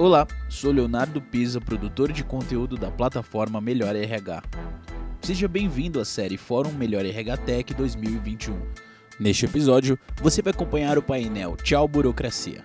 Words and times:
Olá, 0.00 0.26
sou 0.48 0.72
Leonardo 0.72 1.20
Pisa, 1.20 1.60
produtor 1.60 2.10
de 2.10 2.24
conteúdo 2.24 2.74
da 2.74 2.90
plataforma 2.90 3.60
Melhor 3.60 3.94
RH. 3.94 4.42
Seja 5.20 5.46
bem-vindo 5.46 6.00
à 6.00 6.06
série 6.06 6.38
Fórum 6.38 6.72
Melhor 6.72 7.04
RH 7.04 7.36
Tech 7.36 7.74
2021. 7.74 8.58
Neste 9.20 9.44
episódio, 9.44 9.98
você 10.22 10.40
vai 10.40 10.54
acompanhar 10.54 10.96
o 10.96 11.02
painel 11.02 11.54
Tchau 11.54 11.86
Burocracia. 11.86 12.62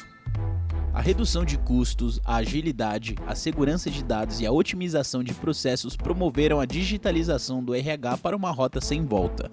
A 0.93 1.01
redução 1.01 1.43
de 1.43 1.57
custos, 1.57 2.21
a 2.23 2.37
agilidade, 2.37 3.15
a 3.27 3.35
segurança 3.35 3.91
de 3.91 4.01
dados 4.01 4.39
e 4.39 4.45
a 4.45 4.51
otimização 4.53 5.21
de 5.21 5.33
processos 5.33 5.97
promoveram 5.97 6.61
a 6.61 6.65
digitalização 6.65 7.61
do 7.61 7.75
RH 7.75 8.15
para 8.19 8.37
uma 8.37 8.51
rota 8.51 8.79
sem 8.79 9.05
volta. 9.05 9.49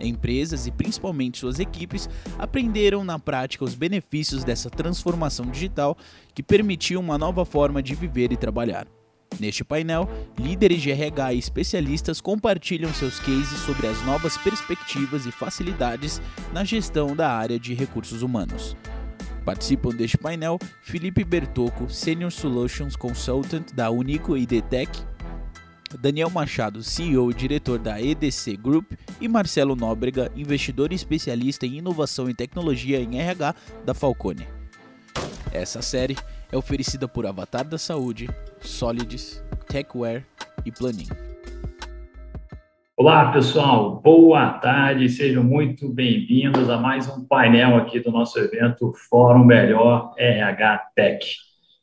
Empresas 0.00 0.66
e 0.66 0.70
principalmente 0.70 1.38
suas 1.38 1.58
equipes 1.58 2.08
aprenderam 2.38 3.04
na 3.04 3.18
prática 3.18 3.64
os 3.64 3.74
benefícios 3.74 4.44
dessa 4.44 4.68
transformação 4.68 5.46
digital 5.46 5.96
que 6.34 6.42
permitiu 6.42 7.00
uma 7.00 7.18
nova 7.18 7.44
forma 7.44 7.82
de 7.82 7.94
viver 7.94 8.32
e 8.32 8.36
trabalhar. 8.36 8.86
Neste 9.40 9.64
painel, 9.64 10.08
líderes 10.38 10.80
de 10.80 10.90
RH 10.90 11.34
e 11.34 11.38
especialistas 11.38 12.20
compartilham 12.20 12.92
seus 12.94 13.18
cases 13.18 13.58
sobre 13.60 13.86
as 13.86 14.02
novas 14.04 14.38
perspectivas 14.38 15.26
e 15.26 15.32
facilidades 15.32 16.22
na 16.52 16.64
gestão 16.64 17.14
da 17.14 17.30
área 17.30 17.58
de 17.58 17.74
recursos 17.74 18.22
humanos. 18.22 18.76
Participam 19.44 19.90
deste 19.90 20.16
painel 20.16 20.58
Felipe 20.82 21.22
Bertocco, 21.22 21.88
Senior 21.88 22.32
Solutions 22.32 22.96
Consultant 22.96 23.72
da 23.74 23.90
Unico 23.90 24.36
IDTech, 24.36 24.90
Daniel 26.00 26.30
Machado, 26.30 26.82
CEO 26.82 27.30
e 27.30 27.34
diretor 27.34 27.78
da 27.78 28.00
EDC 28.00 28.56
Group, 28.56 28.92
e 29.20 29.28
Marcelo 29.28 29.76
Nóbrega, 29.76 30.30
investidor 30.34 30.92
e 30.92 30.94
especialista 30.94 31.66
em 31.66 31.78
inovação 31.78 32.28
e 32.28 32.34
tecnologia 32.34 33.00
em 33.00 33.20
RH 33.20 33.54
da 33.84 33.94
Falcone. 33.94 34.46
Essa 35.52 35.80
série 35.80 36.16
é 36.50 36.56
oferecida 36.56 37.06
por 37.08 37.26
Avatar 37.26 37.64
da 37.64 37.78
Saúde, 37.78 38.28
Solids, 38.60 39.42
Techware 39.68 40.24
e 40.64 40.72
Planin. 40.72 41.06
Olá, 42.96 43.30
pessoal. 43.30 44.00
Boa 44.00 44.54
tarde. 44.54 45.08
Sejam 45.08 45.44
muito 45.44 45.86
bem-vindos 45.88 46.70
a 46.70 46.78
mais 46.78 47.06
um 47.08 47.24
painel 47.24 47.76
aqui 47.76 48.00
do 48.00 48.10
nosso 48.10 48.38
evento 48.38 48.92
Fórum 49.10 49.44
Melhor 49.44 50.14
RH 50.16 50.78
Tech. 50.94 51.36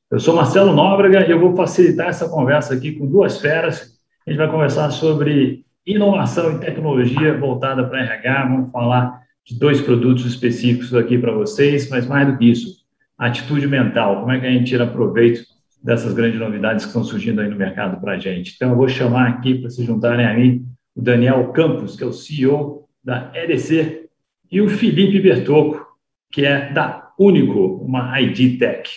Eu 0.09 0.19
sou 0.19 0.35
Marcelo 0.35 0.73
Nóbrega 0.73 1.25
e 1.25 1.31
eu 1.31 1.39
vou 1.39 1.55
facilitar 1.55 2.07
essa 2.07 2.27
conversa 2.29 2.73
aqui 2.73 2.93
com 2.93 3.07
duas 3.07 3.39
feras. 3.39 3.92
A 4.25 4.29
gente 4.29 4.39
vai 4.39 4.49
conversar 4.49 4.89
sobre 4.91 5.65
inovação 5.85 6.55
e 6.55 6.59
tecnologia 6.59 7.37
voltada 7.37 7.85
para 7.85 8.03
RH. 8.03 8.45
Vamos 8.45 8.71
falar 8.71 9.21
de 9.45 9.59
dois 9.59 9.81
produtos 9.81 10.25
específicos 10.25 10.95
aqui 10.95 11.17
para 11.17 11.33
vocês, 11.33 11.89
mas 11.89 12.07
mais 12.07 12.25
do 12.31 12.37
que 12.37 12.49
isso, 12.49 12.85
atitude 13.17 13.67
mental. 13.67 14.21
Como 14.21 14.31
é 14.31 14.39
que 14.39 14.45
a 14.45 14.49
gente 14.49 14.69
tira 14.69 14.87
proveito 14.87 15.43
dessas 15.83 16.13
grandes 16.13 16.39
novidades 16.39 16.85
que 16.85 16.89
estão 16.89 17.03
surgindo 17.03 17.41
aí 17.41 17.49
no 17.49 17.57
mercado 17.57 17.99
para 17.99 18.13
a 18.13 18.17
gente? 18.17 18.53
Então, 18.55 18.69
eu 18.69 18.77
vou 18.77 18.87
chamar 18.87 19.27
aqui 19.27 19.55
para 19.55 19.69
se 19.69 19.83
juntarem 19.83 20.25
a 20.25 20.33
mim 20.33 20.65
o 20.95 21.01
Daniel 21.01 21.51
Campos, 21.51 21.97
que 21.97 22.03
é 22.03 22.07
o 22.07 22.13
CEO 22.13 22.87
da 23.03 23.29
EDC, 23.35 24.07
e 24.49 24.61
o 24.61 24.69
Felipe 24.69 25.19
Bertocco, 25.19 25.85
que 26.31 26.45
é 26.45 26.71
da 26.71 27.11
Único, 27.19 27.75
uma 27.83 28.21
ID 28.21 28.57
Tech. 28.57 28.89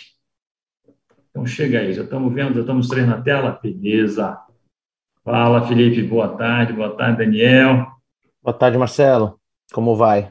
Então, 1.29 1.45
chega 1.45 1.79
aí, 1.79 1.91
já 1.91 2.03
estamos 2.03 2.33
vendo, 2.33 2.53
já 2.53 2.61
estamos 2.61 2.87
três 2.87 3.05
na 3.05 3.21
tela? 3.21 3.59
Beleza. 3.61 4.46
Fala, 5.27 5.67
Felipe, 5.67 6.01
boa 6.03 6.29
tarde, 6.37 6.71
boa 6.71 6.95
tarde, 6.95 7.17
Daniel. 7.17 7.85
Boa 8.41 8.53
tarde, 8.53 8.77
Marcelo. 8.77 9.37
Como 9.73 9.93
vai? 9.93 10.29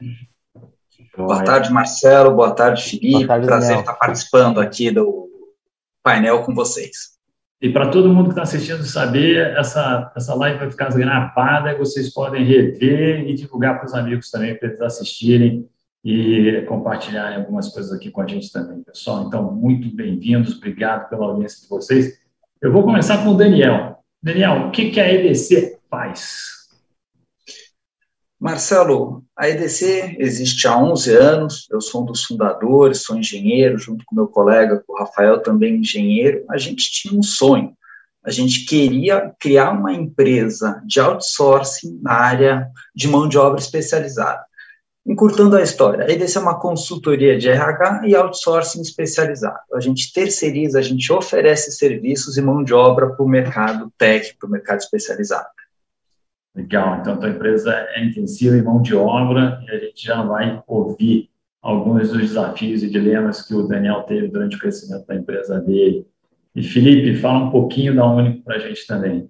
Boa 1.15 1.43
tarde, 1.43 1.71
Marcelo. 1.71 2.35
Boa 2.35 2.49
tarde, 2.49 2.81
Felipe. 2.81 3.11
Boa 3.11 3.27
tarde, 3.27 3.45
Prazer 3.45 3.77
estar 3.77 3.93
participando 3.93 4.59
aqui 4.59 4.89
do 4.89 5.29
painel 6.01 6.41
com 6.41 6.55
vocês. 6.55 7.15
E 7.61 7.69
para 7.69 7.91
todo 7.91 8.11
mundo 8.11 8.23
que 8.23 8.29
está 8.31 8.41
assistindo 8.41 8.81
saber, 8.85 9.55
essa, 9.55 10.11
essa 10.15 10.33
live 10.33 10.57
vai 10.57 10.71
ficar 10.71 10.91
gravada 10.91 11.71
e 11.71 11.77
vocês 11.77 12.11
podem 12.11 12.43
rever 12.43 13.29
e 13.29 13.35
divulgar 13.35 13.77
para 13.77 13.85
os 13.85 13.93
amigos 13.93 14.31
também, 14.31 14.57
para 14.57 14.69
eles 14.69 14.81
assistirem 14.81 15.69
e 16.03 16.65
compartilharem 16.67 17.37
algumas 17.37 17.69
coisas 17.69 17.93
aqui 17.93 18.09
com 18.09 18.21
a 18.21 18.27
gente 18.27 18.51
também, 18.51 18.81
pessoal. 18.81 19.25
Então, 19.27 19.43
muito 19.53 19.95
bem-vindos, 19.95 20.57
obrigado 20.57 21.07
pela 21.07 21.27
audiência 21.27 21.61
de 21.61 21.69
vocês. 21.69 22.19
Eu 22.59 22.71
vou 22.71 22.81
começar 22.81 23.23
com 23.23 23.29
o 23.29 23.37
Daniel. 23.37 23.96
Daniel, 24.27 24.67
o 24.67 24.71
que, 24.71 24.91
que 24.91 24.99
a 24.99 25.09
EDC 25.09 25.79
faz? 25.89 26.67
Marcelo, 28.37 29.23
a 29.33 29.47
EDC 29.47 30.17
existe 30.19 30.67
há 30.67 30.77
11 30.77 31.15
anos, 31.15 31.67
eu 31.71 31.79
sou 31.79 32.01
um 32.03 32.05
dos 32.05 32.25
fundadores, 32.25 33.03
sou 33.03 33.17
engenheiro, 33.17 33.79
junto 33.79 34.03
com 34.05 34.13
meu 34.13 34.27
colega, 34.27 34.83
o 34.85 34.99
Rafael, 34.99 35.41
também 35.41 35.77
engenheiro. 35.77 36.43
A 36.49 36.57
gente 36.57 36.91
tinha 36.91 37.17
um 37.17 37.23
sonho, 37.23 37.73
a 38.21 38.29
gente 38.29 38.65
queria 38.65 39.33
criar 39.39 39.71
uma 39.71 39.93
empresa 39.93 40.83
de 40.85 40.99
outsourcing 40.99 41.97
na 42.01 42.11
área 42.11 42.69
de 42.93 43.07
mão 43.07 43.29
de 43.29 43.37
obra 43.37 43.61
especializada. 43.61 44.45
Encurtando 45.07 45.55
a 45.55 45.61
história, 45.61 46.03
a 46.03 46.11
EDC 46.11 46.37
é 46.37 46.41
uma 46.41 46.59
consultoria 46.59 47.37
de 47.37 47.47
RH 47.47 48.07
e 48.07 48.13
outsourcing 48.13 48.81
especializado. 48.81 49.57
A 49.73 49.79
gente 49.79 50.11
terceiriza, 50.11 50.79
a 50.79 50.81
gente 50.81 51.13
oferece 51.13 51.71
serviços 51.71 52.35
e 52.35 52.41
mão 52.41 52.61
de 52.61 52.73
obra 52.73 53.11
para 53.11 53.23
o 53.23 53.29
mercado 53.29 53.89
tech, 53.97 54.35
para 54.37 54.47
o 54.47 54.51
mercado 54.51 54.79
especializado. 54.79 55.47
Legal, 56.53 56.97
então 56.99 57.13
a 57.13 57.17
tua 57.17 57.29
empresa 57.29 57.73
é 57.95 58.03
intensiva 58.03 58.57
em 58.57 58.61
mão 58.61 58.81
de 58.81 58.93
obra 58.93 59.63
e 59.65 59.71
a 59.71 59.79
gente 59.79 60.03
já 60.03 60.21
vai 60.23 60.61
ouvir 60.67 61.29
alguns 61.61 62.09
dos 62.09 62.19
desafios 62.19 62.83
e 62.83 62.89
dilemas 62.89 63.41
que 63.43 63.55
o 63.55 63.65
Daniel 63.65 64.03
teve 64.03 64.27
durante 64.27 64.57
o 64.57 64.59
crescimento 64.59 65.07
da 65.07 65.15
empresa 65.15 65.57
dele. 65.61 66.05
E 66.53 66.61
Felipe, 66.61 67.15
fala 67.15 67.45
um 67.45 67.51
pouquinho 67.51 67.95
da 67.95 68.05
Único 68.05 68.43
para 68.43 68.57
a 68.57 68.59
gente 68.59 68.85
também. 68.85 69.29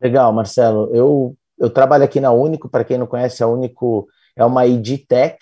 Legal, 0.00 0.32
Marcelo. 0.32 0.90
Eu, 0.94 1.36
eu 1.58 1.70
trabalho 1.70 2.04
aqui 2.04 2.20
na 2.20 2.30
Único, 2.30 2.68
para 2.68 2.84
quem 2.84 2.98
não 2.98 3.06
conhece, 3.06 3.42
a 3.42 3.48
Único 3.48 4.06
é 4.36 4.44
uma 4.44 4.66
ID 4.66 5.06
Tech, 5.08 5.38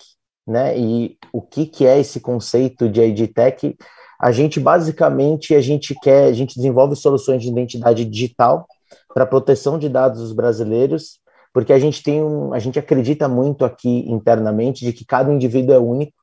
né? 0.47 0.77
E 0.77 1.17
o 1.33 1.41
que, 1.41 1.65
que 1.65 1.85
é 1.85 1.99
esse 1.99 2.19
conceito 2.19 2.87
de 2.89 3.01
ID 3.01 3.31
Tech? 3.33 3.75
A 4.19 4.31
gente 4.31 4.59
basicamente 4.59 5.53
a 5.53 5.61
gente 5.61 5.93
quer, 6.01 6.25
a 6.25 6.33
gente 6.33 6.55
desenvolve 6.55 6.95
soluções 6.95 7.41
de 7.41 7.49
identidade 7.49 8.05
digital 8.05 8.65
para 9.13 9.25
proteção 9.25 9.77
de 9.77 9.89
dados 9.89 10.21
dos 10.21 10.33
brasileiros, 10.33 11.19
porque 11.53 11.73
a 11.73 11.79
gente 11.79 12.01
tem 12.01 12.23
um, 12.23 12.53
a 12.53 12.59
gente 12.59 12.79
acredita 12.79 13.27
muito 13.27 13.65
aqui 13.65 14.09
internamente 14.09 14.85
de 14.85 14.93
que 14.93 15.05
cada 15.05 15.31
indivíduo 15.31 15.75
é 15.75 15.79
único 15.79 16.13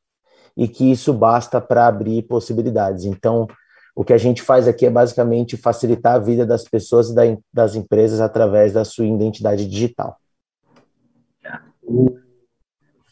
e 0.57 0.69
que 0.69 0.91
isso 0.91 1.13
basta 1.13 1.61
para 1.61 1.87
abrir 1.87 2.23
possibilidades. 2.23 3.05
Então, 3.05 3.47
o 3.95 4.05
que 4.05 4.13
a 4.13 4.19
gente 4.19 4.43
faz 4.43 4.67
aqui 4.67 4.87
é 4.87 4.91
basicamente 4.91 5.57
facilitar 5.57 6.15
a 6.15 6.19
vida 6.19 6.47
das 6.47 6.65
pessoas 6.65 7.11
e 7.11 7.15
da, 7.15 7.23
das 7.53 7.75
empresas 7.75 8.21
através 8.21 8.73
da 8.73 8.85
sua 8.85 9.07
identidade 9.07 9.67
digital. 9.67 10.17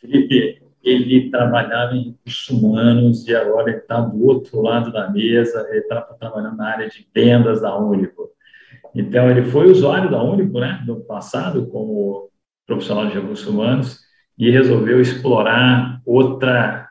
Felipe, 0.01 0.63
ele 0.83 1.31
trabalhava 1.31 1.95
em 1.95 2.11
recursos 2.11 2.49
humanos 2.49 3.29
e 3.29 3.35
agora 3.35 3.71
está 3.71 4.01
do 4.01 4.25
outro 4.25 4.63
lado 4.63 4.91
da 4.91 5.11
mesa, 5.11 5.67
ele 5.71 5.81
está 5.81 6.01
trabalhando 6.01 6.57
na 6.57 6.69
área 6.69 6.89
de 6.89 7.07
vendas 7.15 7.61
da 7.61 7.77
Único. 7.77 8.31
Então, 8.95 9.31
ele 9.31 9.43
foi 9.43 9.71
usuário 9.71 10.11
da 10.11 10.23
Único, 10.23 10.59
né, 10.59 10.83
no 10.87 11.01
passado, 11.01 11.67
como 11.67 12.31
profissional 12.67 13.07
de 13.07 13.15
recursos 13.15 13.47
humanos, 13.47 14.01
e 14.39 14.51
resolveu 14.51 15.01
explorar 15.01 16.01
outra, 16.07 16.89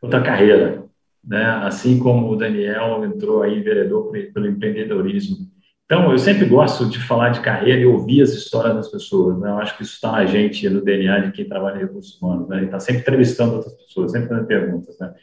outra 0.00 0.22
carreira, 0.22 0.84
né, 1.24 1.44
assim 1.64 1.98
como 1.98 2.30
o 2.30 2.36
Daniel 2.36 3.04
entrou 3.04 3.42
aí 3.42 3.60
vereador 3.60 4.12
pelo 4.32 4.46
empreendedorismo. 4.46 5.38
Então, 5.84 6.10
eu 6.10 6.18
sempre 6.18 6.46
gosto 6.46 6.88
de 6.88 6.98
falar 6.98 7.28
de 7.28 7.40
carreira 7.40 7.80
e 7.80 7.86
ouvir 7.86 8.22
as 8.22 8.30
histórias 8.30 8.74
das 8.74 8.88
pessoas, 8.88 9.38
né, 9.38 9.50
eu 9.50 9.58
acho 9.58 9.76
que 9.76 9.82
isso 9.82 9.94
está 9.94 10.12
na 10.12 10.24
gente, 10.24 10.68
no 10.70 10.82
DNA 10.82 11.18
de 11.20 11.32
quem 11.32 11.46
trabalha 11.46 11.76
em 11.76 11.80
recursos 11.80 12.20
humanos, 12.20 12.48
né, 12.48 12.64
está 12.64 12.80
sempre 12.80 13.02
entrevistando 13.02 13.56
outras 13.56 13.74
pessoas, 13.74 14.12
sempre 14.12 14.28
fazendo 14.28 14.46
perguntas, 14.46 14.98
né. 14.98 15.14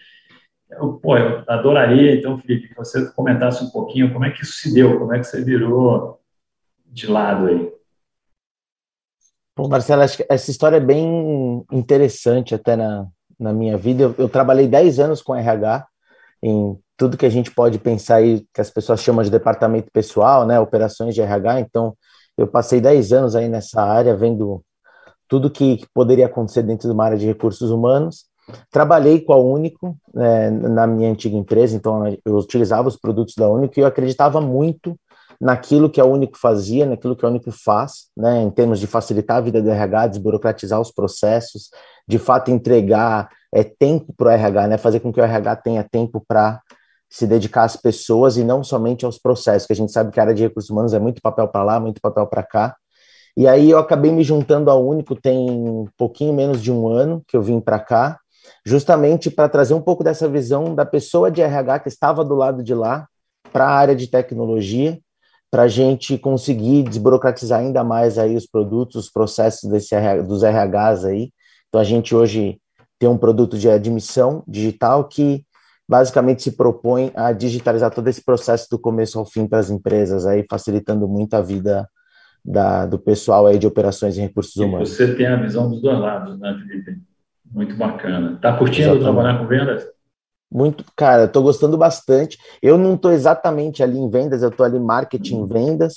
Eu, 0.69 0.93
pô, 0.93 1.17
eu 1.17 1.43
adoraria, 1.47 2.15
então, 2.15 2.37
Felipe, 2.37 2.69
que 2.69 2.75
você 2.75 3.11
comentasse 3.11 3.63
um 3.63 3.69
pouquinho 3.71 4.13
como 4.13 4.23
é 4.23 4.29
que 4.29 4.43
isso 4.43 4.53
se 4.53 4.73
deu, 4.73 4.99
como 4.99 5.13
é 5.13 5.19
que 5.19 5.25
você 5.25 5.43
virou 5.43 6.21
de 6.85 7.07
lado 7.07 7.47
aí. 7.47 7.71
Bom, 9.57 9.67
Marcelo, 9.67 10.01
acho 10.01 10.17
que 10.17 10.25
essa 10.29 10.49
história 10.49 10.77
é 10.77 10.79
bem 10.79 11.65
interessante 11.71 12.55
até 12.55 12.77
na, 12.77 13.05
na 13.37 13.51
minha 13.51 13.77
vida. 13.77 14.03
Eu, 14.03 14.15
eu 14.17 14.29
trabalhei 14.29 14.65
10 14.65 14.99
anos 14.99 15.21
com 15.21 15.35
RH, 15.35 15.85
em 16.41 16.79
tudo 17.01 17.17
que 17.17 17.25
a 17.25 17.31
gente 17.31 17.49
pode 17.49 17.79
pensar 17.79 18.17
aí, 18.17 18.45
que 18.53 18.61
as 18.61 18.69
pessoas 18.69 19.01
chamam 19.01 19.23
de 19.23 19.31
departamento 19.31 19.89
pessoal, 19.91 20.45
né, 20.45 20.59
operações 20.59 21.15
de 21.15 21.21
RH, 21.21 21.61
então 21.61 21.97
eu 22.37 22.45
passei 22.45 22.79
10 22.79 23.11
anos 23.11 23.35
aí 23.35 23.49
nessa 23.49 23.81
área, 23.81 24.15
vendo 24.15 24.63
tudo 25.27 25.49
que 25.49 25.83
poderia 25.95 26.27
acontecer 26.27 26.61
dentro 26.61 26.87
de 26.87 26.93
uma 26.93 27.05
área 27.05 27.17
de 27.17 27.25
recursos 27.25 27.71
humanos, 27.71 28.25
Trabalhei 28.69 29.21
com 29.21 29.33
a 29.33 29.37
Único 29.37 29.97
né, 30.13 30.49
na 30.49 30.85
minha 30.85 31.09
antiga 31.09 31.35
empresa, 31.35 31.75
então 31.75 32.05
eu 32.25 32.35
utilizava 32.35 32.87
os 32.87 32.97
produtos 32.97 33.35
da 33.35 33.47
Único 33.47 33.79
e 33.79 33.81
eu 33.81 33.87
acreditava 33.87 34.41
muito 34.41 34.95
naquilo 35.39 35.89
que 35.89 35.99
a 36.01 36.05
Único 36.05 36.37
fazia, 36.37 36.85
naquilo 36.85 37.15
que 37.15 37.25
a 37.25 37.29
Único 37.29 37.51
faz, 37.51 38.09
né, 38.15 38.41
em 38.43 38.51
termos 38.51 38.79
de 38.79 38.87
facilitar 38.87 39.37
a 39.37 39.41
vida 39.41 39.61
do 39.61 39.69
RH, 39.69 40.07
desburocratizar 40.07 40.79
os 40.79 40.91
processos, 40.91 41.69
de 42.07 42.19
fato 42.19 42.51
entregar 42.51 43.29
é, 43.53 43.63
tempo 43.63 44.13
para 44.15 44.27
o 44.27 44.31
RH, 44.31 44.67
né, 44.67 44.77
fazer 44.77 44.99
com 44.99 45.11
que 45.11 45.19
o 45.19 45.23
RH 45.23 45.55
tenha 45.57 45.83
tempo 45.83 46.23
para 46.27 46.61
se 47.11 47.27
dedicar 47.27 47.65
às 47.65 47.75
pessoas 47.75 48.37
e 48.37 48.43
não 48.43 48.63
somente 48.63 49.03
aos 49.03 49.19
processos, 49.19 49.67
que 49.67 49.73
a 49.73 49.75
gente 49.75 49.91
sabe 49.91 50.11
que 50.11 50.19
a 50.19 50.23
área 50.23 50.33
de 50.33 50.43
recursos 50.43 50.69
humanos 50.69 50.93
é 50.93 50.99
muito 50.99 51.21
papel 51.21 51.45
para 51.45 51.61
lá, 51.61 51.77
muito 51.77 51.99
papel 51.99 52.25
para 52.25 52.41
cá. 52.41 52.75
E 53.35 53.49
aí 53.49 53.69
eu 53.69 53.77
acabei 53.77 54.11
me 54.11 54.23
juntando 54.23 54.71
ao 54.71 54.85
Único 54.85 55.13
tem 55.13 55.49
um 55.51 55.85
pouquinho 55.97 56.33
menos 56.33 56.61
de 56.61 56.71
um 56.71 56.87
ano 56.87 57.21
que 57.27 57.35
eu 57.35 57.41
vim 57.41 57.59
para 57.59 57.79
cá, 57.79 58.17
justamente 58.65 59.29
para 59.29 59.49
trazer 59.49 59.73
um 59.73 59.81
pouco 59.81 60.05
dessa 60.05 60.27
visão 60.29 60.73
da 60.73 60.85
pessoa 60.85 61.29
de 61.29 61.41
RH 61.41 61.79
que 61.79 61.89
estava 61.89 62.23
do 62.23 62.33
lado 62.33 62.63
de 62.63 62.73
lá 62.73 63.05
para 63.51 63.65
a 63.65 63.71
área 63.71 63.95
de 63.95 64.07
tecnologia, 64.07 64.97
para 65.49 65.63
a 65.63 65.67
gente 65.67 66.17
conseguir 66.17 66.83
desburocratizar 66.83 67.59
ainda 67.59 67.83
mais 67.83 68.17
aí 68.17 68.37
os 68.37 68.47
produtos, 68.47 68.95
os 68.95 69.11
processos 69.11 69.69
desse, 69.69 69.95
dos 70.23 70.43
RHs 70.43 71.03
aí. 71.03 71.33
Então 71.67 71.81
a 71.81 71.83
gente 71.83 72.15
hoje 72.15 72.57
tem 72.97 73.09
um 73.09 73.17
produto 73.17 73.57
de 73.57 73.69
admissão 73.69 74.45
digital 74.47 75.09
que 75.09 75.43
basicamente 75.91 76.41
se 76.41 76.53
propõe 76.53 77.11
a 77.13 77.33
digitalizar 77.33 77.91
todo 77.91 78.07
esse 78.07 78.23
processo 78.23 78.65
do 78.71 78.79
começo 78.79 79.19
ao 79.19 79.25
fim 79.25 79.45
para 79.45 79.59
as 79.59 79.69
empresas, 79.69 80.25
aí 80.25 80.45
facilitando 80.49 81.05
muito 81.05 81.33
a 81.33 81.41
vida 81.41 81.85
da, 82.45 82.85
do 82.85 82.97
pessoal 82.97 83.45
aí 83.45 83.59
de 83.59 83.67
operações 83.67 84.15
e 84.15 84.21
recursos 84.21 84.55
e 84.55 84.63
humanos. 84.63 84.91
Você 84.91 85.13
tem 85.15 85.27
a 85.27 85.35
visão 85.35 85.69
dos 85.69 85.81
dois 85.81 85.99
lados, 85.99 86.39
né, 86.39 86.57
Felipe? 86.65 86.97
Muito 87.45 87.75
bacana. 87.75 88.39
Tá 88.41 88.55
curtindo 88.55 88.95
Exatamente. 88.95 89.03
trabalhar 89.03 89.37
com 89.37 89.47
vendas? 89.47 89.85
Muito, 90.49 90.85
cara, 90.95 91.25
estou 91.25 91.43
gostando 91.43 91.77
bastante. 91.77 92.37
Eu 92.61 92.77
não 92.77 92.95
estou 92.95 93.11
exatamente 93.11 93.83
ali 93.83 93.97
em 93.97 94.09
vendas, 94.09 94.41
eu 94.41 94.49
estou 94.49 94.65
ali 94.65 94.79
marketing 94.79 95.41
uhum. 95.41 95.45
vendas, 95.45 95.95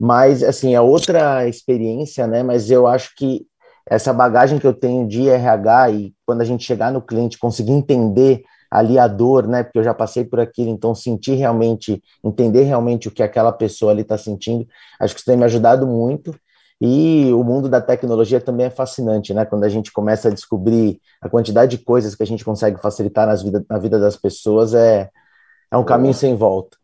mas 0.00 0.42
assim, 0.42 0.74
é 0.74 0.80
outra 0.80 1.46
experiência, 1.46 2.26
né? 2.26 2.42
Mas 2.42 2.70
eu 2.70 2.86
acho 2.86 3.14
que 3.14 3.46
essa 3.86 4.10
bagagem 4.10 4.58
que 4.58 4.66
eu 4.66 4.72
tenho 4.72 5.06
de 5.06 5.28
RH 5.28 5.90
e 5.90 6.14
quando 6.24 6.40
a 6.40 6.44
gente 6.46 6.64
chegar 6.64 6.90
no 6.90 7.02
cliente, 7.02 7.38
conseguir 7.38 7.72
entender 7.72 8.42
ali 8.74 8.98
a 8.98 9.06
dor, 9.06 9.46
né? 9.46 9.62
Porque 9.62 9.78
eu 9.78 9.84
já 9.84 9.94
passei 9.94 10.24
por 10.24 10.40
aquilo, 10.40 10.68
então 10.68 10.96
sentir 10.96 11.34
realmente, 11.34 12.02
entender 12.24 12.64
realmente 12.64 13.06
o 13.06 13.10
que 13.12 13.22
aquela 13.22 13.52
pessoa 13.52 13.92
ali 13.92 14.02
está 14.02 14.18
sentindo, 14.18 14.66
acho 15.00 15.14
que 15.14 15.20
isso 15.20 15.30
tem 15.30 15.36
me 15.36 15.44
ajudado 15.44 15.86
muito. 15.86 16.34
E 16.80 17.32
o 17.32 17.44
mundo 17.44 17.68
da 17.68 17.80
tecnologia 17.80 18.40
também 18.40 18.66
é 18.66 18.70
fascinante, 18.70 19.32
né? 19.32 19.44
Quando 19.44 19.62
a 19.62 19.68
gente 19.68 19.92
começa 19.92 20.26
a 20.26 20.32
descobrir 20.32 20.98
a 21.22 21.28
quantidade 21.28 21.76
de 21.76 21.84
coisas 21.84 22.16
que 22.16 22.22
a 22.24 22.26
gente 22.26 22.44
consegue 22.44 22.80
facilitar 22.80 23.28
nas 23.28 23.44
vida, 23.44 23.64
na 23.70 23.78
vida 23.78 23.96
das 23.96 24.16
pessoas, 24.16 24.74
é, 24.74 25.08
é 25.70 25.76
um 25.76 25.84
caminho 25.84 26.12
sem 26.12 26.34
volta. 26.34 26.76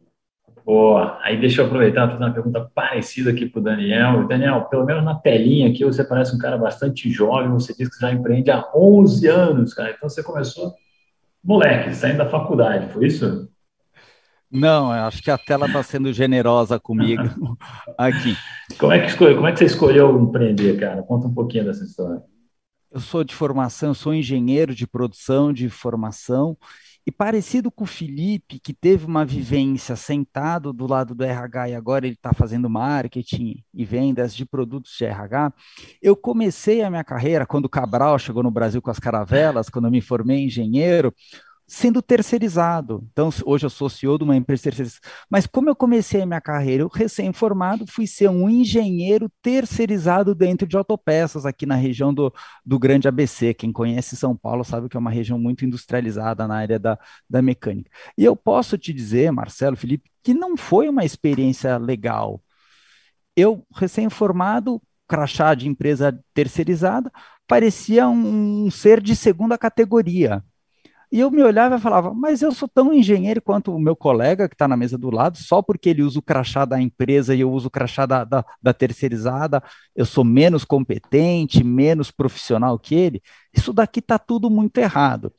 Boa. 0.65 1.19
Aí 1.23 1.41
deixa 1.41 1.61
eu 1.61 1.67
aproveitar 1.67 2.07
e 2.07 2.13
fazer 2.13 2.23
uma 2.23 2.33
pergunta 2.33 2.71
parecida 2.73 3.31
aqui 3.31 3.47
para 3.47 3.59
o 3.59 3.65
Daniel. 3.65 4.29
Daniel, 4.29 4.67
pelo 4.67 4.85
menos 4.85 5.05
na 5.05 5.17
telinha 5.17 5.69
aqui, 5.69 5.85
você 5.85 6.05
parece 6.05 6.37
um 6.37 6.39
cara 6.39 6.57
bastante 6.57 7.11
jovem, 7.11 7.51
você 7.51 7.75
disse 7.75 7.91
que 7.91 8.01
já 8.01 8.13
empreende 8.13 8.53
há 8.53 8.65
11 8.73 9.27
anos, 9.27 9.75
cara. 9.75 9.91
Então 9.91 10.09
você 10.09 10.23
começou 10.23 10.73
moleque, 11.43 11.95
saindo 11.95 12.19
da 12.19 12.29
faculdade, 12.29 12.93
foi 12.93 13.07
isso? 13.07 13.49
Não, 14.51 14.91
acho 14.91 15.23
que 15.23 15.31
a 15.31 15.39
tela 15.39 15.67
está 15.67 15.83
sendo 15.83 16.13
generosa 16.13 16.79
comigo 16.81 17.23
aqui. 17.97 18.37
Como 18.79 18.93
é, 18.93 19.01
que 19.01 19.07
escolheu, 19.07 19.37
como 19.37 19.47
é 19.47 19.53
que 19.53 19.59
você 19.59 19.65
escolheu 19.67 20.21
empreender, 20.21 20.79
cara? 20.79 21.03
Conta 21.03 21.29
um 21.29 21.35
pouquinho 21.35 21.65
dessa 21.65 21.85
história. 21.85 22.23
Eu 22.91 22.99
sou 22.99 23.23
de 23.23 23.33
formação, 23.33 23.95
sou 23.95 24.13
engenheiro 24.13 24.75
de 24.75 24.87
produção 24.87 25.53
de 25.53 25.69
formação 25.69 26.57
e 27.07 27.11
parecido 27.11 27.71
com 27.71 27.85
o 27.85 27.87
Felipe, 27.87 28.59
que 28.59 28.75
teve 28.75 29.07
uma 29.07 29.25
vivência 29.25 29.97
sentado 29.97 30.73
do 30.73 30.87
lado 30.87 31.15
do 31.15 31.25
RH 31.25 31.71
e 31.71 31.75
agora 31.75 32.07
ele 32.07 32.15
está 32.15 32.33
fazendo 32.33 32.69
marketing 32.69 33.65
e 33.73 33.85
vendas 33.85 34.35
de 34.35 34.45
produtos 34.45 34.95
de 34.97 35.05
RH, 35.05 35.53
eu 36.03 36.15
comecei 36.15 36.83
a 36.83 36.91
minha 36.91 37.05
carreira 37.05 37.47
quando 37.47 37.65
o 37.65 37.71
Cabral 37.71 38.19
chegou 38.19 38.43
no 38.43 38.51
Brasil 38.51 38.83
com 38.83 38.91
as 38.91 38.99
caravelas, 38.99 39.69
quando 39.69 39.87
eu 39.87 39.91
me 39.91 40.01
formei 40.01 40.45
engenheiro, 40.45 41.15
sendo 41.71 42.03
terceirizado. 42.03 43.07
Então, 43.13 43.31
hoje 43.47 43.65
eu 43.65 43.71
sou 43.71 43.89
CEO 43.89 44.19
de 44.19 44.25
uma 44.25 44.37
empresa 44.37 44.65
terceirizada. 44.65 45.07
Mas 45.31 45.47
como 45.47 45.69
eu 45.69 45.77
comecei 45.77 46.21
a 46.21 46.27
minha 46.27 46.41
carreira, 46.41 46.83
eu 46.83 46.89
recém-formado, 46.89 47.87
fui 47.87 48.09
ser 48.09 48.29
um 48.29 48.51
engenheiro 48.51 49.31
terceirizado 49.41 50.35
dentro 50.35 50.67
de 50.67 50.77
autopeças 50.77 51.47
aqui 51.47 51.67
na 51.67 51.77
região 51.77 52.13
do, 52.13 52.35
do 52.67 52.77
Grande 52.77 53.07
ABC. 53.07 53.55
Quem 53.55 53.73
conhece 53.73 54.17
São 54.17 54.37
Paulo 54.37 54.65
sabe 54.65 54.89
que 54.89 54.97
é 54.97 55.01
uma 55.01 55.13
região 55.13 55.39
muito 55.39 55.65
industrializada 55.65 56.47
na 56.49 56.57
área 56.57 56.77
da, 56.77 56.99
da 57.29 57.41
mecânica. 57.41 57.89
E 58.19 58.25
eu 58.25 58.35
posso 58.35 58.77
te 58.77 58.93
dizer, 58.93 59.31
Marcelo, 59.31 59.77
Felipe, 59.77 60.11
que 60.25 60.35
não 60.35 60.57
foi 60.57 60.89
uma 60.89 61.05
experiência 61.05 61.79
legal. 61.79 62.43
Eu, 63.37 63.65
recém-formado, 63.73 64.83
crachá 65.07 65.55
de 65.55 65.69
empresa 65.69 66.19
terceirizada, 66.35 67.13
parecia 67.47 68.09
um, 68.09 68.67
um 68.67 68.71
ser 68.73 69.01
de 69.01 69.15
segunda 69.15 69.57
categoria 69.57 70.45
e 71.13 71.19
eu 71.21 71.31
me 71.31 71.43
olhava 71.43 71.77
e 71.77 71.81
falava, 71.81 72.15
mas 72.15 72.41
eu 72.41 72.53
sou 72.53 72.69
tão 72.69 72.93
engenheiro 72.93 73.43
quanto 73.43 73.75
o 73.75 73.81
meu 73.81 73.97
colega 73.97 74.49
que 74.49 74.55
está 74.55 74.69
na 74.69 74.77
mesa 74.77 74.97
do 74.97 75.11
lado, 75.11 75.39
só 75.39 75.61
porque 75.61 75.89
ele 75.89 76.03
usa 76.03 76.19
o 76.19 76.23
crachá 76.23 76.65
da 76.65 76.81
empresa 76.81 77.35
e 77.35 77.41
eu 77.41 77.51
uso 77.51 77.67
o 77.69 77.71
crachá 77.71 78.07
da, 78.07 78.23
da, 78.25 78.45
da 78.63 78.73
terceirizada, 78.73 79.63
eu 79.95 80.07
sou 80.07 80.25
menos 80.25 80.65
competente, 80.65 81.65
menos 81.65 82.11
profissional 82.11 82.79
que 82.79 82.95
ele. 82.95 83.23
Isso 83.53 83.73
daqui 83.73 83.99
está 83.99 84.19
tudo 84.19 84.49
muito 84.49 84.79
errado. 84.79 85.33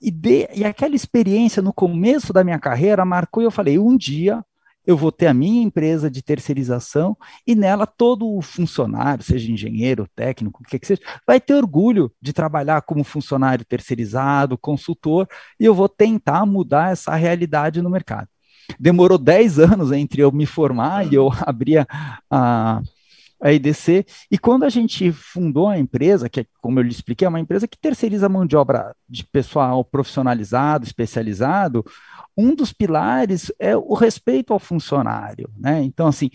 E, 0.00 0.10
de, 0.10 0.48
e 0.54 0.64
aquela 0.64 0.94
experiência 0.94 1.62
no 1.62 1.72
começo 1.72 2.32
da 2.32 2.44
minha 2.44 2.58
carreira 2.58 3.04
marcou 3.04 3.42
e 3.42 3.46
eu 3.46 3.50
falei: 3.50 3.78
um 3.78 3.96
dia 3.96 4.44
eu 4.86 4.96
vou 4.96 5.12
ter 5.12 5.26
a 5.26 5.34
minha 5.34 5.62
empresa 5.62 6.10
de 6.10 6.22
terceirização 6.22 7.16
e 7.46 7.54
nela 7.54 7.86
todo 7.86 8.40
funcionário, 8.40 9.22
seja 9.22 9.50
engenheiro, 9.50 10.08
técnico, 10.14 10.62
o 10.62 10.66
que, 10.66 10.78
que 10.78 10.86
seja, 10.86 11.00
vai 11.26 11.40
ter 11.40 11.54
orgulho 11.54 12.12
de 12.20 12.32
trabalhar 12.32 12.82
como 12.82 13.04
funcionário 13.04 13.64
terceirizado, 13.64 14.58
consultor, 14.58 15.28
e 15.58 15.64
eu 15.64 15.74
vou 15.74 15.88
tentar 15.88 16.44
mudar 16.46 16.92
essa 16.92 17.14
realidade 17.14 17.82
no 17.82 17.90
mercado. 17.90 18.28
Demorou 18.78 19.18
10 19.18 19.58
anos 19.58 19.92
entre 19.92 20.22
eu 20.22 20.30
me 20.32 20.46
formar 20.46 21.10
e 21.10 21.14
eu 21.14 21.30
abrir 21.46 21.78
a, 21.78 22.18
a, 22.30 22.82
a 23.40 23.52
IDC, 23.52 24.04
e 24.30 24.38
quando 24.38 24.64
a 24.64 24.68
gente 24.68 25.10
fundou 25.12 25.68
a 25.68 25.78
empresa, 25.78 26.28
que 26.28 26.40
é, 26.40 26.46
como 26.60 26.78
eu 26.78 26.82
lhe 26.82 26.90
expliquei, 26.90 27.26
é 27.26 27.28
uma 27.28 27.40
empresa 27.40 27.66
que 27.66 27.78
terceiriza 27.78 28.28
mão 28.28 28.44
de 28.44 28.56
obra 28.56 28.94
de 29.08 29.24
pessoal 29.24 29.84
profissionalizado, 29.84 30.84
especializado, 30.84 31.84
um 32.36 32.54
dos 32.54 32.72
pilares 32.72 33.52
é 33.58 33.76
o 33.76 33.94
respeito 33.94 34.52
ao 34.52 34.58
funcionário, 34.58 35.50
né? 35.56 35.82
Então, 35.82 36.06
assim, 36.06 36.30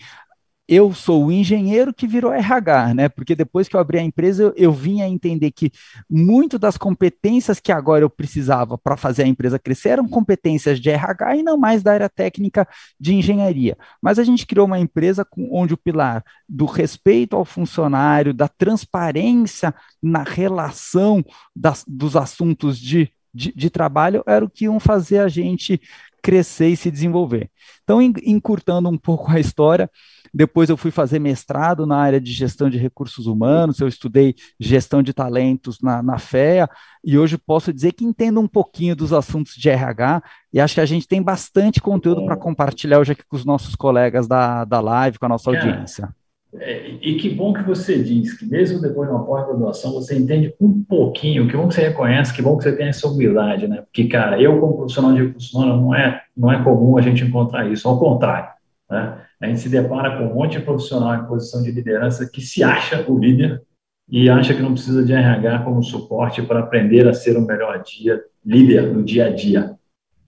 eu 0.68 0.92
sou 0.92 1.26
o 1.26 1.32
engenheiro 1.32 1.94
que 1.94 2.06
virou 2.06 2.32
RH, 2.32 2.94
né? 2.94 3.08
Porque 3.08 3.34
depois 3.36 3.68
que 3.68 3.76
eu 3.76 3.80
abri 3.80 3.98
a 3.98 4.02
empresa, 4.02 4.42
eu, 4.42 4.54
eu 4.56 4.72
vim 4.72 5.00
a 5.00 5.08
entender 5.08 5.52
que 5.52 5.70
muito 6.10 6.58
das 6.58 6.76
competências 6.76 7.60
que 7.60 7.70
agora 7.70 8.02
eu 8.04 8.10
precisava 8.10 8.76
para 8.76 8.96
fazer 8.96 9.22
a 9.22 9.26
empresa 9.26 9.58
crescer 9.58 9.90
eram 9.90 10.08
competências 10.08 10.80
de 10.80 10.90
RH 10.90 11.36
e 11.36 11.42
não 11.42 11.56
mais 11.56 11.82
da 11.82 11.92
área 11.92 12.08
técnica 12.08 12.66
de 12.98 13.14
engenharia. 13.14 13.76
Mas 14.02 14.18
a 14.18 14.24
gente 14.24 14.46
criou 14.46 14.66
uma 14.66 14.78
empresa 14.78 15.24
com, 15.24 15.48
onde 15.52 15.74
o 15.74 15.78
pilar 15.78 16.24
do 16.48 16.64
respeito 16.64 17.36
ao 17.36 17.44
funcionário, 17.44 18.34
da 18.34 18.48
transparência 18.48 19.74
na 20.02 20.24
relação 20.24 21.24
das, 21.54 21.84
dos 21.86 22.16
assuntos 22.16 22.78
de 22.78 23.10
de, 23.36 23.52
de 23.52 23.68
trabalho 23.68 24.24
era 24.26 24.42
o 24.42 24.48
que 24.48 24.64
iam 24.64 24.80
fazer 24.80 25.18
a 25.18 25.28
gente 25.28 25.78
crescer 26.26 26.70
e 26.70 26.76
se 26.76 26.90
desenvolver. 26.90 27.48
Então, 27.84 28.02
encurtando 28.02 28.88
um 28.88 28.98
pouco 28.98 29.30
a 29.30 29.38
história, 29.38 29.88
depois 30.34 30.68
eu 30.68 30.76
fui 30.76 30.90
fazer 30.90 31.20
mestrado 31.20 31.86
na 31.86 31.96
área 31.96 32.20
de 32.20 32.32
gestão 32.32 32.68
de 32.68 32.76
recursos 32.76 33.28
humanos, 33.28 33.78
eu 33.78 33.86
estudei 33.86 34.34
gestão 34.58 35.04
de 35.04 35.12
talentos 35.12 35.80
na, 35.80 36.02
na 36.02 36.18
FEA, 36.18 36.68
e 37.04 37.16
hoje 37.16 37.38
posso 37.38 37.72
dizer 37.72 37.92
que 37.92 38.04
entendo 38.04 38.40
um 38.40 38.48
pouquinho 38.48 38.96
dos 38.96 39.12
assuntos 39.12 39.54
de 39.54 39.70
RH, 39.70 40.20
e 40.52 40.58
acho 40.58 40.74
que 40.74 40.80
a 40.80 40.86
gente 40.86 41.06
tem 41.06 41.22
bastante 41.22 41.80
conteúdo 41.80 42.24
para 42.26 42.36
compartilhar 42.36 42.98
hoje 42.98 43.12
aqui 43.12 43.22
com 43.24 43.36
os 43.36 43.44
nossos 43.44 43.76
colegas 43.76 44.26
da, 44.26 44.64
da 44.64 44.80
live, 44.80 45.20
com 45.20 45.26
a 45.26 45.28
nossa 45.28 45.48
audiência. 45.48 46.06
É, 46.06 46.25
e 46.60 47.16
que 47.16 47.30
bom 47.30 47.52
que 47.52 47.62
você 47.62 48.02
diz 48.02 48.34
que 48.34 48.46
mesmo 48.46 48.80
depois 48.80 49.08
de 49.08 49.14
uma 49.14 49.24
pós-graduação 49.24 49.92
você 49.92 50.16
entende 50.16 50.54
um 50.60 50.82
pouquinho, 50.82 51.48
que 51.48 51.56
bom 51.56 51.68
que 51.68 51.74
você 51.74 51.88
reconhece, 51.88 52.34
que 52.34 52.42
bom 52.42 52.56
que 52.56 52.64
você 52.64 52.76
tem 52.76 52.88
essa 52.88 53.08
humildade, 53.08 53.68
né? 53.68 53.82
Porque, 53.82 54.08
cara, 54.08 54.40
eu 54.40 54.58
como 54.60 54.76
profissional 54.76 55.12
de 55.12 55.24
recursos 55.24 55.52
humanos 55.52 55.80
não 55.80 55.94
é, 55.94 56.22
não 56.36 56.52
é 56.52 56.62
comum 56.62 56.96
a 56.96 57.02
gente 57.02 57.24
encontrar 57.24 57.70
isso, 57.70 57.88
ao 57.88 57.98
contrário, 57.98 58.50
né? 58.90 59.22
A 59.40 59.46
gente 59.46 59.60
se 59.60 59.68
depara 59.68 60.16
com 60.16 60.24
um 60.24 60.34
monte 60.34 60.58
de 60.58 60.64
profissional 60.64 61.14
em 61.14 61.26
posição 61.26 61.62
de 61.62 61.70
liderança 61.70 62.28
que 62.28 62.40
se 62.40 62.62
acha 62.62 63.04
o 63.06 63.18
líder 63.18 63.62
e 64.08 64.30
acha 64.30 64.54
que 64.54 64.62
não 64.62 64.72
precisa 64.72 65.04
de 65.04 65.12
RH 65.12 65.58
como 65.60 65.82
suporte 65.82 66.40
para 66.42 66.60
aprender 66.60 67.06
a 67.06 67.12
ser 67.12 67.36
o 67.36 67.42
melhor 67.42 67.82
dia, 67.82 68.22
líder 68.44 68.94
no 68.94 69.02
dia 69.02 69.26
a 69.26 69.30
dia. 69.30 69.74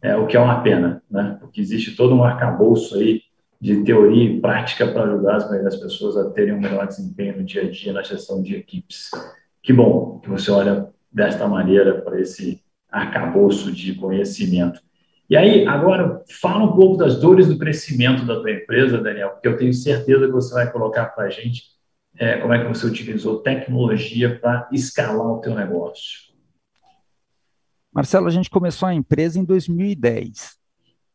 É, 0.03 0.17
o 0.17 0.27
que 0.27 0.37
é 0.37 0.41
uma 0.41 0.61
pena, 0.61 1.03
né? 1.11 1.39
Porque 1.41 1.61
existe 1.61 1.97
todo 1.97 2.15
um 2.15 2.23
arcabouço 2.23 2.97
aí 2.97 3.23
de 3.61 3.83
teoria 3.83 4.25
e 4.25 4.41
prática 4.41 4.87
para 4.87 5.05
ajudar 5.05 5.37
as, 5.37 5.51
as 5.51 5.77
pessoas 5.77 6.17
a 6.17 6.31
terem 6.31 6.55
um 6.55 6.61
melhor 6.61 6.87
desempenho 6.87 7.39
no 7.39 7.45
dia 7.45 7.63
a 7.63 7.71
dia 7.71 7.93
na 7.93 8.03
gestão 8.03 8.41
de 8.43 8.55
equipes. 8.55 9.11
Que 9.63 9.73
bom 9.73 10.21
que 10.21 10.29
você 10.29 10.51
olha 10.51 10.89
desta 11.11 11.49
maneira 11.49 12.01
para 12.01 12.21
esse 12.21 12.63
arcabouço 12.91 13.73
de 13.73 13.95
conhecimento. 13.95 14.81
E 15.29 15.37
aí, 15.37 15.67
agora, 15.67 16.23
fala 16.41 16.65
um 16.65 16.73
pouco 16.73 16.97
das 16.97 17.21
dores 17.21 17.49
do 17.49 17.59
crescimento 17.59 18.25
da 18.25 18.41
tua 18.41 18.51
empresa, 18.51 19.03
Daniel, 19.03 19.31
porque 19.31 19.49
eu 19.49 19.59
tenho 19.59 19.75
certeza 19.75 20.27
que 20.27 20.33
você 20.33 20.55
vai 20.55 20.73
colocar 20.73 21.07
para 21.07 21.25
a 21.25 21.31
gente 21.31 21.65
é, 22.17 22.39
como 22.39 22.55
é 22.55 22.63
que 22.63 22.69
você 22.69 22.87
utilizou 22.87 23.43
tecnologia 23.43 24.39
para 24.39 24.69
escalar 24.73 25.27
o 25.27 25.41
teu 25.41 25.55
negócio. 25.55 26.29
Marcelo, 27.93 28.27
a 28.27 28.31
gente 28.31 28.49
começou 28.49 28.89
a 28.89 28.95
empresa 28.95 29.39
em 29.39 29.45
2010 29.45 30.59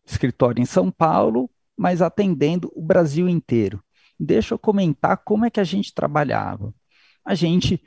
escritório 0.06 0.62
em 0.62 0.66
São 0.66 0.92
Paulo, 0.92 1.50
mas 1.78 2.02
atendendo 2.02 2.72
o 2.76 2.82
Brasil 2.82 3.28
inteiro. 3.30 3.84
Deixa 4.20 4.54
eu 4.54 4.60
comentar 4.60 5.18
como 5.18 5.46
é 5.46 5.50
que 5.50 5.60
a 5.60 5.64
gente 5.64 5.94
trabalhava. 5.94 6.74
A 7.26 7.36
gente 7.36 7.82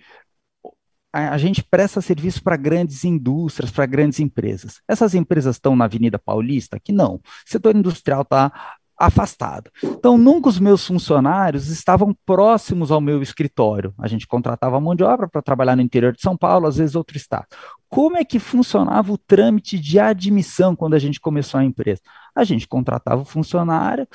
a, 1.12 1.38
gente 1.38 1.62
presta 1.62 2.00
serviço 2.02 2.42
para 2.42 2.56
grandes 2.56 3.04
indústrias, 3.04 3.70
para 3.70 3.86
grandes 3.86 4.20
empresas. 4.20 4.82
Essas 4.86 5.14
empresas 5.14 5.56
estão 5.56 5.74
na 5.74 5.86
Avenida 5.86 6.18
Paulista? 6.18 6.78
Que 6.78 6.92
não. 6.92 7.14
O 7.14 7.22
setor 7.46 7.74
industrial 7.74 8.22
está 8.22 8.75
afastado. 8.98 9.70
Então, 9.82 10.16
nunca 10.16 10.48
os 10.48 10.58
meus 10.58 10.86
funcionários 10.86 11.68
estavam 11.68 12.16
próximos 12.24 12.90
ao 12.90 13.00
meu 13.00 13.22
escritório. 13.22 13.94
A 13.98 14.08
gente 14.08 14.26
contratava 14.26 14.80
mão 14.80 14.94
de 14.94 15.04
obra 15.04 15.28
para 15.28 15.42
trabalhar 15.42 15.76
no 15.76 15.82
interior 15.82 16.12
de 16.12 16.20
São 16.20 16.36
Paulo, 16.36 16.66
às 16.66 16.76
vezes 16.76 16.94
outro 16.96 17.16
estado. 17.16 17.46
Como 17.88 18.16
é 18.16 18.24
que 18.24 18.38
funcionava 18.38 19.12
o 19.12 19.18
trâmite 19.18 19.78
de 19.78 19.98
admissão 19.98 20.74
quando 20.74 20.94
a 20.94 20.98
gente 20.98 21.20
começou 21.20 21.60
a 21.60 21.64
empresa? 21.64 22.00
A 22.34 22.44
gente 22.44 22.66
contratava 22.66 23.22
o 23.22 23.24
funcionário 23.24 24.06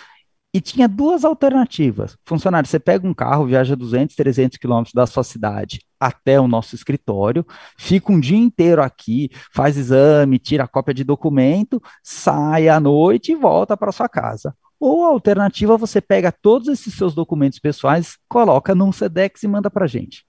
e 0.53 0.59
tinha 0.59 0.87
duas 0.87 1.23
alternativas. 1.23 2.17
Funcionário, 2.25 2.67
você 2.67 2.79
pega 2.79 3.07
um 3.07 3.13
carro, 3.13 3.45
viaja 3.45 3.75
200, 3.75 4.15
300 4.15 4.57
quilômetros 4.57 4.93
da 4.93 5.05
sua 5.07 5.23
cidade 5.23 5.79
até 5.99 6.39
o 6.39 6.47
nosso 6.47 6.75
escritório, 6.75 7.45
fica 7.77 8.11
um 8.11 8.19
dia 8.19 8.37
inteiro 8.37 8.81
aqui, 8.81 9.29
faz 9.53 9.77
exame, 9.77 10.39
tira 10.39 10.67
cópia 10.67 10.93
de 10.93 11.03
documento, 11.03 11.81
sai 12.03 12.67
à 12.67 12.79
noite 12.79 13.31
e 13.31 13.35
volta 13.35 13.77
para 13.77 13.91
sua 13.91 14.09
casa. 14.09 14.53
Ou 14.81 15.05
a 15.05 15.09
alternativa, 15.09 15.77
você 15.77 16.01
pega 16.01 16.31
todos 16.31 16.67
esses 16.67 16.95
seus 16.95 17.13
documentos 17.13 17.59
pessoais, 17.59 18.17
coloca 18.27 18.73
num 18.73 18.91
SEDEX 18.91 19.43
e 19.43 19.47
manda 19.47 19.69
para 19.69 19.85
gente. 19.85 20.25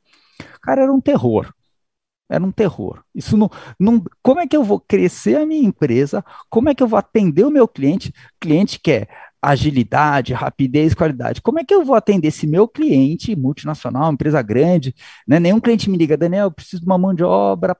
Cara, 0.60 0.82
era 0.82 0.92
um 0.92 1.00
terror. 1.00 1.50
Era 2.30 2.44
um 2.44 2.52
terror. 2.52 3.02
Isso 3.14 3.34
não, 3.34 3.50
não. 3.80 4.04
Como 4.22 4.40
é 4.40 4.46
que 4.46 4.54
eu 4.54 4.62
vou 4.62 4.78
crescer 4.78 5.36
a 5.36 5.46
minha 5.46 5.66
empresa? 5.66 6.22
Como 6.50 6.68
é 6.68 6.74
que 6.74 6.82
eu 6.82 6.86
vou 6.86 6.98
atender 6.98 7.46
o 7.46 7.50
meu 7.50 7.66
cliente? 7.66 8.12
Cliente 8.38 8.78
quer 8.78 9.08
agilidade, 9.40 10.34
rapidez, 10.34 10.92
qualidade. 10.92 11.40
Como 11.40 11.58
é 11.58 11.64
que 11.64 11.72
eu 11.72 11.82
vou 11.82 11.96
atender 11.96 12.28
esse 12.28 12.46
meu 12.46 12.68
cliente 12.68 13.34
multinacional, 13.34 14.12
empresa 14.12 14.42
grande? 14.42 14.94
Né? 15.26 15.40
Nenhum 15.40 15.60
cliente 15.60 15.88
me 15.88 15.96
liga, 15.96 16.16
Daniel, 16.16 16.48
eu 16.48 16.52
preciso 16.52 16.82
de 16.82 16.86
uma 16.86 16.98
mão 16.98 17.14
de 17.14 17.24
obra 17.24 17.74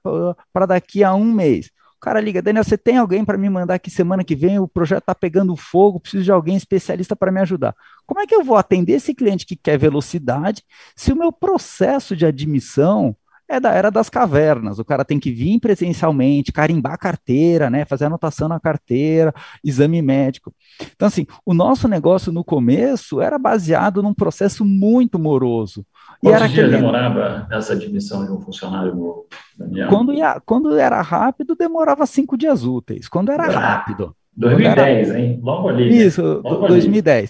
para 0.51 0.65
daqui 0.65 1.03
a 1.03 1.13
um 1.13 1.31
mês 1.31 1.69
cara 2.03 2.19
liga, 2.19 2.41
Daniel, 2.41 2.65
você 2.65 2.77
tem 2.77 2.97
alguém 2.97 3.23
para 3.23 3.37
me 3.37 3.49
mandar 3.49 3.75
aqui 3.75 3.89
semana 3.89 4.25
que 4.25 4.35
vem? 4.35 4.59
O 4.59 4.67
projeto 4.67 5.03
está 5.03 5.15
pegando 5.15 5.55
fogo, 5.55 6.01
preciso 6.01 6.25
de 6.25 6.31
alguém 6.33 6.57
especialista 6.57 7.15
para 7.15 7.31
me 7.31 7.39
ajudar. 7.39 7.73
Como 8.05 8.19
é 8.19 8.27
que 8.27 8.35
eu 8.35 8.43
vou 8.43 8.57
atender 8.57 8.93
esse 8.93 9.15
cliente 9.15 9.45
que 9.45 9.55
quer 9.55 9.77
velocidade 9.77 10.63
se 10.97 11.13
o 11.13 11.15
meu 11.15 11.31
processo 11.31 12.13
de 12.13 12.25
admissão 12.25 13.15
é 13.47 13.59
da 13.59 13.71
era 13.71 13.89
das 13.89 14.09
cavernas. 14.09 14.79
O 14.79 14.85
cara 14.85 15.05
tem 15.05 15.19
que 15.19 15.31
vir 15.31 15.59
presencialmente, 15.59 16.51
carimbar 16.51 16.93
a 16.93 16.97
carteira, 16.97 17.69
né, 17.69 17.85
fazer 17.85 18.05
anotação 18.05 18.47
na 18.47 18.59
carteira, 18.59 19.33
exame 19.63 20.01
médico. 20.01 20.53
Então, 20.95 21.07
assim, 21.07 21.25
o 21.45 21.53
nosso 21.53 21.87
negócio 21.87 22.31
no 22.31 22.43
começo 22.43 23.21
era 23.21 23.37
baseado 23.37 24.01
num 24.01 24.13
processo 24.13 24.65
muito 24.65 25.19
moroso. 25.19 25.85
Quantos 26.23 26.31
e 26.31 26.43
era 26.43 26.47
dias 26.47 26.65
aquele... 26.65 26.77
demorava 26.77 27.47
essa 27.51 27.73
admissão 27.73 28.25
de 28.25 28.31
um 28.31 28.39
funcionário 28.39 28.95
novo, 28.95 29.25
Daniel? 29.57 29.89
Quando, 29.89 30.13
ia, 30.13 30.41
quando 30.45 30.77
era 30.77 31.01
rápido, 31.01 31.53
demorava 31.53 32.05
cinco 32.05 32.37
dias 32.37 32.63
úteis. 32.63 33.09
Quando 33.09 33.29
era 33.29 33.43
ah, 33.43 33.59
rápido. 33.59 34.15
2010, 34.37 35.09
era... 35.09 35.19
hein? 35.19 35.39
Logo 35.43 35.67
ali. 35.67 35.89
Né? 35.89 35.97
Isso, 35.97 36.41
Logo 36.41 36.67
2010. 36.67 37.29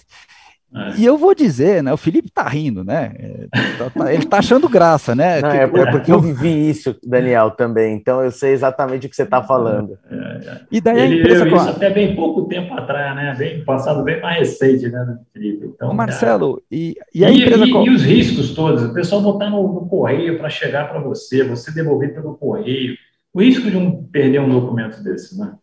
É. 0.74 0.96
E 0.98 1.04
eu 1.04 1.16
vou 1.16 1.34
dizer, 1.34 1.84
né? 1.84 1.92
O 1.92 1.96
Felipe 1.96 2.28
tá 2.28 2.48
rindo, 2.48 2.82
né? 2.82 3.14
É, 3.16 3.46
tá, 3.78 3.90
tá, 3.90 4.12
ele 4.12 4.26
tá 4.26 4.38
achando 4.38 4.68
graça, 4.68 5.14
né? 5.14 5.40
Não, 5.40 5.50
é, 5.50 5.62
é 5.62 5.90
porque 5.90 6.10
eu 6.10 6.20
vivi 6.20 6.68
isso, 6.68 6.96
Daniel, 7.06 7.52
também. 7.52 7.94
Então 7.94 8.20
eu 8.20 8.32
sei 8.32 8.52
exatamente 8.52 9.06
o 9.06 9.10
que 9.10 9.14
você 9.14 9.22
está 9.22 9.40
falando. 9.40 9.96
É, 10.10 10.14
é, 10.16 10.60
e 10.72 10.80
daí 10.80 11.00
ele 11.00 11.14
a 11.14 11.18
empresa 11.20 11.48
isso 11.48 11.68
até 11.70 11.90
bem 11.90 12.16
pouco 12.16 12.46
tempo 12.46 12.74
atrás, 12.74 13.14
né? 13.14 13.36
Bem 13.38 13.64
passado, 13.64 14.02
bem 14.02 14.20
mais 14.20 14.38
recente, 14.38 14.88
né, 14.88 15.18
Felipe? 15.32 15.66
Então, 15.66 15.94
Marcelo, 15.94 16.60
e, 16.68 16.96
e 17.14 17.24
a 17.24 17.30
e, 17.30 17.42
empresa 17.42 17.64
e, 17.66 17.70
e, 17.70 17.90
os 17.90 18.02
riscos 18.02 18.52
todos? 18.52 18.82
O 18.82 18.92
pessoal 18.92 19.22
botar 19.22 19.48
no, 19.48 19.62
no 19.62 19.86
correio 19.86 20.38
para 20.38 20.50
chegar 20.50 20.88
para 20.88 20.98
você, 20.98 21.44
você 21.44 21.70
devolver 21.70 22.12
pelo 22.12 22.34
correio. 22.34 22.96
O 23.32 23.40
risco 23.40 23.70
de 23.70 23.76
um 23.76 24.02
perder 24.04 24.40
um 24.40 24.48
documento 24.48 25.02
desse, 25.02 25.38
né? 25.38 25.54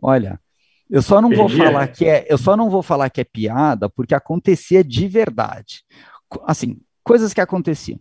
Olha, 0.00 0.38
eu 0.90 1.02
só 1.02 1.20
não 1.20 1.30
vou 1.30 1.48
falar 1.48 1.88
que 1.88 2.04
é, 2.04 2.26
eu 2.28 2.38
só 2.38 2.56
não 2.56 2.70
vou 2.70 2.82
falar 2.82 3.10
que 3.10 3.20
é 3.20 3.24
piada, 3.24 3.88
porque 3.88 4.14
acontecia 4.14 4.84
de 4.84 5.08
verdade. 5.08 5.82
Assim, 6.46 6.78
coisas 7.02 7.32
que 7.32 7.40
aconteciam. 7.40 7.98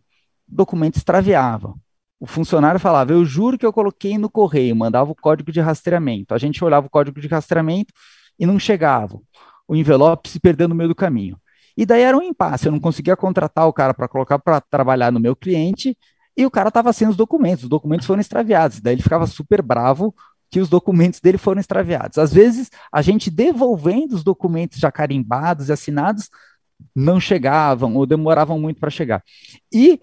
Documento 0.48 0.98
extraviava. 0.98 1.74
O 2.20 2.26
funcionário 2.26 2.80
falava: 2.80 3.12
"Eu 3.14 3.24
juro 3.26 3.58
que 3.58 3.66
eu 3.66 3.74
coloquei 3.74 4.18
no 4.18 4.30
correio", 4.30 4.76
mandava 4.76 5.12
o 5.12 5.16
código 5.16 5.52
de 5.52 5.60
rastreamento. 5.60 6.34
A 6.34 6.38
gente 6.38 6.64
olhava 6.64 6.88
o 6.88 6.90
código 6.90 7.20
de 7.20 7.28
rastreamento 7.28 7.94
e 8.38 8.46
não 8.46 8.60
chegava. 8.60 9.20
O 9.68 9.76
envelope 9.76 10.30
se 10.30 10.40
perdeu 10.40 10.68
no 10.68 10.76
meio 10.76 10.90
do 10.90 10.96
caminho. 10.96 11.38
E 11.76 11.86
daí 11.86 12.02
era 12.02 12.18
um 12.18 12.22
impasse, 12.22 12.68
eu 12.68 12.72
não 12.72 12.80
conseguia 12.80 13.16
contratar 13.16 13.68
o 13.68 13.74
cara 13.74 13.94
para 13.94 14.08
colocar 14.08 14.38
para 14.38 14.62
trabalhar 14.62 15.12
no 15.12 15.20
meu 15.20 15.36
cliente, 15.36 15.98
e 16.38 16.46
o 16.46 16.52
cara 16.52 16.68
estava 16.70 16.94
sem 16.94 17.08
os 17.08 17.16
documentos, 17.16 17.64
os 17.64 17.70
documentos 17.70 18.06
foram 18.06 18.22
extraviados. 18.22 18.80
Daí 18.80 18.94
ele 18.94 19.04
ficava 19.04 19.26
super 19.28 19.62
bravo 19.62 20.14
que 20.54 20.60
os 20.60 20.70
documentos 20.70 21.20
dele 21.20 21.40
foram 21.40 21.60
extraviados. 21.60 22.20
Às 22.20 22.32
vezes, 22.32 22.70
a 22.92 23.02
gente 23.02 23.32
devolvendo 23.32 24.14
os 24.14 24.24
documentos 24.24 24.78
já 24.78 24.92
carimbados 24.92 25.68
e 25.68 25.72
assinados, 25.72 26.30
não 26.96 27.20
chegavam 27.20 27.96
ou 27.96 28.06
demoravam 28.06 28.60
muito 28.60 28.80
para 28.80 28.92
chegar. 28.92 29.24
E 29.74 30.00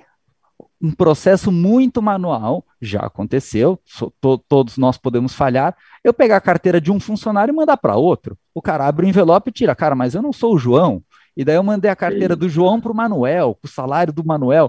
um 0.82 0.90
processo 0.90 1.52
muito 1.52 2.02
manual, 2.02 2.66
já 2.82 2.98
aconteceu, 2.98 3.78
so, 3.84 4.12
to, 4.20 4.38
todos 4.38 4.76
nós 4.76 4.98
podemos 4.98 5.34
falhar, 5.34 5.76
eu 6.02 6.12
pegar 6.12 6.38
a 6.38 6.40
carteira 6.40 6.80
de 6.80 6.90
um 6.90 6.98
funcionário 6.98 7.52
e 7.52 7.54
mandar 7.54 7.76
para 7.76 7.94
outro. 7.94 8.36
O 8.52 8.60
cara 8.60 8.88
abre 8.88 9.06
o 9.06 9.08
envelope 9.08 9.50
e 9.50 9.52
tira, 9.52 9.76
cara, 9.76 9.94
mas 9.94 10.16
eu 10.16 10.22
não 10.22 10.32
sou 10.32 10.56
o 10.56 10.58
João. 10.58 11.00
E 11.36 11.44
daí 11.44 11.54
eu 11.54 11.62
mandei 11.62 11.88
a 11.88 11.94
carteira 11.94 12.34
do 12.34 12.48
João 12.48 12.80
para 12.80 12.90
o 12.90 12.94
Manuel, 12.94 13.56
o 13.62 13.68
salário 13.68 14.12
do 14.12 14.26
Manuel 14.26 14.68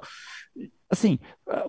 assim, 0.92 1.18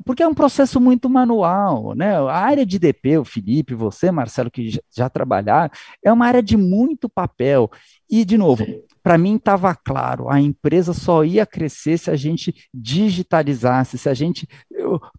porque 0.05 0.23
é 0.23 0.27
um 0.27 0.35
processo 0.35 0.81
muito 0.81 1.09
manual, 1.09 1.95
né? 1.95 2.17
A 2.17 2.35
área 2.35 2.67
de 2.67 2.79
DP, 2.79 3.19
o 3.19 3.25
Felipe, 3.25 3.73
você, 3.73 4.11
Marcelo, 4.11 4.51
que 4.51 4.81
já, 4.95 5.09
trabalharam, 5.09 5.71
é 6.05 6.13
uma 6.13 6.27
área 6.27 6.43
de 6.43 6.57
muito 6.57 7.09
papel. 7.09 7.71
E, 8.11 8.25
de 8.25 8.37
novo, 8.37 8.67
para 9.03 9.17
mim 9.17 9.37
estava 9.37 9.75
claro, 9.75 10.29
a 10.29 10.41
empresa 10.41 10.93
só 10.93 11.25
ia 11.25 11.47
crescer 11.47 11.99
se 11.99 12.11
a 12.11 12.17
gente 12.17 12.53
digitalizasse, 12.75 13.97
se 13.97 14.09
a 14.09 14.15
gente 14.15 14.47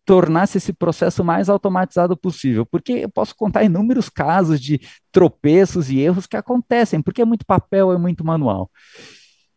tornasse 0.05 0.57
esse 0.57 0.73
processo 0.73 1.23
mais 1.23 1.49
automatizado 1.49 2.15
possível, 2.15 2.65
porque 2.65 2.91
eu 2.93 3.09
posso 3.09 3.33
contar 3.35 3.63
inúmeros 3.63 4.09
casos 4.09 4.59
de 4.59 4.81
tropeços 5.11 5.89
e 5.89 5.99
erros 5.99 6.27
que 6.27 6.37
acontecem, 6.37 7.01
porque 7.01 7.21
é 7.21 7.25
muito 7.25 7.45
papel, 7.45 7.91
é 7.91 7.97
muito 7.97 8.23
manual. 8.23 8.69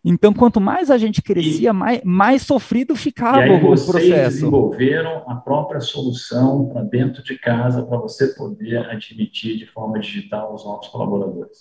Então, 0.08 0.32
quanto 0.32 0.60
mais 0.60 0.88
a 0.88 0.96
gente 0.96 1.20
crescia, 1.20 1.70
e, 1.70 1.72
mais, 1.72 2.00
mais 2.04 2.42
sofrido 2.42 2.94
ficava 2.94 3.38
e 3.38 3.42
aí 3.42 3.50
o 3.50 3.60
vocês 3.60 3.90
processo. 3.90 4.34
desenvolveram 4.36 5.24
a 5.28 5.34
própria 5.34 5.80
solução 5.80 6.68
para 6.68 6.82
dentro 6.82 7.24
de 7.24 7.36
casa 7.36 7.82
para 7.82 7.98
você 7.98 8.28
poder 8.28 8.88
admitir 8.88 9.58
de 9.58 9.66
forma 9.66 9.98
digital 9.98 10.54
os 10.54 10.64
novos 10.64 10.86
colaboradores. 10.86 11.58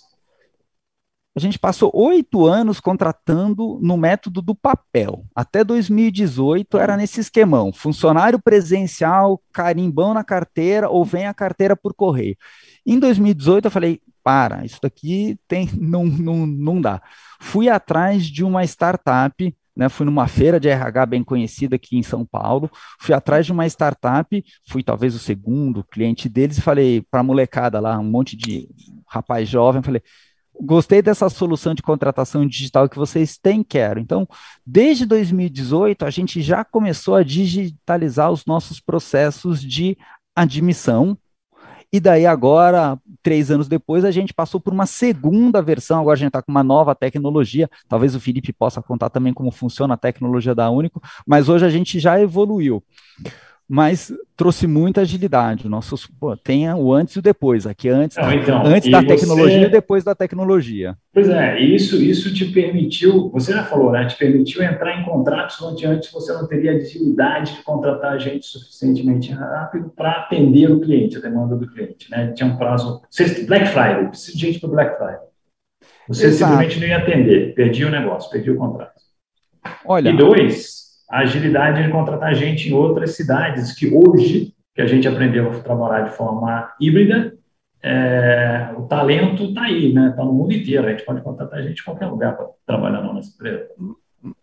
A 1.34 1.40
gente 1.40 1.58
passou 1.58 1.90
oito 1.92 2.46
anos 2.46 2.78
contratando 2.78 3.80
no 3.82 3.96
método 3.96 4.40
do 4.40 4.54
papel. 4.54 5.24
Até 5.34 5.64
2018 5.64 6.78
era 6.78 6.96
nesse 6.96 7.20
esquemão: 7.20 7.72
funcionário 7.72 8.40
presencial, 8.40 9.42
carimbão 9.52 10.14
na 10.14 10.22
carteira 10.22 10.88
ou 10.88 11.04
vem 11.04 11.26
a 11.26 11.34
carteira 11.34 11.76
por 11.76 11.92
correio. 11.92 12.36
Em 12.86 12.98
2018 12.98 13.64
eu 13.66 13.70
falei: 13.72 14.00
para, 14.26 14.64
isso 14.64 14.80
daqui 14.82 15.38
tem, 15.46 15.70
não, 15.78 16.04
não, 16.04 16.44
não 16.44 16.80
dá 16.80 17.00
Fui 17.40 17.68
atrás 17.68 18.26
de 18.26 18.42
uma 18.42 18.64
startup, 18.64 19.56
né, 19.76 19.88
fui 19.88 20.04
numa 20.04 20.26
feira 20.26 20.58
de 20.58 20.68
RH 20.68 21.06
bem 21.06 21.22
conhecida 21.22 21.76
aqui 21.76 21.96
em 21.96 22.02
São 22.02 22.26
Paulo, 22.26 22.68
fui 22.98 23.14
atrás 23.14 23.46
de 23.46 23.52
uma 23.52 23.66
startup, 23.68 24.44
fui 24.68 24.82
talvez 24.82 25.14
o 25.14 25.18
segundo 25.20 25.84
cliente 25.84 26.28
deles 26.28 26.58
e 26.58 26.60
falei 26.60 27.02
para 27.08 27.20
a 27.20 27.22
molecada 27.22 27.78
lá, 27.78 27.96
um 28.00 28.10
monte 28.10 28.36
de 28.36 28.68
rapaz 29.06 29.48
jovem, 29.48 29.80
falei, 29.80 30.02
gostei 30.60 31.00
dessa 31.00 31.28
solução 31.28 31.72
de 31.72 31.82
contratação 31.82 32.44
digital 32.44 32.88
que 32.88 32.96
vocês 32.96 33.38
têm, 33.38 33.62
quero. 33.62 34.00
Então, 34.00 34.26
desde 34.66 35.06
2018, 35.06 36.04
a 36.04 36.10
gente 36.10 36.42
já 36.42 36.64
começou 36.64 37.14
a 37.14 37.22
digitalizar 37.22 38.32
os 38.32 38.44
nossos 38.44 38.80
processos 38.80 39.60
de 39.62 39.96
admissão, 40.34 41.16
e 41.96 42.00
daí 42.00 42.26
agora, 42.26 42.98
três 43.22 43.50
anos 43.50 43.68
depois, 43.68 44.04
a 44.04 44.10
gente 44.10 44.34
passou 44.34 44.60
por 44.60 44.70
uma 44.70 44.84
segunda 44.84 45.62
versão, 45.62 45.98
agora 45.98 46.12
a 46.12 46.18
gente 46.18 46.28
está 46.28 46.42
com 46.42 46.52
uma 46.52 46.62
nova 46.62 46.94
tecnologia, 46.94 47.70
talvez 47.88 48.14
o 48.14 48.20
Felipe 48.20 48.52
possa 48.52 48.82
contar 48.82 49.08
também 49.08 49.32
como 49.32 49.50
funciona 49.50 49.94
a 49.94 49.96
tecnologia 49.96 50.54
da 50.54 50.68
Único, 50.68 51.02
mas 51.26 51.48
hoje 51.48 51.64
a 51.64 51.70
gente 51.70 51.98
já 51.98 52.20
evoluiu. 52.20 52.84
Mas 53.68 54.12
trouxe 54.36 54.66
muita 54.66 55.00
agilidade. 55.00 55.66
O 55.66 55.70
nosso 55.70 55.96
pô, 56.20 56.36
tem 56.36 56.72
o 56.72 56.92
antes 56.92 57.16
e 57.16 57.18
o 57.18 57.22
depois. 57.22 57.66
Aqui 57.66 57.88
antes, 57.88 58.16
Não, 58.16 58.32
então, 58.32 58.64
antes 58.64 58.90
da 58.90 59.00
você... 59.00 59.06
tecnologia 59.06 59.66
e 59.66 59.70
depois 59.70 60.04
da 60.04 60.14
tecnologia. 60.14 60.96
Pois 61.12 61.28
é, 61.28 61.58
isso 61.58 62.00
isso 62.00 62.32
te 62.32 62.44
permitiu, 62.46 63.28
você 63.30 63.52
já 63.52 63.64
falou, 63.64 63.90
né? 63.90 64.06
Te 64.06 64.16
permitiu 64.16 64.62
entrar 64.62 65.00
em 65.00 65.04
contratos 65.04 65.60
onde 65.62 65.84
antes 65.86 66.12
você 66.12 66.32
não 66.32 66.46
teria 66.46 66.72
agilidade 66.72 67.56
de 67.56 67.62
contratar 67.62 68.18
gente 68.20 68.46
suficientemente 68.46 69.32
rápido 69.32 69.90
para 69.96 70.12
atender 70.12 70.70
o 70.70 70.80
cliente, 70.80 71.16
a 71.16 71.20
demanda 71.20 71.56
do 71.56 71.66
cliente, 71.66 72.10
né? 72.10 72.32
Tinha 72.32 72.48
um 72.48 72.56
prazo, 72.56 73.02
Black 73.46 73.66
Friday, 73.66 74.08
preciso 74.08 74.36
de 74.36 74.46
gente 74.46 74.60
para 74.60 74.68
Black 74.68 74.96
Friday. 74.96 75.26
Você 76.08 76.26
Exato. 76.26 76.52
simplesmente 76.52 76.80
não 76.80 76.86
ia 76.86 76.98
atender, 76.98 77.54
perdia 77.54 77.88
o 77.88 77.90
negócio, 77.90 78.30
perdia 78.30 78.52
o 78.52 78.56
contrato. 78.56 78.94
Olha, 79.84 80.10
e 80.10 80.16
dois, 80.16 80.85
a 81.10 81.20
agilidade 81.20 81.82
de 81.82 81.90
contratar 81.90 82.34
gente 82.34 82.68
em 82.68 82.72
outras 82.72 83.14
cidades, 83.16 83.72
que 83.72 83.86
hoje, 83.86 84.54
que 84.74 84.82
a 84.82 84.86
gente 84.86 85.06
aprendeu 85.06 85.50
a 85.50 85.60
trabalhar 85.60 86.02
de 86.02 86.16
forma 86.16 86.72
híbrida, 86.80 87.34
é, 87.82 88.74
o 88.76 88.82
talento 88.82 89.44
está 89.44 89.62
aí, 89.62 89.92
né? 89.92 90.08
Está 90.10 90.24
no 90.24 90.32
mundo 90.32 90.52
inteiro. 90.52 90.86
A 90.86 90.90
gente 90.90 91.04
pode 91.04 91.22
contratar 91.22 91.62
gente 91.62 91.80
em 91.80 91.84
qualquer 91.84 92.06
lugar 92.06 92.36
para 92.36 92.46
trabalhar 92.66 93.00
na 93.00 93.12
nossa 93.12 93.30
empresa. 93.30 93.68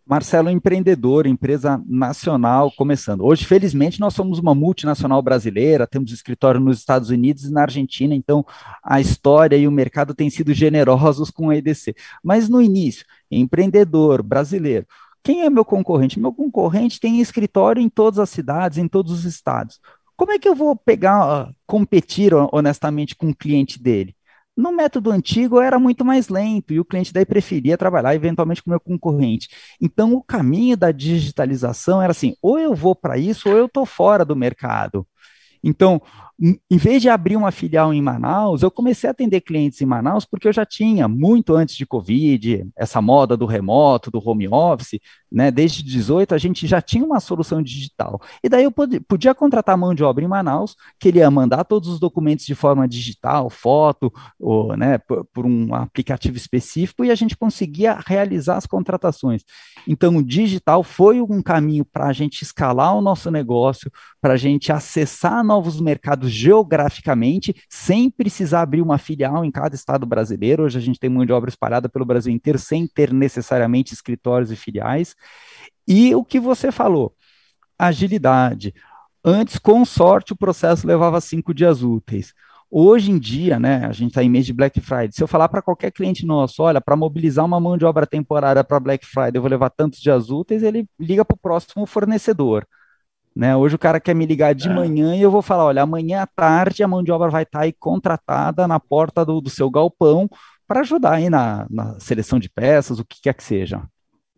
Marcelo, 0.06 0.50
empreendedor, 0.50 1.26
empresa 1.26 1.82
nacional 1.86 2.72
começando. 2.72 3.26
Hoje, 3.26 3.46
felizmente, 3.46 4.00
nós 4.00 4.14
somos 4.14 4.40
uma 4.40 4.56
multinacional 4.56 5.22
brasileira, 5.22 5.88
temos 5.88 6.12
escritório 6.12 6.60
nos 6.60 6.80
Estados 6.80 7.10
Unidos 7.10 7.46
e 7.46 7.52
na 7.52 7.64
Argentina, 7.64 8.16
então 8.16 8.46
a 8.82 9.02
história 9.02 9.58
e 9.58 9.68
o 9.68 9.72
mercado 9.72 10.14
têm 10.14 10.30
sido 10.30 10.54
generosos 10.54 11.30
com 11.30 11.50
a 11.50 11.58
EDC. 11.58 11.96
Mas 12.24 12.48
no 12.48 12.62
início, 12.62 13.06
empreendedor 13.30 14.24
brasileiro, 14.24 14.86
quem 15.24 15.44
é 15.44 15.50
meu 15.50 15.64
concorrente? 15.66 16.20
Meu 16.20 16.34
concorrente 16.34 17.00
tem 17.00 17.22
escritório 17.22 17.82
em 17.82 17.90
todas 17.90 18.20
as 18.20 18.30
cidades, 18.30 18.78
em 18.78 18.88
todos 18.88 19.12
os 19.12 19.26
estados. 19.26 19.80
Como 20.16 20.32
é 20.32 20.40
que 20.40 20.48
eu 20.48 20.56
vou 20.56 20.76
pegar, 20.76 21.52
competir 21.66 22.34
honestamente 22.34 23.16
com 23.16 23.30
o 23.30 23.36
cliente 23.36 23.82
dele? 23.82 24.16
No 24.56 24.72
método 24.72 25.10
antigo 25.12 25.60
era 25.60 25.80
muito 25.80 26.06
mais 26.06 26.30
lento 26.30 26.74
e 26.74 26.80
o 26.80 26.86
cliente 26.86 27.12
daí 27.12 27.26
preferia 27.26 27.78
trabalhar 27.78 28.14
eventualmente 28.14 28.62
com 28.62 28.70
o 28.70 28.74
meu 28.74 28.80
concorrente. 28.80 29.50
Então 29.82 30.14
o 30.14 30.22
caminho 30.22 30.78
da 30.78 30.92
digitalização 30.92 32.02
era 32.02 32.12
assim: 32.12 32.36
ou 32.42 32.60
eu 32.60 32.76
vou 32.76 32.96
para 32.96 33.18
isso 33.18 33.50
ou 33.50 33.58
eu 33.58 33.66
estou 33.66 33.86
fora 33.86 34.24
do 34.24 34.36
mercado. 34.36 35.08
Então, 35.64 36.02
em 36.70 36.78
vez 36.78 37.02
de 37.02 37.08
abrir 37.08 37.38
uma 37.38 37.52
filial 37.52 37.94
em 37.94 38.02
Manaus, 38.02 38.64
eu 38.64 38.70
comecei 38.70 39.08
a 39.08 39.12
atender 39.12 39.40
clientes 39.40 39.80
em 39.80 39.86
Manaus 39.86 40.26
porque 40.26 40.46
eu 40.48 40.52
já 40.52 40.66
tinha, 40.66 41.08
muito 41.08 41.56
antes 41.56 41.74
de 41.74 41.86
Covid, 41.86 42.68
essa 42.76 43.02
moda 43.02 43.38
do 43.38 43.46
remoto, 43.46 44.12
do 44.12 44.22
home 44.28 44.50
office, 44.50 45.00
né? 45.32 45.50
Desde 45.50 45.82
18 45.82 46.36
a 46.36 46.38
gente 46.38 46.68
já 46.68 46.82
tinha 46.82 47.06
uma 47.06 47.22
solução 47.22 47.62
digital. 47.62 48.22
E 48.44 48.50
daí 48.50 48.66
eu 48.66 48.74
podia 49.08 49.34
contratar 49.34 49.78
mão 49.78 49.96
de 49.96 50.04
obra 50.04 50.24
em 50.24 50.28
Manaus, 50.28 50.76
que 51.00 51.08
ele 51.08 51.20
ia 51.20 51.32
mandar 51.32 51.64
todos 51.64 51.88
os 51.88 51.98
documentos 51.98 52.46
de 52.46 52.54
forma 52.54 52.88
digital, 52.90 53.50
foto, 53.50 54.12
ou, 54.38 54.76
né, 54.76 54.98
por, 54.98 55.26
por 55.34 55.46
um 55.46 55.74
aplicativo 55.74 56.36
específico, 56.36 57.06
e 57.06 57.12
a 57.12 57.16
gente 57.16 57.38
conseguia 57.38 57.98
realizar 58.06 58.58
as 58.58 58.66
contratações. 58.66 59.44
Então, 59.88 60.18
o 60.18 60.24
digital 60.24 60.84
foi 60.84 61.22
um 61.22 61.42
caminho 61.42 61.86
para 61.86 62.08
a 62.08 62.14
gente 62.14 62.42
escalar 62.42 62.96
o 62.96 63.02
nosso 63.02 63.32
negócio, 63.32 63.90
para 64.22 64.34
a 64.34 64.38
gente 64.38 64.72
acessar 64.74 65.44
novos 65.44 65.80
mercados 65.80 66.33
geograficamente, 66.34 67.56
sem 67.70 68.10
precisar 68.10 68.62
abrir 68.62 68.82
uma 68.82 68.98
filial 68.98 69.46
em 69.46 69.52
cada 69.52 69.76
estado 69.76 70.06
brasileiro. 70.06 70.64
Hoje 70.64 70.78
a 70.78 70.82
gente 70.82 71.00
tem 71.00 71.10
mão 71.10 71.26
de 71.26 71.32
obra 71.32 71.50
espalhada 71.50 71.88
pelo 71.88 72.06
Brasil 72.06 72.34
inteiro, 72.34 72.60
sem 72.60 72.88
ter 72.88 73.14
necessariamente 73.14 73.94
escritórios 73.94 74.52
e 74.52 74.56
filiais. 74.56 75.16
E 75.88 76.16
o 76.16 76.24
que 76.24 76.40
você 76.40 76.72
falou, 76.72 77.14
agilidade. 77.78 78.74
Antes, 79.24 79.58
com 79.58 79.86
sorte, 79.86 80.34
o 80.34 80.36
processo 80.36 80.86
levava 80.86 81.22
cinco 81.22 81.54
dias 81.54 81.82
úteis. 81.82 82.34
Hoje 82.76 83.12
em 83.12 83.20
dia, 83.20 83.60
né, 83.60 83.86
a 83.86 83.92
gente 83.92 84.10
está 84.10 84.24
em 84.24 84.30
mês 84.30 84.48
de 84.48 84.52
Black 84.52 84.82
Friday. 84.82 85.12
Se 85.12 85.24
eu 85.24 85.28
falar 85.28 85.48
para 85.48 85.62
qualquer 85.62 85.92
cliente 85.92 86.26
nosso, 86.26 86.64
olha, 86.64 86.82
para 86.82 86.96
mobilizar 86.96 87.46
uma 87.46 87.60
mão 87.60 87.78
de 87.78 87.86
obra 87.86 88.08
temporária 88.08 88.64
para 88.64 88.80
Black 88.80 89.06
Friday, 89.06 89.34
eu 89.36 89.42
vou 89.42 89.52
levar 89.52 89.70
tantos 89.70 90.00
dias 90.00 90.32
úteis, 90.32 90.64
ele 90.64 90.88
liga 91.00 91.24
para 91.24 91.36
o 91.36 91.38
próximo 91.38 91.86
fornecedor. 91.86 92.66
Né? 93.36 93.56
Hoje 93.56 93.76
o 93.76 93.80
cara 93.80 94.00
quer 94.00 94.14
me 94.14 94.26
ligar 94.26 94.54
de 94.54 94.70
é. 94.70 94.74
manhã 94.74 95.16
e 95.16 95.22
eu 95.22 95.32
vou 95.32 95.42
falar, 95.42 95.66
olha, 95.66 95.82
amanhã 95.82 96.22
à 96.22 96.28
tarde 96.28 96.84
a 96.84 96.88
mão 96.88 97.02
de 97.02 97.12
obra 97.12 97.30
vai 97.30 97.44
estar 97.44 97.60
tá 97.60 97.66
aí 97.66 97.74
contratada 97.74 98.68
na 98.68 98.80
porta 98.80 99.26
do, 99.26 99.42
do 99.42 99.50
seu 99.50 99.70
galpão 99.70 100.30
para 100.68 100.82
ajudar 100.82 101.14
aí 101.14 101.30
na, 101.30 101.66
na, 101.70 102.00
seleção 102.00 102.40
de 102.40 102.50
peças, 102.50 103.00
o 103.00 103.06
que 103.06 103.22
quer 103.22 103.34
que 103.34 103.44
seja. 103.44 103.82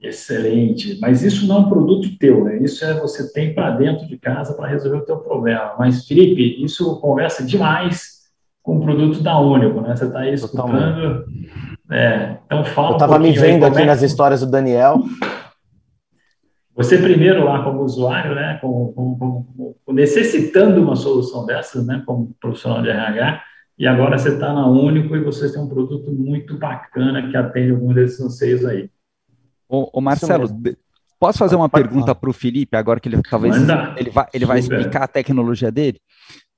Excelente, 0.01 0.99
mas 0.99 1.23
isso 1.23 1.47
não 1.47 1.57
é 1.57 1.59
um 1.59 1.69
produto 1.69 2.17
teu, 2.17 2.43
né? 2.43 2.57
Isso 2.57 2.85
é 2.85 2.93
você 2.99 3.31
tem 3.31 3.53
para 3.53 3.71
dentro 3.71 4.05
de 4.07 4.17
casa 4.17 4.53
para 4.53 4.67
resolver 4.67 4.97
o 4.97 5.05
teu 5.05 5.17
problema. 5.17 5.73
Mas 5.79 6.05
Felipe, 6.05 6.63
isso 6.63 6.99
conversa 6.99 7.43
demais 7.43 8.15
com 8.61 8.77
o 8.77 8.81
produto 8.81 9.21
da 9.21 9.39
Único, 9.39 9.81
né? 9.81 9.95
Você 9.95 10.05
está 10.05 10.19
aí 10.19 10.33
escutando. 10.33 11.25
É, 11.91 12.37
então 12.45 12.65
fala. 12.65 12.89
Eu 12.89 12.93
estava 12.93 13.15
um 13.15 13.19
me 13.19 13.31
vendo 13.31 13.65
aqui 13.65 13.81
é 13.81 13.85
nas 13.85 14.01
histórias 14.01 14.41
do 14.41 14.47
Daniel. 14.47 15.03
Você 16.75 16.97
primeiro 16.97 17.45
lá 17.45 17.63
como 17.63 17.83
usuário, 17.83 18.35
né, 18.35 18.57
como, 18.61 18.91
como, 18.91 19.17
como, 19.17 19.77
necessitando 19.95 20.81
uma 20.81 20.95
solução 20.95 21.45
dessas, 21.45 21.85
né, 21.87 22.03
como 22.05 22.35
profissional 22.39 22.81
de 22.81 22.89
RH, 22.89 23.41
e 23.79 23.87
agora 23.87 24.17
você 24.17 24.33
está 24.33 24.53
na 24.53 24.67
Único 24.67 25.15
e 25.15 25.23
vocês 25.23 25.53
têm 25.53 25.61
um 25.61 25.69
produto 25.69 26.11
muito 26.11 26.57
bacana 26.57 27.29
que 27.29 27.37
atende 27.37 27.71
alguns 27.71 27.95
desses 27.95 28.19
anseios 28.19 28.65
aí. 28.65 28.89
Ô, 29.69 29.89
ô 29.93 30.01
Marcelo, 30.01 30.49
posso 31.17 31.39
fazer 31.39 31.55
uma 31.55 31.69
pergunta 31.69 32.13
para 32.13 32.29
o 32.29 32.33
Felipe, 32.33 32.75
agora 32.75 32.99
que 32.99 33.07
ele 33.07 33.21
talvez 33.29 33.55
ele 33.97 34.09
vai, 34.09 34.27
ele 34.33 34.45
vai 34.45 34.59
explicar 34.59 35.03
a 35.03 35.07
tecnologia 35.07 35.71
dele? 35.71 35.99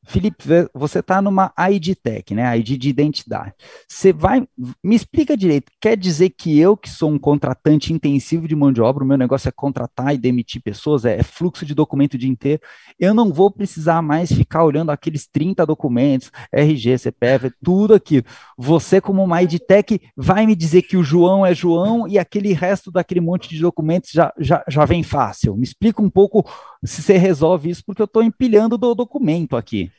Felipe, 0.08 0.38
você 0.74 1.00
está 1.00 1.22
numa 1.22 1.54
ID 1.70 1.94
Tech, 2.02 2.34
né? 2.34 2.58
ID 2.58 2.80
de 2.80 2.90
identidade. 2.90 3.54
Você 3.88 4.14
vai. 4.14 4.48
Me 4.82 4.96
explica 4.96 5.36
direito. 5.36 5.70
Quer 5.82 5.98
dizer 5.98 6.30
que 6.30 6.58
eu, 6.58 6.78
que 6.78 6.90
sou 6.90 7.12
um 7.12 7.20
contratante 7.20 7.92
intensivo 7.92 8.48
de 8.48 8.56
mão 8.56 8.72
de 8.72 8.82
obra, 8.82 9.04
o 9.04 9.08
meu 9.08 9.18
negócio 9.18 9.50
é 9.50 9.52
contratar 9.52 10.16
e 10.16 10.18
demitir 10.18 10.62
pessoas, 10.62 11.04
é, 11.04 11.20
é 11.20 11.24
fluxo 11.24 11.66
de 11.66 11.76
documento 11.76 12.14
o 12.14 12.18
dia 12.18 12.30
inteiro, 12.30 12.62
eu 12.98 13.14
não 13.14 13.34
vou 13.34 13.52
precisar 13.52 14.02
mais 14.02 14.32
ficar 14.32 14.64
olhando 14.64 14.92
aqueles 14.92 15.28
30 15.28 15.66
documentos, 15.66 16.32
RG, 16.54 16.98
CPF, 16.98 17.52
tudo 17.62 17.94
aquilo. 17.94 18.24
Você, 18.58 19.02
como 19.02 19.22
uma 19.22 19.44
ID 19.44 19.60
Tech, 19.60 20.00
vai 20.16 20.46
me 20.46 20.56
dizer 20.56 20.84
que 20.84 20.96
o 20.96 21.04
João 21.04 21.46
é 21.46 21.54
João 21.54 22.08
e 22.08 22.18
aquele 22.18 22.54
resto 22.54 22.90
daquele 22.92 23.20
monte 23.20 23.50
de 23.50 23.60
documentos 23.60 24.12
já, 24.12 24.34
já, 24.40 24.64
já 24.70 24.86
vem 24.86 25.04
fácil. 25.04 25.58
Me 25.58 25.64
explica 25.64 26.02
um 26.02 26.10
pouco 26.10 26.50
se 26.84 27.02
você 27.02 27.18
resolve 27.18 27.70
isso, 27.70 27.84
porque 27.86 28.02
eu 28.02 28.06
estou 28.06 28.24
empilhando 28.24 28.78
do 28.78 28.94
documento 28.94 29.56
aqui. 29.56 29.92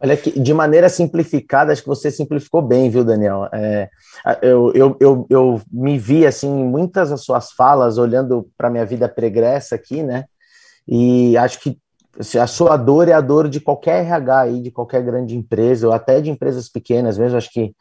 Olha 0.00 0.16
que 0.16 0.38
de 0.38 0.54
maneira 0.54 0.88
simplificada, 0.88 1.72
acho 1.72 1.82
que 1.82 1.88
você 1.88 2.10
simplificou 2.10 2.62
bem, 2.62 2.88
viu, 2.88 3.04
Daniel? 3.04 3.48
É, 3.52 3.88
eu, 4.42 4.72
eu, 4.72 4.96
eu, 5.00 5.26
eu 5.28 5.60
me 5.72 5.98
vi 5.98 6.24
assim 6.24 6.48
em 6.48 6.64
muitas 6.64 7.10
das 7.10 7.22
suas 7.22 7.50
falas 7.50 7.98
olhando 7.98 8.48
para 8.56 8.70
minha 8.70 8.86
vida 8.86 9.08
pregressa 9.08 9.74
aqui, 9.74 10.02
né? 10.02 10.26
E 10.86 11.36
acho 11.36 11.60
que 11.60 11.76
assim, 12.18 12.38
a 12.38 12.46
sua 12.46 12.76
dor 12.76 13.08
é 13.08 13.12
a 13.12 13.20
dor 13.20 13.48
de 13.48 13.60
qualquer 13.60 14.04
RH 14.04 14.38
aí, 14.38 14.62
de 14.62 14.70
qualquer 14.70 15.02
grande 15.02 15.36
empresa, 15.36 15.88
ou 15.88 15.92
até 15.92 16.20
de 16.20 16.30
empresas 16.30 16.68
pequenas 16.68 17.18
mesmo. 17.18 17.36
Acho 17.36 17.50
que 17.52 17.74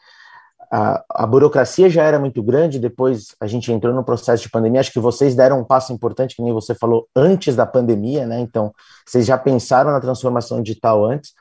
a, 0.72 1.04
a, 1.10 1.26
burocracia 1.26 1.90
já 1.90 2.04
era 2.04 2.20
muito 2.20 2.44
grande, 2.44 2.80
depois 2.80 3.36
a 3.40 3.48
gente 3.48 3.72
entrou 3.72 3.94
no 3.94 4.04
processo 4.04 4.44
de 4.44 4.50
pandemia. 4.50 4.82
Acho 4.82 4.92
que 4.92 5.00
vocês 5.00 5.34
deram 5.34 5.62
um 5.62 5.64
passo 5.64 5.94
importante, 5.94 6.36
que 6.36 6.42
nem 6.42 6.52
você 6.52 6.76
falou, 6.76 7.08
antes 7.16 7.56
da 7.56 7.66
pandemia, 7.66 8.26
né? 8.26 8.40
Então, 8.40 8.74
vocês 9.06 9.26
já 9.26 9.38
pensaram 9.38 9.92
na 9.92 10.02
transformação 10.02 10.62
digital 10.62 11.06
antes. 11.06 11.34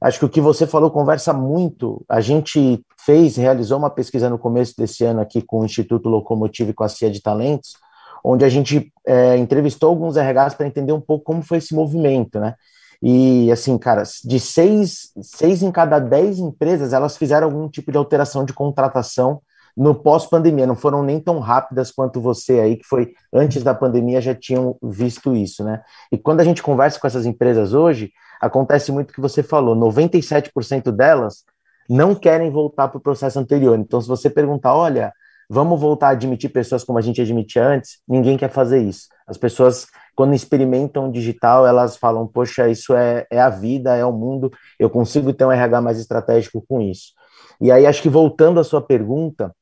Acho 0.00 0.20
que 0.20 0.24
o 0.24 0.28
que 0.28 0.40
você 0.40 0.66
falou 0.66 0.90
conversa 0.90 1.32
muito. 1.32 2.04
A 2.08 2.20
gente 2.20 2.80
fez, 3.04 3.36
realizou 3.36 3.78
uma 3.78 3.90
pesquisa 3.90 4.30
no 4.30 4.38
começo 4.38 4.74
desse 4.76 5.04
ano 5.04 5.20
aqui 5.20 5.42
com 5.42 5.60
o 5.60 5.64
Instituto 5.64 6.08
Locomotivo 6.08 6.70
e 6.70 6.74
com 6.74 6.84
a 6.84 6.88
CIA 6.88 7.10
de 7.10 7.20
Talentos, 7.20 7.72
onde 8.24 8.44
a 8.44 8.48
gente 8.48 8.92
é, 9.04 9.36
entrevistou 9.36 9.88
alguns 9.88 10.16
RHs 10.16 10.54
para 10.54 10.66
entender 10.68 10.92
um 10.92 11.00
pouco 11.00 11.24
como 11.24 11.42
foi 11.42 11.58
esse 11.58 11.74
movimento, 11.74 12.38
né? 12.38 12.54
E 13.02 13.50
assim, 13.52 13.78
cara, 13.78 14.02
de 14.24 14.40
seis, 14.40 15.12
seis 15.22 15.62
em 15.62 15.70
cada 15.70 15.98
dez 15.98 16.38
empresas, 16.38 16.92
elas 16.92 17.16
fizeram 17.16 17.46
algum 17.46 17.68
tipo 17.68 17.92
de 17.92 17.98
alteração 17.98 18.44
de 18.44 18.52
contratação 18.52 19.40
no 19.76 19.94
pós-pandemia, 19.94 20.66
não 20.66 20.74
foram 20.74 21.04
nem 21.04 21.20
tão 21.20 21.38
rápidas 21.38 21.92
quanto 21.92 22.20
você 22.20 22.58
aí, 22.58 22.76
que 22.76 22.84
foi 22.84 23.12
antes 23.32 23.62
da 23.62 23.72
pandemia, 23.72 24.20
já 24.20 24.34
tinham 24.34 24.76
visto 24.82 25.36
isso, 25.36 25.62
né? 25.62 25.80
E 26.10 26.18
quando 26.18 26.40
a 26.40 26.44
gente 26.44 26.60
conversa 26.60 26.98
com 26.98 27.06
essas 27.06 27.24
empresas 27.24 27.72
hoje, 27.72 28.10
acontece 28.40 28.90
muito 28.90 29.10
o 29.10 29.14
que 29.14 29.20
você 29.20 29.40
falou, 29.40 29.76
97% 29.76 30.90
delas 30.90 31.44
não 31.88 32.12
querem 32.12 32.50
voltar 32.50 32.88
para 32.88 32.98
o 32.98 33.00
processo 33.00 33.38
anterior. 33.38 33.78
Então, 33.78 34.00
se 34.00 34.08
você 34.08 34.28
perguntar, 34.28 34.74
olha, 34.74 35.12
vamos 35.48 35.80
voltar 35.80 36.08
a 36.08 36.10
admitir 36.10 36.50
pessoas 36.50 36.84
como 36.84 36.98
a 36.98 37.02
gente 37.02 37.22
admitia 37.22 37.64
antes, 37.64 38.00
ninguém 38.06 38.36
quer 38.36 38.50
fazer 38.50 38.82
isso. 38.82 39.08
As 39.26 39.38
pessoas 39.38 39.86
quando 40.18 40.34
experimentam 40.34 41.12
digital, 41.12 41.64
elas 41.64 41.96
falam: 41.96 42.26
Poxa, 42.26 42.68
isso 42.68 42.92
é, 42.92 43.24
é 43.30 43.40
a 43.40 43.48
vida, 43.48 43.94
é 43.94 44.04
o 44.04 44.12
mundo, 44.12 44.50
eu 44.76 44.90
consigo 44.90 45.32
ter 45.32 45.44
um 45.44 45.52
RH 45.52 45.80
mais 45.80 46.00
estratégico 46.00 46.60
com 46.68 46.80
isso. 46.80 47.12
E 47.60 47.70
aí, 47.70 47.86
acho 47.86 48.02
que 48.02 48.08
voltando 48.08 48.58
à 48.58 48.64
sua 48.64 48.82
pergunta 48.82 49.54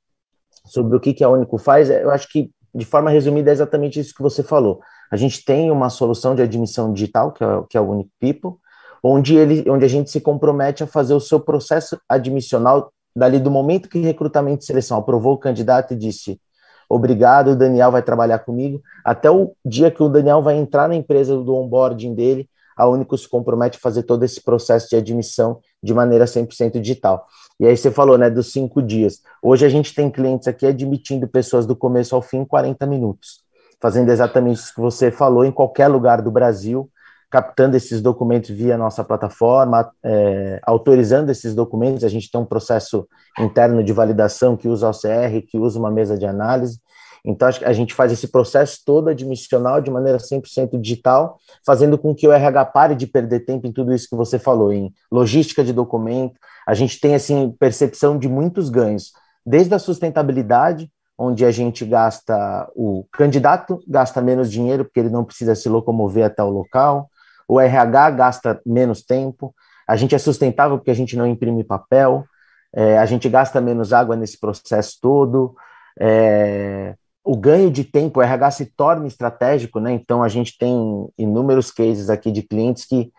sobre 0.64 0.96
o 0.96 1.00
que, 1.00 1.12
que 1.12 1.22
a 1.22 1.28
Único 1.28 1.58
faz, 1.58 1.90
eu 1.90 2.10
acho 2.10 2.26
que 2.32 2.50
de 2.74 2.86
forma 2.86 3.10
resumida, 3.10 3.50
é 3.50 3.52
exatamente 3.52 4.00
isso 4.00 4.14
que 4.14 4.22
você 4.22 4.42
falou. 4.42 4.80
A 5.12 5.16
gente 5.16 5.44
tem 5.44 5.70
uma 5.70 5.90
solução 5.90 6.34
de 6.34 6.40
admissão 6.40 6.90
digital, 6.90 7.32
que 7.32 7.44
é, 7.44 7.46
que 7.68 7.76
é 7.76 7.80
o 7.80 7.90
Unique 7.90 8.12
People, 8.18 8.58
onde, 9.02 9.36
ele, 9.36 9.70
onde 9.70 9.84
a 9.84 9.88
gente 9.88 10.10
se 10.10 10.22
compromete 10.22 10.82
a 10.82 10.86
fazer 10.86 11.12
o 11.12 11.20
seu 11.20 11.38
processo 11.38 12.00
admissional 12.08 12.90
dali 13.14 13.38
do 13.38 13.50
momento 13.50 13.90
que 13.90 13.98
recrutamento 13.98 14.62
e 14.62 14.66
seleção 14.66 14.96
aprovou 14.96 15.34
o 15.34 15.38
candidato 15.38 15.92
e 15.92 15.96
disse 15.96 16.40
obrigado, 16.88 17.52
o 17.52 17.56
Daniel 17.56 17.90
vai 17.90 18.02
trabalhar 18.02 18.40
comigo, 18.40 18.82
até 19.04 19.30
o 19.30 19.52
dia 19.64 19.90
que 19.90 20.02
o 20.02 20.08
Daniel 20.08 20.42
vai 20.42 20.56
entrar 20.56 20.88
na 20.88 20.94
empresa 20.94 21.36
do 21.36 21.54
onboarding 21.54 22.14
dele, 22.14 22.48
a 22.76 22.86
Único 22.86 23.16
se 23.16 23.28
compromete 23.28 23.78
a 23.78 23.80
fazer 23.80 24.02
todo 24.02 24.22
esse 24.22 24.42
processo 24.42 24.90
de 24.90 24.96
admissão 24.96 25.60
de 25.82 25.94
maneira 25.94 26.26
100% 26.26 26.78
digital. 26.78 27.26
E 27.58 27.66
aí 27.66 27.74
você 27.74 27.90
falou, 27.90 28.18
né, 28.18 28.28
dos 28.28 28.52
cinco 28.52 28.82
dias. 28.82 29.22
Hoje 29.42 29.64
a 29.64 29.68
gente 29.68 29.94
tem 29.94 30.10
clientes 30.10 30.46
aqui 30.46 30.66
admitindo 30.66 31.26
pessoas 31.26 31.64
do 31.64 31.74
começo 31.74 32.14
ao 32.14 32.20
fim 32.20 32.38
em 32.38 32.44
40 32.44 32.86
minutos, 32.86 33.40
fazendo 33.80 34.10
exatamente 34.10 34.58
isso 34.58 34.74
que 34.74 34.80
você 34.80 35.10
falou 35.10 35.44
em 35.44 35.52
qualquer 35.52 35.88
lugar 35.88 36.20
do 36.20 36.30
Brasil, 36.30 36.90
captando 37.30 37.76
esses 37.76 38.00
documentos 38.00 38.50
via 38.50 38.78
nossa 38.78 39.02
plataforma, 39.02 39.90
é, 40.02 40.60
autorizando 40.64 41.30
esses 41.30 41.54
documentos. 41.54 42.04
A 42.04 42.08
gente 42.08 42.30
tem 42.30 42.40
um 42.40 42.44
processo 42.44 43.06
interno 43.38 43.82
de 43.82 43.92
validação 43.92 44.56
que 44.56 44.68
usa 44.68 44.88
OCR, 44.88 45.42
que 45.48 45.58
usa 45.58 45.78
uma 45.78 45.90
mesa 45.90 46.16
de 46.16 46.26
análise. 46.26 46.78
Então, 47.24 47.48
a 47.48 47.72
gente 47.72 47.92
faz 47.92 48.12
esse 48.12 48.28
processo 48.28 48.82
todo 48.86 49.08
admissional 49.08 49.80
de 49.80 49.90
maneira 49.90 50.18
100% 50.18 50.80
digital, 50.80 51.40
fazendo 51.66 51.98
com 51.98 52.14
que 52.14 52.28
o 52.28 52.32
RH 52.32 52.64
pare 52.66 52.94
de 52.94 53.04
perder 53.04 53.40
tempo 53.40 53.66
em 53.66 53.72
tudo 53.72 53.92
isso 53.92 54.08
que 54.08 54.14
você 54.14 54.38
falou, 54.38 54.72
em 54.72 54.92
logística 55.10 55.64
de 55.64 55.72
documento. 55.72 56.38
A 56.64 56.72
gente 56.72 57.00
tem, 57.00 57.16
assim, 57.16 57.52
percepção 57.58 58.16
de 58.16 58.28
muitos 58.28 58.68
ganhos, 58.70 59.10
desde 59.44 59.74
a 59.74 59.78
sustentabilidade, 59.80 60.88
onde 61.18 61.44
a 61.44 61.50
gente 61.50 61.84
gasta, 61.84 62.70
o 62.76 63.04
candidato 63.10 63.82
gasta 63.88 64.22
menos 64.22 64.50
dinheiro, 64.50 64.84
porque 64.84 65.00
ele 65.00 65.10
não 65.10 65.24
precisa 65.24 65.56
se 65.56 65.68
locomover 65.68 66.24
até 66.24 66.44
o 66.44 66.50
local, 66.50 67.10
o 67.48 67.60
RH 67.60 68.10
gasta 68.10 68.60
menos 68.64 69.02
tempo, 69.02 69.54
a 69.86 69.96
gente 69.96 70.14
é 70.14 70.18
sustentável 70.18 70.78
porque 70.78 70.90
a 70.90 70.94
gente 70.94 71.16
não 71.16 71.26
imprime 71.26 71.62
papel, 71.62 72.24
é, 72.74 72.98
a 72.98 73.06
gente 73.06 73.28
gasta 73.28 73.60
menos 73.60 73.92
água 73.92 74.16
nesse 74.16 74.38
processo 74.38 74.98
todo, 75.00 75.54
é, 75.98 76.94
o 77.24 77.36
ganho 77.36 77.70
de 77.70 77.82
tempo, 77.84 78.20
o 78.20 78.22
RH 78.22 78.50
se 78.52 78.66
torna 78.66 79.06
estratégico, 79.06 79.80
né? 79.80 79.92
Então 79.92 80.22
a 80.22 80.28
gente 80.28 80.56
tem 80.56 81.08
inúmeros 81.18 81.70
cases 81.70 82.08
aqui 82.08 82.30
de 82.30 82.42
clientes 82.42 82.84
que 82.84 83.10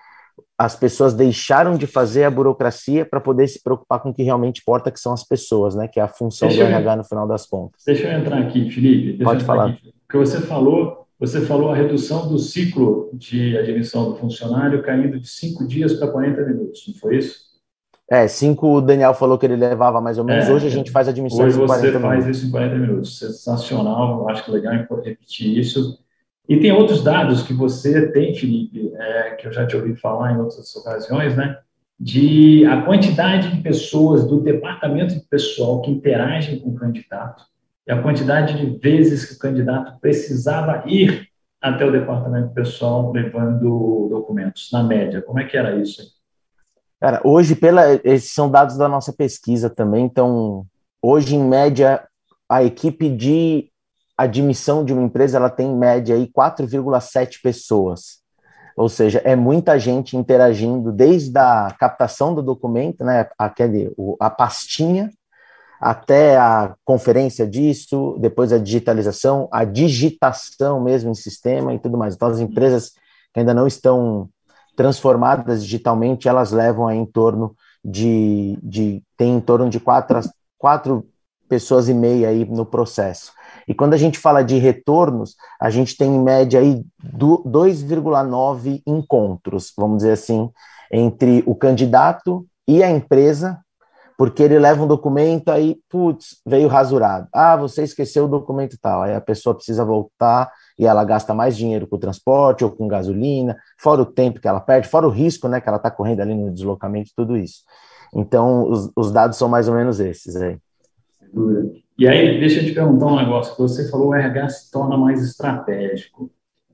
as 0.57 0.75
pessoas 0.75 1.13
deixaram 1.13 1.75
de 1.77 1.85
fazer 1.85 2.23
a 2.23 2.31
burocracia 2.31 3.05
para 3.05 3.19
poder 3.19 3.47
se 3.47 3.61
preocupar 3.61 3.99
com 3.99 4.09
o 4.09 4.13
que 4.13 4.23
realmente 4.23 4.61
importa, 4.61 4.91
que 4.91 4.99
são 4.99 5.13
as 5.13 5.23
pessoas, 5.23 5.75
né? 5.75 5.87
Que 5.87 5.99
é 5.99 6.03
a 6.03 6.07
função 6.07 6.47
deixa 6.47 6.63
do 6.63 6.69
RH 6.69 6.95
no 6.95 7.03
final 7.03 7.27
das 7.27 7.45
contas. 7.45 7.81
Deixa 7.85 8.07
eu 8.07 8.19
entrar 8.19 8.39
aqui, 8.39 8.69
Felipe. 8.71 9.23
Pode 9.23 9.43
falar. 9.43 9.71
Aqui. 9.71 9.89
O 9.89 10.11
que 10.11 10.17
você 10.17 10.41
falou, 10.41 11.06
você 11.19 11.41
falou 11.41 11.71
a 11.71 11.75
redução 11.75 12.27
do 12.29 12.37
ciclo 12.37 13.09
de 13.13 13.57
admissão 13.57 14.11
do 14.11 14.17
funcionário 14.17 14.83
caindo 14.83 15.19
de 15.19 15.27
cinco 15.27 15.67
dias 15.67 15.93
para 15.93 16.11
40 16.11 16.41
minutos, 16.43 16.83
não 16.87 16.95
foi 16.95 17.17
isso? 17.17 17.47
É, 18.09 18.25
cinco 18.27 18.77
o 18.77 18.81
Daniel 18.81 19.13
falou 19.13 19.37
que 19.37 19.45
ele 19.45 19.55
levava 19.55 19.99
mais 19.99 20.17
ou 20.17 20.23
menos. 20.23 20.47
É, 20.47 20.53
hoje 20.53 20.67
a 20.67 20.69
gente 20.69 20.91
faz 20.91 21.09
admissões 21.09 21.57
em 21.57 21.65
40 21.65 21.73
minutos. 21.73 21.83
Hoje 21.83 21.91
você 21.91 21.99
faz 21.99 22.37
isso 22.37 22.47
em 22.47 22.51
40 22.51 22.75
minutos. 22.75 23.19
Sensacional, 23.19 24.29
acho 24.29 24.45
que 24.45 24.51
legal 24.51 24.73
repetir 25.03 25.57
isso. 25.57 25.99
E 26.47 26.57
tem 26.57 26.71
outros 26.71 27.03
dados 27.03 27.41
que 27.43 27.53
você 27.53 28.09
tem, 28.11 28.33
Felipe, 28.33 28.93
é, 28.95 29.31
que 29.31 29.47
eu 29.47 29.51
já 29.51 29.67
te 29.67 29.75
ouvi 29.75 29.93
falar 29.95 30.31
em 30.31 30.37
outras 30.37 30.73
ocasiões, 30.75 31.35
né? 31.35 31.57
De 31.99 32.65
a 32.65 32.83
quantidade 32.83 33.53
de 33.53 33.61
pessoas 33.61 34.25
do 34.25 34.39
departamento 34.39 35.15
de 35.15 35.21
pessoal 35.21 35.81
que 35.81 35.91
interagem 35.91 36.59
com 36.59 36.69
o 36.69 36.75
candidato 36.75 37.43
e 37.87 37.91
a 37.91 38.01
quantidade 38.01 38.57
de 38.57 38.77
vezes 38.79 39.25
que 39.25 39.35
o 39.35 39.39
candidato 39.39 39.97
precisava 40.01 40.83
ir 40.85 41.27
até 41.61 41.85
o 41.85 41.91
departamento 41.91 42.53
pessoal 42.53 43.11
levando 43.11 44.09
documentos, 44.09 44.69
na 44.71 44.83
média. 44.83 45.21
Como 45.21 45.39
é 45.39 45.45
que 45.45 45.57
era 45.57 45.75
isso? 45.75 46.01
Cara, 46.99 47.21
hoje, 47.23 47.55
pela, 47.55 47.93
esses 48.03 48.33
são 48.33 48.49
dados 48.49 48.77
da 48.77 48.89
nossa 48.89 49.13
pesquisa 49.13 49.69
também, 49.69 50.05
então, 50.05 50.65
hoje, 51.01 51.35
em 51.35 51.43
média, 51.43 52.05
a 52.49 52.63
equipe 52.63 53.09
de 53.09 53.69
admissão 54.17 54.83
de 54.83 54.93
uma 54.93 55.03
empresa, 55.03 55.37
ela 55.37 55.49
tem 55.49 55.67
em 55.67 55.77
média 55.77 56.15
aí 56.15 56.27
4,7 56.27 57.39
pessoas. 57.41 58.17
Ou 58.75 58.89
seja, 58.89 59.19
é 59.23 59.35
muita 59.35 59.79
gente 59.79 60.17
interagindo 60.17 60.91
desde 60.91 61.37
a 61.37 61.75
captação 61.79 62.33
do 62.33 62.41
documento, 62.41 63.03
né, 63.03 63.27
aquele, 63.37 63.91
a 64.19 64.29
pastinha, 64.29 65.11
até 65.79 66.37
a 66.37 66.75
conferência 66.83 67.47
disso, 67.47 68.17
depois 68.19 68.51
a 68.51 68.57
digitalização, 68.57 69.47
a 69.51 69.63
digitação 69.63 70.81
mesmo 70.81 71.11
em 71.11 71.15
sistema 71.15 71.73
e 71.73 71.79
tudo 71.79 71.97
mais. 71.97 72.15
Então, 72.15 72.27
as 72.27 72.39
empresas 72.39 72.91
que 73.33 73.39
ainda 73.39 73.53
não 73.53 73.67
estão 73.67 74.29
transformadas 74.75 75.63
digitalmente, 75.63 76.27
elas 76.27 76.51
levam 76.51 76.89
em 76.91 77.05
torno 77.05 77.55
de, 77.83 78.57
de 78.61 79.03
tem 79.15 79.35
em 79.35 79.39
torno 79.39 79.69
de 79.69 79.79
quatro, 79.79 80.19
quatro 80.57 81.07
pessoas 81.47 81.87
e 81.87 81.93
meia 81.93 82.29
aí 82.29 82.45
no 82.45 82.65
processo. 82.65 83.31
E 83.67 83.73
quando 83.73 83.93
a 83.93 83.97
gente 83.97 84.19
fala 84.19 84.43
de 84.43 84.57
retornos, 84.57 85.35
a 85.59 85.69
gente 85.69 85.95
tem 85.97 86.13
em 86.15 86.21
média 86.21 86.59
aí 86.59 86.83
2,9 87.03 88.81
encontros, 88.85 89.73
vamos 89.77 89.97
dizer 89.97 90.11
assim, 90.11 90.49
entre 90.91 91.43
o 91.45 91.55
candidato 91.55 92.45
e 92.67 92.83
a 92.83 92.91
empresa, 92.91 93.59
porque 94.17 94.41
ele 94.41 94.57
leva 94.57 94.83
um 94.83 94.87
documento 94.87 95.49
aí, 95.49 95.77
putz, 95.87 96.41
veio 96.45 96.67
rasurado. 96.67 97.27
Ah, 97.31 97.55
você 97.55 97.83
esqueceu 97.83 98.25
o 98.25 98.27
documento 98.27 98.75
tal. 98.81 99.03
Aí 99.03 99.13
a 99.13 99.21
pessoa 99.21 99.53
precisa 99.53 99.85
voltar 99.85 100.51
e 100.77 100.87
ela 100.87 101.03
gasta 101.05 101.35
mais 101.35 101.55
dinheiro 101.55 101.85
com 101.85 101.99
transporte 101.99 102.63
ou 102.63 102.71
com 102.71 102.87
gasolina, 102.87 103.55
fora 103.77 104.01
o 104.01 104.05
tempo 104.05 104.39
que 104.39 104.47
ela 104.47 104.59
perde, 104.59 104.87
fora 104.87 105.07
o 105.07 105.11
risco 105.11 105.47
né, 105.47 105.61
que 105.61 105.69
ela 105.69 105.77
está 105.77 105.91
correndo 105.91 106.21
ali 106.21 106.33
no 106.33 106.51
deslocamento, 106.51 107.11
tudo 107.15 107.37
isso. 107.37 107.61
Então, 108.13 108.67
os, 108.67 108.91
os 108.95 109.11
dados 109.11 109.37
são 109.37 109.47
mais 109.47 109.67
ou 109.67 109.75
menos 109.75 109.99
esses 109.99 110.35
aí. 110.35 110.57
E 111.97 112.07
aí, 112.07 112.39
deixa 112.39 112.61
eu 112.61 112.65
te 112.65 112.73
perguntar 112.73 113.05
um 113.05 113.17
negócio, 113.17 113.55
que 113.55 113.61
você 113.61 113.89
falou 113.89 114.09
o 114.09 114.15
RH 114.15 114.49
se 114.49 114.71
torna 114.71 114.97
mais 114.97 115.21
estratégico. 115.21 116.31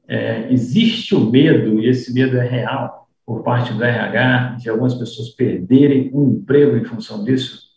É, 0.07 0.51
existe 0.51 1.15
o 1.15 1.29
medo, 1.29 1.79
e 1.79 1.89
esse 1.89 2.13
medo 2.13 2.37
é 2.37 2.47
real, 2.47 3.02
por 3.25 3.43
parte 3.43 3.73
do 3.73 3.83
RH, 3.83 4.57
de 4.59 4.69
algumas 4.69 4.93
pessoas 4.93 5.29
perderem 5.29 6.11
um 6.13 6.31
emprego 6.31 6.77
em 6.77 6.85
função 6.85 7.23
disso? 7.23 7.73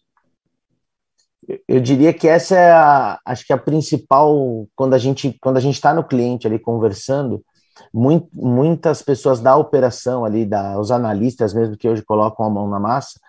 eu 1.69 1.81
diria 1.81 2.13
que 2.13 2.27
essa 2.27 2.57
é 2.57 2.73
a, 2.73 3.21
acho 3.25 3.47
que 3.47 3.53
a 3.53 3.59
principal 3.59 4.67
quando 4.75 4.95
a 4.95 4.99
gente 4.99 5.37
quando 5.41 5.57
a 5.57 5.61
gente 5.61 5.75
está 5.75 5.95
no 5.95 6.05
cliente 6.05 6.47
ali 6.47 6.59
conversando, 6.59 7.45
muito, 7.93 8.29
muitas 8.33 9.03
pessoas 9.03 9.41
da 9.41 9.57
operação 9.57 10.25
ali, 10.25 10.45
da, 10.45 10.79
os 10.79 10.91
analistas 10.91 11.55
mesmo 11.55 11.77
que 11.77 11.89
hoje 11.89 12.03
colocam 12.03 12.45
a 12.45 12.51
mão 12.51 12.69
na 12.69 12.81
massa, 12.81 13.21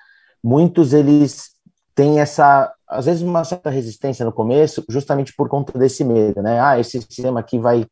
muitos 0.44 0.94
eles 0.94 1.52
têm 1.94 2.20
essa 2.20 2.74
às 2.88 3.06
vezes 3.06 3.22
uma 3.22 3.44
certa 3.44 3.70
resistência 3.70 4.26
no 4.26 4.32
começo, 4.32 4.84
justamente 4.90 5.34
por 5.36 5.50
conta 5.50 5.78
desse 5.78 6.04
medo, 6.04 6.42
né? 6.42 6.60
Ah, 6.60 6.80
esse 6.80 7.02
sistema 7.02 7.40
aqui 7.40 7.60
vai 7.60 7.86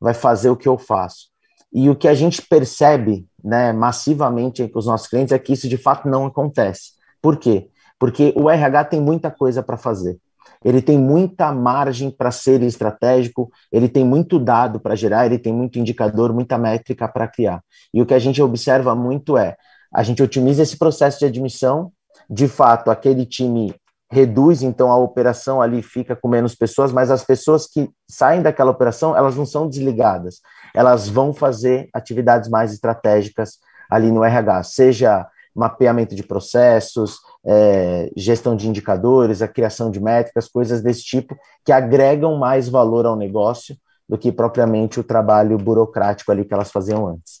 vai 0.00 0.14
fazer 0.14 0.50
o 0.50 0.56
que 0.56 0.68
eu 0.68 0.78
faço. 0.78 1.28
E 1.72 1.88
o 1.88 1.94
que 1.94 2.08
a 2.08 2.14
gente 2.14 2.42
percebe, 2.42 3.26
né, 3.42 3.72
massivamente 3.72 4.66
com 4.68 4.78
os 4.78 4.86
nossos 4.86 5.08
clientes 5.08 5.32
é 5.32 5.38
que 5.38 5.52
isso 5.52 5.68
de 5.68 5.76
fato 5.76 6.08
não 6.08 6.26
acontece. 6.26 6.92
Por 7.20 7.36
quê? 7.36 7.68
porque 8.00 8.32
o 8.34 8.48
RH 8.50 8.86
tem 8.86 9.00
muita 9.00 9.30
coisa 9.30 9.62
para 9.62 9.76
fazer. 9.76 10.18
Ele 10.64 10.80
tem 10.80 10.98
muita 10.98 11.52
margem 11.52 12.10
para 12.10 12.30
ser 12.30 12.62
estratégico, 12.62 13.50
ele 13.70 13.88
tem 13.88 14.04
muito 14.04 14.38
dado 14.38 14.80
para 14.80 14.96
gerar, 14.96 15.26
ele 15.26 15.38
tem 15.38 15.52
muito 15.52 15.78
indicador, 15.78 16.32
muita 16.32 16.56
métrica 16.56 17.06
para 17.06 17.28
criar. 17.28 17.62
E 17.92 18.00
o 18.00 18.06
que 18.06 18.14
a 18.14 18.18
gente 18.18 18.42
observa 18.42 18.94
muito 18.94 19.36
é, 19.36 19.54
a 19.94 20.02
gente 20.02 20.22
otimiza 20.22 20.62
esse 20.62 20.78
processo 20.78 21.18
de 21.18 21.26
admissão, 21.26 21.92
de 22.28 22.48
fato, 22.48 22.90
aquele 22.90 23.26
time 23.26 23.74
reduz, 24.10 24.62
então 24.62 24.90
a 24.90 24.96
operação 24.96 25.62
ali 25.62 25.82
fica 25.82 26.16
com 26.16 26.26
menos 26.26 26.54
pessoas, 26.54 26.92
mas 26.92 27.10
as 27.10 27.22
pessoas 27.22 27.66
que 27.66 27.88
saem 28.10 28.42
daquela 28.42 28.70
operação, 28.70 29.16
elas 29.16 29.36
não 29.36 29.46
são 29.46 29.68
desligadas, 29.68 30.40
elas 30.74 31.08
vão 31.08 31.32
fazer 31.32 31.88
atividades 31.92 32.48
mais 32.48 32.72
estratégicas 32.72 33.58
ali 33.90 34.10
no 34.10 34.24
RH, 34.24 34.62
seja 34.64 35.26
mapeamento 35.54 36.14
de 36.14 36.22
processos, 36.22 37.18
é, 37.44 38.10
gestão 38.16 38.54
de 38.54 38.68
indicadores, 38.68 39.42
a 39.42 39.48
criação 39.48 39.90
de 39.90 40.00
métricas, 40.00 40.48
coisas 40.48 40.80
desse 40.80 41.02
tipo, 41.02 41.36
que 41.64 41.72
agregam 41.72 42.36
mais 42.36 42.68
valor 42.68 43.04
ao 43.04 43.16
negócio 43.16 43.76
do 44.08 44.16
que 44.16 44.30
propriamente 44.32 44.98
o 44.98 45.04
trabalho 45.04 45.56
burocrático 45.58 46.30
ali 46.30 46.44
que 46.44 46.54
elas 46.54 46.70
faziam 46.70 47.06
antes. 47.06 47.40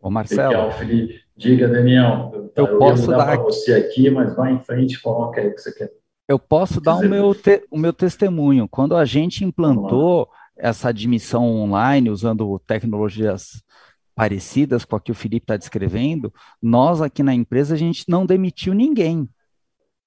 Ô 0.00 0.10
Marcelo. 0.10 0.48
Legal, 0.48 0.72
Felipe. 0.72 1.20
Diga, 1.36 1.68
Daniel. 1.68 2.50
Eu, 2.54 2.66
eu 2.66 2.78
posso 2.78 3.06
dar 3.08 3.26
para 3.26 3.36
você 3.42 3.74
aqui, 3.74 4.10
mas 4.10 4.34
vai 4.34 4.52
em 4.52 4.60
frente 4.60 5.00
coloca 5.00 5.40
aí 5.40 5.48
o 5.48 5.54
que 5.54 5.60
você 5.60 5.72
quer. 5.72 5.90
Eu 6.28 6.38
posso 6.38 6.80
dar 6.80 6.96
o 6.96 7.08
meu, 7.08 7.34
te, 7.34 7.64
o 7.70 7.78
meu 7.78 7.92
testemunho. 7.92 8.68
Quando 8.68 8.96
a 8.96 9.04
gente 9.04 9.44
implantou 9.44 10.28
essa 10.56 10.88
admissão 10.88 11.44
online 11.44 12.10
usando 12.10 12.58
tecnologias 12.66 13.62
parecidas 14.14 14.84
com 14.84 14.96
a 14.96 15.00
que 15.00 15.12
o 15.12 15.14
Felipe 15.14 15.44
está 15.44 15.56
descrevendo, 15.56 16.32
nós 16.60 17.02
aqui 17.02 17.22
na 17.22 17.34
empresa 17.34 17.74
a 17.74 17.78
gente 17.78 18.04
não 18.08 18.24
demitiu 18.24 18.72
ninguém, 18.72 19.28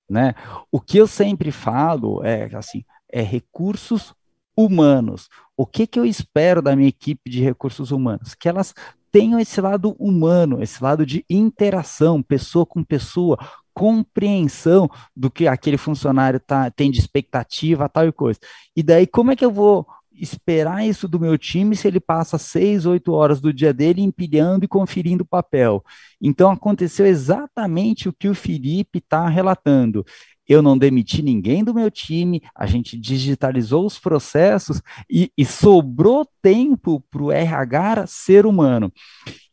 né? 0.09 0.33
O 0.71 0.81
que 0.81 0.97
eu 0.97 1.05
sempre 1.05 1.51
falo 1.51 2.23
é 2.23 2.49
assim, 2.55 2.83
é 3.07 3.21
recursos 3.21 4.13
humanos. 4.57 5.29
O 5.55 5.65
que, 5.65 5.85
que 5.85 5.99
eu 5.99 6.05
espero 6.05 6.62
da 6.62 6.75
minha 6.75 6.89
equipe 6.89 7.29
de 7.29 7.41
recursos 7.41 7.91
humanos? 7.91 8.33
Que 8.33 8.49
elas 8.49 8.73
tenham 9.12 9.39
esse 9.39 9.62
lado 9.62 9.95
humano, 9.99 10.62
esse 10.62 10.81
lado 10.83 11.05
de 11.05 11.23
interação, 11.29 12.21
pessoa 12.21 12.65
com 12.65 12.83
pessoa, 12.83 13.38
compreensão 13.73 14.89
do 15.15 15.31
que 15.31 15.47
aquele 15.47 15.77
funcionário 15.77 16.39
tá, 16.39 16.69
tem 16.69 16.91
de 16.91 16.99
expectativa, 16.99 17.88
tal 17.88 18.07
e 18.07 18.12
coisa. 18.12 18.39
E 18.75 18.83
daí, 18.83 19.07
como 19.07 19.31
é 19.31 19.35
que 19.35 19.45
eu 19.45 19.51
vou 19.51 19.88
esperar 20.19 20.86
isso 20.86 21.08
do 21.08 21.19
meu 21.19 21.38
time 21.38 21.75
se 21.75 21.88
ele 21.88 21.99
passa 21.99 22.38
seis, 22.38 22.86
oito 22.86 23.13
horas 23.13 23.39
do 23.39 23.53
dia 23.53 23.73
dele 23.73 24.01
empilhando 24.01 24.65
e 24.65 24.67
conferindo 24.67 25.25
papel? 25.25 25.84
Então, 26.21 26.51
aconteceu 26.51 27.05
exatamente 27.05 28.10
o 28.10 28.13
que 28.13 28.27
o 28.27 28.36
Felipe 28.36 28.99
está 28.99 29.27
relatando 29.27 30.05
eu 30.49 30.63
não 30.63 30.75
demiti 30.75 31.21
ninguém 31.21 31.63
do 31.63 31.75
meu 31.75 31.91
time, 31.91 32.41
a 32.55 32.65
gente 32.65 32.97
digitalizou 32.97 33.86
os 33.86 33.99
processos 33.99 34.82
e, 35.08 35.32
e 35.38 35.45
sobrou 35.45 36.27
tempo 36.41 36.99
para 37.12 37.21
o 37.21 37.32
RH 37.32 38.08
ser 38.08 38.47
humano. 38.47 38.91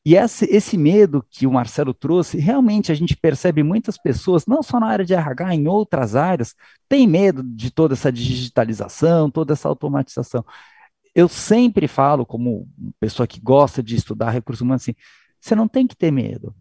E 0.06 0.14
esse, 0.14 0.78
medo 0.78 1.26
que 1.28 1.48
o 1.48 1.52
Marcelo 1.52 1.92
trouxe, 1.92 2.38
realmente 2.38 2.92
a 2.92 2.94
gente 2.94 3.16
percebe 3.16 3.64
muitas 3.64 3.98
pessoas, 3.98 4.46
não 4.46 4.62
só 4.62 4.78
na 4.78 4.86
área 4.86 5.04
de 5.04 5.12
RH, 5.14 5.54
em 5.56 5.66
outras 5.66 6.14
áreas, 6.14 6.54
tem 6.88 7.08
medo 7.08 7.42
de 7.42 7.72
toda 7.72 7.94
essa 7.94 8.12
digitalização, 8.12 9.28
toda 9.28 9.52
essa 9.52 9.68
automatização. 9.68 10.44
Eu 11.12 11.28
sempre 11.28 11.88
falo, 11.88 12.24
como 12.24 12.68
pessoa 13.00 13.26
que 13.26 13.40
gosta 13.40 13.82
de 13.82 13.96
estudar 13.96 14.30
recursos 14.30 14.60
humanos, 14.60 14.82
assim, 14.82 14.94
você 15.40 15.56
não 15.56 15.66
tem 15.66 15.86
que 15.88 15.96
ter 15.96 16.12
medo. 16.12 16.54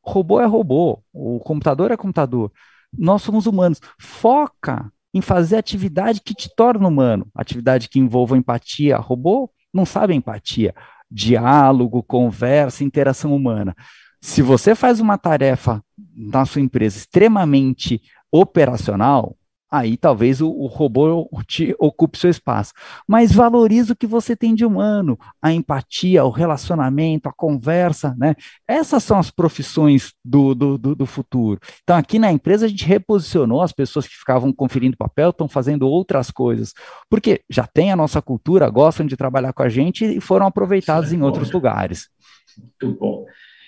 Robô 0.00 0.40
é 0.40 0.46
robô, 0.46 1.02
o 1.12 1.40
computador 1.40 1.90
é 1.90 1.96
computador 1.96 2.52
nós 2.96 3.22
somos 3.22 3.46
humanos. 3.46 3.80
Foca 3.98 4.92
em 5.14 5.20
fazer 5.20 5.56
atividade 5.56 6.20
que 6.20 6.34
te 6.34 6.54
torna 6.54 6.86
humano, 6.88 7.26
atividade 7.34 7.88
que 7.88 7.98
envolva 7.98 8.36
empatia. 8.36 8.96
Robô 8.96 9.50
não 9.72 9.86
sabe 9.86 10.14
empatia, 10.14 10.74
diálogo, 11.12 12.02
conversa, 12.02 12.82
interação 12.84 13.34
humana. 13.34 13.76
Se 14.20 14.40
você 14.40 14.74
faz 14.74 15.00
uma 15.00 15.18
tarefa 15.18 15.82
na 16.16 16.44
sua 16.46 16.62
empresa 16.62 16.96
extremamente 16.96 18.00
operacional, 18.30 19.36
aí 19.72 19.96
talvez 19.96 20.42
o, 20.42 20.50
o, 20.50 20.66
robô 20.66 21.26
te 21.46 21.74
ocupe 21.78 22.18
seu 22.18 22.28
espaço. 22.28 22.74
Mas 23.08 23.32
valoriza 23.32 23.94
o 23.94 23.96
que 23.96 24.06
você 24.06 24.36
tem 24.36 24.54
de 24.54 24.66
humano, 24.66 25.18
a 25.40 25.50
empatia, 25.50 26.22
o 26.24 26.30
relacionamento, 26.30 27.26
a 27.26 27.32
conversa, 27.32 28.14
né? 28.18 28.34
Essas 28.68 29.02
são 29.02 29.18
as 29.18 29.30
profissões 29.30 30.12
do, 30.22 30.54
do, 30.54 30.76
do, 30.76 30.94
do 30.94 31.06
futuro. 31.06 31.58
Então, 31.82 31.96
aqui 31.96 32.18
na 32.18 32.30
empresa, 32.30 32.66
a 32.66 32.68
gente 32.68 32.84
reposicionou 32.84 33.62
as 33.62 33.72
pessoas 33.72 34.06
que 34.06 34.14
ficavam 34.14 34.52
conferindo 34.52 34.94
papel, 34.94 35.30
estão 35.30 35.48
fazendo 35.48 35.88
outras 35.88 36.30
coisas, 36.30 36.74
porque 37.08 37.40
já 37.48 37.66
tem 37.66 37.90
a 37.90 37.96
nossa 37.96 38.20
cultura, 38.20 38.68
gostam 38.68 39.06
de 39.06 39.16
trabalhar 39.16 39.54
com 39.54 39.62
a 39.62 39.70
gente 39.70 40.04
e 40.04 40.20
foram 40.20 40.46
aproveitados 40.46 41.12
é 41.12 41.16
em 41.16 41.22
outros 41.22 41.50
lugares. 41.50 42.10
Muito 42.58 42.98
bom. 42.98 43.24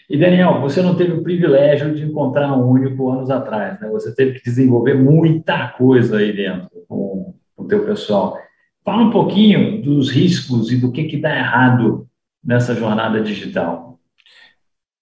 E 0.08 0.18
Daniel, 0.18 0.60
você 0.60 0.82
não 0.82 0.94
teve 0.94 1.12
o 1.12 1.22
privilégio 1.22 1.94
de 1.94 2.04
encontrar 2.04 2.52
um 2.52 2.68
único 2.68 3.10
anos 3.10 3.30
atrás, 3.30 3.80
né? 3.80 3.88
Você 3.88 4.14
teve 4.14 4.38
que 4.38 4.44
desenvolver 4.44 4.94
muita 4.94 5.68
coisa 5.68 6.18
aí 6.18 6.32
dentro 6.32 6.68
com, 6.86 7.34
o 7.56 7.64
teu 7.64 7.84
pessoal. 7.86 8.36
Fala 8.84 9.02
um 9.02 9.10
pouquinho 9.10 9.80
dos 9.80 10.10
riscos 10.10 10.70
e 10.70 10.76
do 10.76 10.92
que 10.92 11.04
que 11.04 11.16
dá 11.16 11.34
errado 11.34 12.06
nessa 12.42 12.74
jornada 12.74 13.22
digital. 13.22 13.98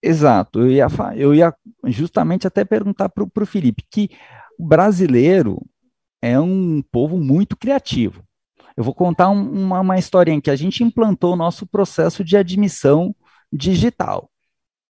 Exato, 0.01 0.61
eu 0.61 0.71
ia, 0.71 0.87
eu 1.17 1.35
ia 1.35 1.55
justamente 1.87 2.47
até 2.47 2.65
perguntar 2.65 3.09
para 3.09 3.25
o 3.25 3.47
Felipe 3.47 3.85
que 3.91 4.11
o 4.59 4.65
brasileiro 4.65 5.61
é 6.21 6.39
um 6.39 6.83
povo 6.91 7.19
muito 7.19 7.57
criativo. 7.57 8.23
Eu 8.77 8.85
vou 8.85 8.95
contar 8.95 9.29
um, 9.29 9.65
uma, 9.65 9.81
uma 9.81 9.99
historinha 9.99 10.41
que 10.41 10.51
a 10.51 10.57
gente 10.57 10.83
implantou 10.83 11.35
o 11.35 11.37
nosso 11.37 11.67
processo 11.67 12.25
de 12.25 12.37
admissão 12.37 13.15
digital. 13.53 14.32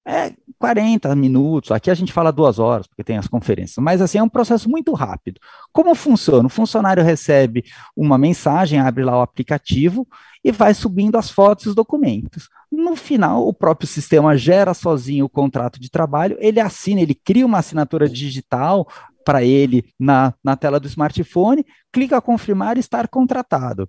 É 0.05 0.33
40 0.59 1.15
minutos, 1.15 1.71
aqui 1.71 1.91
a 1.91 1.95
gente 1.95 2.12
fala 2.12 2.33
duas 2.33 2.59
horas, 2.59 2.87
porque 2.88 3.05
tem 3.05 3.17
as 3.17 3.29
conferências, 3.29 3.77
mas 3.79 4.01
assim, 4.01 4.19
é 4.19 4.23
um 4.23 4.29
processo 4.29 4.69
muito 4.69 4.93
rápido. 4.95 5.41
Como 5.73 5.95
funciona? 5.95 6.47
O 6.47 6.51
funcionário 6.51 7.05
recebe 7.05 7.65
uma 7.97 8.19
mensagem, 8.19 8.81
abre 8.81 9.05
lá 9.05 9.19
o 9.19 9.23
aplicativo 9.23 10.07
e 10.43 10.51
vai 10.51 10.75
subindo 10.75 11.17
as 11.17 11.31
fotos 11.31 11.67
e 11.67 11.69
os 11.69 11.75
documentos. 11.75 12.49
No 12.71 12.97
final, 12.97 13.47
o 13.47 13.55
próprio 13.55 13.88
sistema 13.88 14.37
gera 14.37 14.75
sozinho 14.75 15.25
o 15.25 15.29
contrato 15.29 15.81
de 15.81 15.91
trabalho, 15.91 16.37
ele 16.41 16.59
assina, 16.59 17.01
ele 17.01 17.15
cria 17.15 17.47
uma 17.47 17.59
assinatura 17.59 18.09
digital 18.09 18.88
para 19.25 19.45
ele 19.45 19.85
na, 19.99 20.35
na 20.43 20.57
tela 20.57 20.81
do 20.81 20.88
smartphone, 20.88 21.65
clica 21.93 22.21
confirmar 22.21 22.77
e 22.77 22.81
estar 22.81 23.07
contratado 23.07 23.88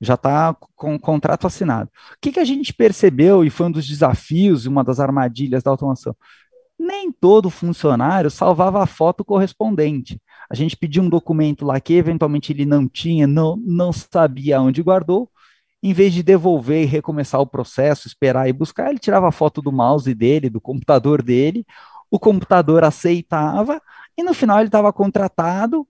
já 0.00 0.14
está 0.14 0.54
com 0.74 0.94
o 0.94 1.00
contrato 1.00 1.46
assinado. 1.46 1.90
O 2.12 2.16
que, 2.20 2.32
que 2.32 2.40
a 2.40 2.44
gente 2.44 2.72
percebeu, 2.72 3.44
e 3.44 3.50
foi 3.50 3.66
um 3.66 3.70
dos 3.70 3.86
desafios, 3.86 4.66
uma 4.66 4.84
das 4.84 5.00
armadilhas 5.00 5.62
da 5.62 5.70
automação? 5.70 6.14
Nem 6.78 7.12
todo 7.12 7.50
funcionário 7.50 8.30
salvava 8.30 8.82
a 8.82 8.86
foto 8.86 9.24
correspondente. 9.24 10.20
A 10.50 10.54
gente 10.54 10.76
pediu 10.76 11.02
um 11.02 11.08
documento 11.08 11.64
lá 11.64 11.80
que 11.80 11.94
eventualmente 11.94 12.52
ele 12.52 12.66
não 12.66 12.88
tinha, 12.88 13.26
não, 13.26 13.56
não 13.56 13.92
sabia 13.92 14.60
onde 14.60 14.82
guardou. 14.82 15.30
Em 15.82 15.92
vez 15.92 16.12
de 16.12 16.22
devolver 16.22 16.82
e 16.82 16.86
recomeçar 16.86 17.40
o 17.40 17.46
processo, 17.46 18.06
esperar 18.06 18.48
e 18.48 18.52
buscar, 18.52 18.90
ele 18.90 18.98
tirava 18.98 19.28
a 19.28 19.32
foto 19.32 19.60
do 19.60 19.72
mouse 19.72 20.14
dele, 20.14 20.48
do 20.48 20.60
computador 20.60 21.22
dele, 21.22 21.66
o 22.10 22.18
computador 22.18 22.84
aceitava, 22.84 23.80
e 24.16 24.22
no 24.22 24.34
final 24.34 24.58
ele 24.58 24.68
estava 24.68 24.92
contratado, 24.92 25.86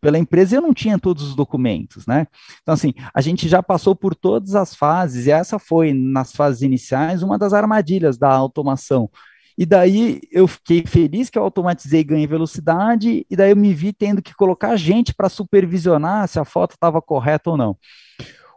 pela 0.00 0.18
empresa 0.18 0.56
eu 0.56 0.62
não 0.62 0.74
tinha 0.74 0.98
todos 0.98 1.22
os 1.22 1.34
documentos, 1.34 2.06
né? 2.06 2.26
Então, 2.62 2.74
assim, 2.74 2.92
a 3.12 3.20
gente 3.20 3.48
já 3.48 3.62
passou 3.62 3.94
por 3.94 4.14
todas 4.14 4.54
as 4.54 4.74
fases, 4.74 5.26
e 5.26 5.30
essa 5.30 5.58
foi, 5.58 5.92
nas 5.92 6.32
fases 6.32 6.62
iniciais, 6.62 7.22
uma 7.22 7.38
das 7.38 7.52
armadilhas 7.52 8.18
da 8.18 8.30
automação. 8.30 9.10
E 9.56 9.64
daí 9.64 10.20
eu 10.32 10.48
fiquei 10.48 10.84
feliz 10.84 11.30
que 11.30 11.38
eu 11.38 11.42
automatizei 11.44 12.00
e 12.00 12.04
ganhei 12.04 12.26
velocidade, 12.26 13.24
e 13.30 13.36
daí 13.36 13.50
eu 13.50 13.56
me 13.56 13.72
vi 13.72 13.92
tendo 13.92 14.20
que 14.20 14.34
colocar 14.34 14.76
gente 14.76 15.14
para 15.14 15.28
supervisionar 15.28 16.26
se 16.26 16.38
a 16.38 16.44
foto 16.44 16.72
estava 16.72 17.00
correta 17.00 17.50
ou 17.50 17.56
não. 17.56 17.76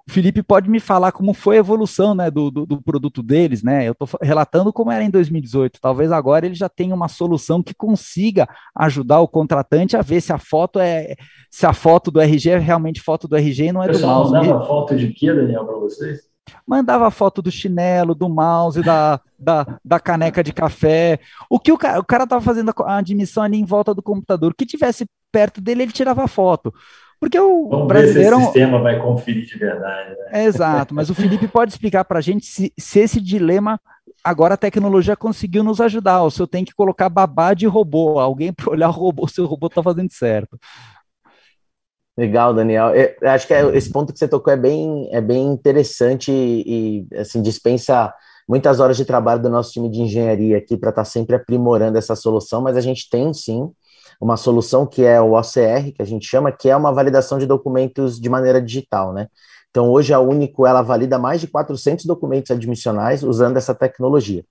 Felipe 0.10 0.41
pode 0.41 0.70
me 0.70 0.80
falar 0.80 1.12
como 1.12 1.34
foi 1.34 1.58
a 1.58 1.60
evolução 1.60 2.15
né, 2.15 2.32
do, 2.32 2.50
do, 2.50 2.65
do 2.65 2.82
produto 2.82 3.22
deles, 3.22 3.62
né? 3.62 3.88
Eu 3.88 3.91
estou 3.91 4.08
relatando 4.22 4.72
como 4.72 4.89
era 4.89 5.04
em 5.04 5.10
2018. 5.10 5.82
Talvez 5.82 6.12
agora 6.12 6.46
ele 6.46 6.56
já 6.56 6.70
tenha 6.70 6.96
uma 6.96 7.10
solução 7.10 7.62
que 7.62 7.74
consiga 7.74 8.48
ajudar 8.76 9.20
o 9.20 9.28
contratante 9.28 9.98
a 9.98 10.02
ver 10.02 10.22
se 10.22 10.32
a 10.32 10.38
foto 10.38 10.80
é 10.80 11.15
se 11.52 11.65
a 11.65 11.74
foto 11.74 12.10
do 12.10 12.22
RG 12.22 12.52
é 12.52 12.58
realmente 12.58 13.02
foto 13.02 13.28
do 13.28 13.36
RG 13.36 13.65
e 13.65 13.72
não 13.72 13.84
é 13.84 13.89
do 13.89 14.00
mouse. 14.00 14.32
Mandava 14.32 14.65
foto 14.65 14.96
de 14.96 15.10
quê, 15.10 15.34
Daniel, 15.34 15.65
para 15.65 15.76
vocês? 15.76 16.28
Mandava 16.65 17.12
foto 17.12 17.41
do 17.41 17.52
chinelo, 17.52 18.15
do 18.15 18.30
mouse, 18.30 18.82
da, 18.82 19.20
da, 19.38 19.80
da 19.84 20.00
caneca 20.00 20.41
de 20.41 20.54
café. 20.54 21.20
O 21.50 21.60
que 21.60 21.72
o 21.72 21.78
cara, 21.78 22.00
o 22.00 22.06
cara 22.06 22.26
tava 22.26 22.41
fazendo 22.41 22.74
a 22.86 22.98
admissão 22.98 23.43
ali 23.43 23.58
em 23.58 23.65
volta 23.65 23.93
do 23.93 24.02
computador. 24.02 24.52
O 24.52 24.56
que 24.56 24.65
tivesse 24.65 25.06
perto 25.32 25.60
dele, 25.60 25.84
ele 25.84 25.91
tirava 25.91 26.28
foto. 26.28 26.74
Porque 27.19 27.39
o 27.39 27.67
Vamos 27.69 27.88
brasileiro. 27.88 28.38
Ver 28.38 28.43
se 28.43 28.49
o 28.49 28.53
sistema 28.53 28.82
vai 28.82 28.99
conferir 29.01 29.45
de 29.45 29.58
verdade. 29.58 30.10
Né? 30.10 30.30
É, 30.32 30.43
exato, 30.45 30.93
mas 30.93 31.10
o 31.10 31.15
Felipe 31.15 31.47
pode 31.47 31.71
explicar 31.71 32.06
para 32.06 32.19
a 32.19 32.21
gente 32.21 32.45
se, 32.45 32.71
se 32.77 32.99
esse 32.99 33.19
dilema 33.19 33.80
agora 34.23 34.53
a 34.53 34.58
tecnologia 34.58 35.15
conseguiu 35.15 35.63
nos 35.63 35.82
ajudar. 35.82 36.23
O 36.23 36.32
senhor 36.32 36.47
tem 36.47 36.63
que 36.63 36.75
colocar 36.75 37.10
babá 37.10 37.53
de 37.53 37.65
robô, 37.65 38.19
alguém 38.19 38.53
para 38.53 38.69
olhar 38.71 38.89
o 38.89 38.91
robô, 38.91 39.27
se 39.27 39.41
o 39.41 39.45
robô 39.45 39.67
está 39.67 39.82
fazendo 39.82 40.12
certo. 40.12 40.60
Legal, 42.17 42.53
Daniel. 42.53 42.93
Eu 42.95 43.30
acho 43.30 43.45
que 43.47 43.53
é, 43.53 43.63
esse 43.75 43.91
ponto 43.91 44.12
que 44.12 44.19
você 44.19 44.27
tocou 44.27 44.51
é 44.51 44.58
bem, 44.58 45.08
é 45.12 45.21
bem 45.21 45.45
interessante 45.47 46.32
e, 46.32 47.06
e 47.12 47.17
assim 47.17 47.41
dispensa 47.41 48.13
muitas 48.47 48.80
horas 48.80 48.97
de 48.97 49.06
trabalho 49.06 49.41
do 49.41 49.49
nosso 49.49 49.71
time 49.71 49.89
de 49.89 50.01
engenharia 50.01 50.58
aqui 50.58 50.77
para 50.77 50.89
estar 50.89 51.01
tá 51.03 51.06
sempre 51.06 51.36
aprimorando 51.36 51.97
essa 51.97 52.15
solução, 52.15 52.62
mas 52.62 52.75
a 52.75 52.82
gente 52.82 53.10
tem 53.10 53.34
sim 53.34 53.71
uma 54.19 54.38
solução 54.38 54.86
que 54.86 55.03
é 55.03 55.21
o 55.21 55.34
OCR, 55.34 55.91
que 55.95 56.01
a 56.01 56.06
gente 56.06 56.27
chama, 56.27 56.51
que 56.51 56.69
é 56.69 56.75
uma 56.75 56.91
validação 56.91 57.38
de 57.38 57.45
documentos 57.45 58.19
de 58.19 58.30
maneira 58.30 58.62
digital, 58.62 59.13
né? 59.13 59.27
Então, 59.69 59.91
hoje 59.91 60.13
a 60.13 60.19
Único, 60.19 60.65
ela 60.65 60.82
valida 60.82 61.19
mais 61.19 61.39
de 61.39 61.47
400 61.47 62.06
documentos 62.06 62.49
admissionais 62.51 63.21
usando 63.21 63.58
essa 63.58 63.75
tecnologia. 63.75 64.43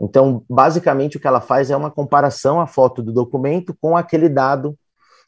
Então, 0.00 0.42
basicamente, 0.48 1.16
o 1.18 1.20
que 1.20 1.26
ela 1.26 1.40
faz 1.40 1.70
é 1.70 1.76
uma 1.76 1.90
comparação 1.90 2.60
a 2.60 2.66
foto 2.66 3.02
do 3.02 3.12
documento 3.12 3.76
com 3.80 3.96
aquele 3.96 4.28
dado 4.28 4.74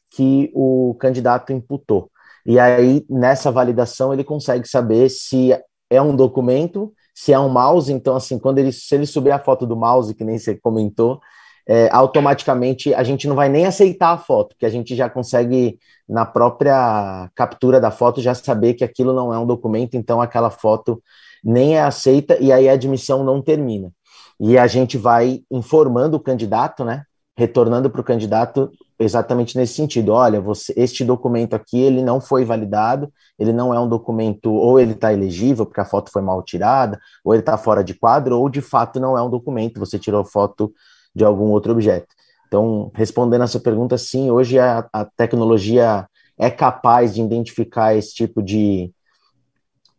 que 0.09 0.51
o 0.55 0.95
candidato 0.99 1.53
imputou. 1.53 2.09
E 2.45 2.59
aí, 2.59 3.05
nessa 3.09 3.51
validação, 3.51 4.11
ele 4.11 4.23
consegue 4.23 4.67
saber 4.67 5.09
se 5.09 5.55
é 5.89 6.01
um 6.01 6.15
documento, 6.15 6.91
se 7.13 7.31
é 7.31 7.39
um 7.39 7.49
mouse. 7.49 7.93
Então, 7.93 8.15
assim, 8.15 8.39
quando 8.39 8.57
ele, 8.57 8.71
se 8.71 8.95
ele 8.95 9.05
subir 9.05 9.31
a 9.31 9.39
foto 9.39 9.67
do 9.67 9.75
mouse, 9.75 10.15
que 10.15 10.23
nem 10.23 10.37
você 10.39 10.55
comentou, 10.55 11.19
é, 11.67 11.89
automaticamente 11.91 12.93
a 12.93 13.03
gente 13.03 13.27
não 13.27 13.35
vai 13.35 13.49
nem 13.49 13.65
aceitar 13.65 14.11
a 14.11 14.17
foto, 14.17 14.55
que 14.57 14.65
a 14.65 14.69
gente 14.69 14.95
já 14.95 15.09
consegue, 15.09 15.79
na 16.07 16.25
própria 16.25 17.29
captura 17.35 17.79
da 17.79 17.91
foto, 17.91 18.21
já 18.21 18.33
saber 18.33 18.73
que 18.73 18.83
aquilo 18.83 19.13
não 19.13 19.33
é 19.33 19.39
um 19.39 19.45
documento, 19.45 19.95
então 19.95 20.21
aquela 20.21 20.49
foto 20.49 21.01
nem 21.43 21.77
é 21.77 21.81
aceita 21.81 22.37
e 22.39 22.51
aí 22.51 22.69
a 22.69 22.73
admissão 22.73 23.23
não 23.23 23.41
termina. 23.41 23.91
E 24.39 24.57
a 24.57 24.67
gente 24.67 24.97
vai 24.97 25.41
informando 25.51 26.17
o 26.17 26.19
candidato, 26.19 26.83
né? 26.83 27.03
retornando 27.35 27.89
para 27.89 28.01
o 28.01 28.03
candidato 28.03 28.71
exatamente 28.99 29.57
nesse 29.57 29.73
sentido. 29.73 30.13
Olha, 30.13 30.39
você, 30.39 30.73
este 30.77 31.03
documento 31.03 31.55
aqui 31.55 31.79
ele 31.79 32.01
não 32.01 32.21
foi 32.21 32.45
validado, 32.45 33.11
ele 33.39 33.51
não 33.51 33.73
é 33.73 33.79
um 33.79 33.89
documento, 33.89 34.51
ou 34.51 34.79
ele 34.79 34.93
está 34.93 35.11
elegível 35.11 35.65
porque 35.65 35.81
a 35.81 35.85
foto 35.85 36.11
foi 36.11 36.21
mal 36.21 36.43
tirada, 36.43 36.99
ou 37.23 37.33
ele 37.33 37.41
está 37.41 37.57
fora 37.57 37.83
de 37.83 37.93
quadro, 37.93 38.39
ou 38.39 38.49
de 38.49 38.61
fato 38.61 38.99
não 38.99 39.17
é 39.17 39.21
um 39.21 39.29
documento, 39.29 39.79
você 39.79 39.97
tirou 39.97 40.23
foto 40.23 40.71
de 41.13 41.23
algum 41.23 41.51
outro 41.51 41.71
objeto. 41.71 42.07
Então, 42.47 42.91
respondendo 42.93 43.43
essa 43.43 43.59
pergunta, 43.59 43.97
sim, 43.97 44.29
hoje 44.29 44.59
a, 44.59 44.87
a 44.93 45.05
tecnologia 45.05 46.07
é 46.37 46.49
capaz 46.49 47.13
de 47.13 47.21
identificar 47.21 47.95
esse 47.95 48.13
tipo 48.13 48.41
de, 48.41 48.91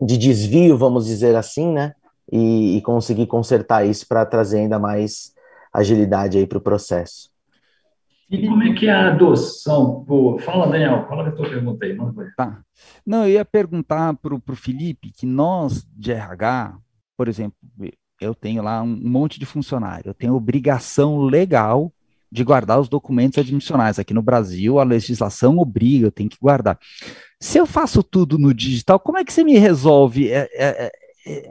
de 0.01 0.17
desvio, 0.17 0.77
vamos 0.77 1.07
dizer 1.07 1.35
assim, 1.37 1.73
né? 1.73 1.95
E, 2.31 2.77
e 2.77 2.83
conseguir 2.83 3.27
consertar 3.27 3.85
isso 3.87 4.07
para 4.07 4.25
trazer 4.25 4.61
ainda 4.61 4.79
mais 4.79 5.33
agilidade 5.73 6.39
aí 6.39 6.47
para 6.47 6.59
o 6.59 6.61
processo. 6.61 7.29
E 8.31 8.49
como 8.49 8.63
é 8.63 8.73
que 8.73 8.87
é 8.87 8.93
a 8.93 9.13
adoção? 9.13 10.05
Pô, 10.05 10.39
fala, 10.39 10.67
Daniel, 10.67 11.07
fala 11.09 11.29
a 11.29 11.33
tua 11.33 11.49
pergunta 11.49 11.85
aí. 11.85 11.95
Não, 11.95 12.15
tá. 12.37 12.63
não 13.05 13.25
eu 13.25 13.31
ia 13.31 13.45
perguntar 13.45 14.15
para 14.15 14.35
o 14.35 14.57
Felipe 14.57 15.11
que 15.13 15.27
nós 15.27 15.85
de 15.95 16.13
RH, 16.13 16.77
por 17.17 17.29
exemplo, 17.29 17.57
eu 18.21 18.35
tenho 18.35 18.63
lá 18.63 18.83
um 18.83 18.87
monte 18.87 19.39
de 19.39 19.47
funcionário, 19.47 20.09
eu 20.09 20.15
tenho 20.15 20.35
obrigação 20.35 21.19
legal 21.19 21.93
de 22.31 22.43
guardar 22.43 22.81
os 22.81 22.89
documentos 22.89 23.39
admissionais. 23.39 23.99
Aqui 23.99 24.13
no 24.13 24.23
Brasil, 24.23 24.81
a 24.81 24.85
legislação 24.85 25.59
obriga, 25.59 26.07
eu 26.07 26.13
tenho 26.13 26.29
que 26.29 26.39
guardar. 26.41 26.79
Se 27.41 27.59
eu 27.59 27.67
faço 27.67 28.03
tudo 28.03 28.39
no 28.39 28.53
digital, 28.53 28.99
como 28.99 29.19
é 29.19 29.25
que 29.25 29.33
você 29.33 29.45
me 29.45 29.57
resolve 29.57 30.29
é, 30.29 30.49
é, 30.53 30.87
é, 30.87 30.93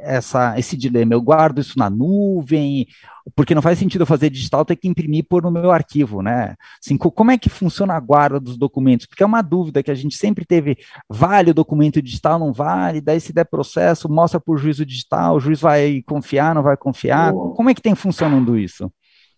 essa, 0.02 0.58
esse 0.58 0.78
dilema? 0.78 1.14
Eu 1.14 1.22
guardo 1.22 1.60
isso 1.60 1.78
na 1.78 1.90
nuvem? 1.90 2.88
Porque 3.36 3.56
não 3.56 3.62
faz 3.62 3.80
sentido 3.80 4.02
eu 4.02 4.06
fazer 4.06 4.30
digital, 4.30 4.66
ter 4.66 4.76
que 4.76 4.88
imprimir 4.88 5.20
e 5.20 5.24
pôr 5.24 5.42
no 5.42 5.52
meu 5.52 5.72
arquivo, 5.72 6.22
né? 6.22 6.56
Assim, 6.84 6.98
como 6.98 7.32
é 7.32 7.38
que 7.38 7.50
funciona 7.50 7.94
a 7.94 8.00
guarda 8.00 8.40
dos 8.40 8.58
documentos? 8.58 9.06
Porque 9.06 9.24
é 9.24 9.26
uma 9.26 9.42
dúvida 9.42 9.82
que 9.82 9.92
a 9.92 9.96
gente 9.96 10.16
sempre 10.18 10.46
teve, 10.46 10.78
vale 11.10 11.52
o 11.52 11.54
documento 11.54 12.02
digital, 12.02 12.38
não 12.38 12.52
vale? 12.52 13.02
Daí 13.02 13.20
se 13.20 13.34
der 13.34 13.46
processo, 13.46 14.10
mostra 14.10 14.40
para 14.40 14.54
o 14.54 14.58
juízo 14.58 14.86
digital, 14.86 15.36
o 15.36 15.40
juiz 15.40 15.62
vai 15.62 16.04
confiar, 16.06 16.54
não 16.54 16.64
vai 16.64 16.76
confiar? 16.76 17.32
Como 17.32 17.70
é 17.70 17.74
que 17.74 17.82
tem 17.82 17.96
funcionando 17.96 18.58
isso? 18.58 18.92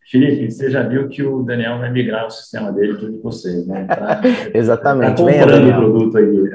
Felipe, 0.09 0.51
você 0.51 0.69
já 0.69 0.83
viu 0.83 1.07
que 1.07 1.23
o 1.23 1.41
Daniel 1.41 1.79
vai 1.79 1.91
migrar 1.91 2.27
o 2.27 2.29
sistema 2.29 2.71
dele 2.71 2.95
para 2.95 3.09
de 3.09 3.17
vocês, 3.17 3.65
né? 3.65 3.85
Tá, 3.85 4.21
exatamente. 4.53 5.15
Tá 5.15 5.23
comprando 5.23 5.67
o 5.67 5.73
produto 5.73 6.17
aí. 6.17 6.49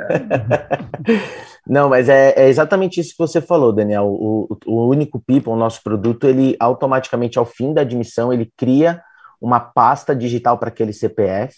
Não, 1.66 1.88
mas 1.88 2.08
é, 2.08 2.32
é, 2.36 2.48
exatamente 2.48 3.00
isso 3.00 3.12
que 3.12 3.18
você 3.18 3.40
falou, 3.40 3.72
Daniel. 3.72 4.06
O, 4.06 4.58
o 4.66 4.86
único 4.88 5.20
People, 5.20 5.52
o 5.52 5.56
nosso 5.56 5.82
produto, 5.82 6.26
ele 6.26 6.56
automaticamente, 6.58 7.38
ao 7.38 7.44
fim 7.44 7.72
da 7.72 7.82
admissão, 7.82 8.32
ele 8.32 8.50
cria 8.56 9.02
uma 9.40 9.60
pasta 9.60 10.14
digital 10.14 10.58
para 10.58 10.68
aquele 10.68 10.92
CPF. 10.92 11.54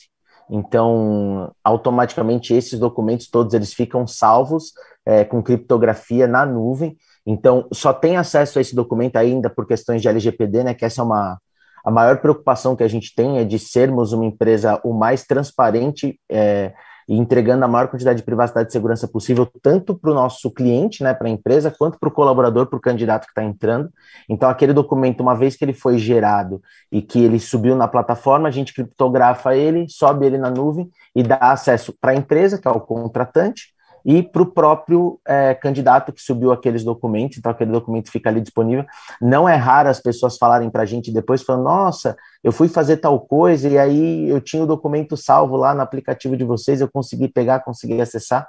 Então, 0.50 1.52
automaticamente, 1.64 2.52
esses 2.52 2.78
documentos 2.78 3.28
todos 3.28 3.54
eles 3.54 3.72
ficam 3.72 4.06
salvos 4.06 4.72
é, 5.06 5.24
com 5.24 5.42
criptografia 5.42 6.26
na 6.26 6.44
nuvem. 6.44 6.96
Então, 7.24 7.68
só 7.72 7.92
tem 7.92 8.16
acesso 8.16 8.58
a 8.58 8.62
esse 8.62 8.74
documento 8.74 9.16
ainda 9.16 9.48
por 9.48 9.66
questões 9.66 10.02
de 10.02 10.08
LGPD, 10.08 10.64
né? 10.64 10.74
Que 10.74 10.84
essa 10.84 11.00
é 11.00 11.04
uma, 11.04 11.38
a 11.84 11.90
maior 11.90 12.18
preocupação 12.20 12.76
que 12.76 12.82
a 12.82 12.88
gente 12.88 13.14
tem 13.14 13.38
é 13.38 13.44
de 13.44 13.58
sermos 13.58 14.12
uma 14.12 14.24
empresa 14.24 14.80
o 14.84 14.92
mais 14.92 15.24
transparente 15.24 16.20
é, 16.30 16.72
e 17.08 17.16
entregando 17.16 17.64
a 17.64 17.68
maior 17.68 17.88
quantidade 17.88 18.18
de 18.18 18.24
privacidade 18.24 18.68
e 18.68 18.72
segurança 18.72 19.08
possível, 19.08 19.48
tanto 19.62 19.94
para 19.96 20.10
o 20.10 20.14
nosso 20.14 20.50
cliente, 20.50 21.02
né, 21.02 21.12
para 21.14 21.28
a 21.28 21.30
empresa, 21.30 21.70
quanto 21.70 21.98
para 21.98 22.08
o 22.08 22.12
colaborador, 22.12 22.66
para 22.66 22.76
o 22.76 22.80
candidato 22.80 23.24
que 23.24 23.30
está 23.32 23.42
entrando. 23.42 23.90
Então, 24.28 24.48
aquele 24.48 24.72
documento, 24.72 25.20
uma 25.20 25.34
vez 25.34 25.56
que 25.56 25.64
ele 25.64 25.72
foi 25.72 25.98
gerado 25.98 26.62
e 26.90 27.02
que 27.02 27.22
ele 27.22 27.38
subiu 27.40 27.74
na 27.76 27.88
plataforma, 27.88 28.48
a 28.48 28.52
gente 28.52 28.74
criptografa 28.74 29.56
ele, 29.56 29.86
sobe 29.88 30.26
ele 30.26 30.38
na 30.38 30.50
nuvem 30.50 30.90
e 31.14 31.22
dá 31.22 31.38
acesso 31.38 31.94
para 32.00 32.12
a 32.12 32.14
empresa, 32.14 32.58
que 32.58 32.68
é 32.68 32.70
o 32.70 32.80
contratante, 32.80 33.71
e 34.04 34.22
para 34.22 34.42
o 34.42 34.46
próprio 34.46 35.20
é, 35.26 35.54
candidato 35.54 36.12
que 36.12 36.20
subiu 36.20 36.52
aqueles 36.52 36.84
documentos, 36.84 37.38
então 37.38 37.52
aquele 37.52 37.70
documento 37.70 38.10
fica 38.10 38.28
ali 38.28 38.40
disponível. 38.40 38.84
Não 39.20 39.48
é 39.48 39.54
raro 39.54 39.88
as 39.88 40.00
pessoas 40.00 40.36
falarem 40.36 40.70
para 40.70 40.82
a 40.82 40.86
gente 40.86 41.12
depois, 41.12 41.42
falando, 41.42 41.64
nossa, 41.64 42.16
eu 42.42 42.52
fui 42.52 42.68
fazer 42.68 42.98
tal 42.98 43.20
coisa 43.20 43.68
e 43.68 43.78
aí 43.78 44.28
eu 44.28 44.40
tinha 44.40 44.62
o 44.62 44.66
documento 44.66 45.16
salvo 45.16 45.56
lá 45.56 45.74
no 45.74 45.80
aplicativo 45.80 46.36
de 46.36 46.44
vocês, 46.44 46.80
eu 46.80 46.90
consegui 46.90 47.28
pegar, 47.28 47.60
consegui 47.60 48.00
acessar. 48.00 48.48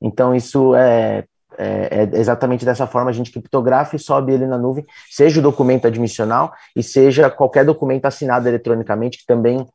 Então 0.00 0.34
isso 0.34 0.74
é, 0.74 1.24
é, 1.58 2.08
é 2.12 2.18
exatamente 2.18 2.64
dessa 2.64 2.86
forma, 2.86 3.10
a 3.10 3.14
gente 3.14 3.30
criptografa 3.30 3.96
e 3.96 3.98
sobe 3.98 4.32
ele 4.32 4.46
na 4.46 4.58
nuvem, 4.58 4.84
seja 5.10 5.40
o 5.40 5.42
documento 5.42 5.86
admissional 5.86 6.52
e 6.74 6.82
seja 6.82 7.30
qualquer 7.30 7.64
documento 7.64 8.06
assinado 8.06 8.48
eletronicamente, 8.48 9.18
que 9.18 9.26
também 9.26 9.66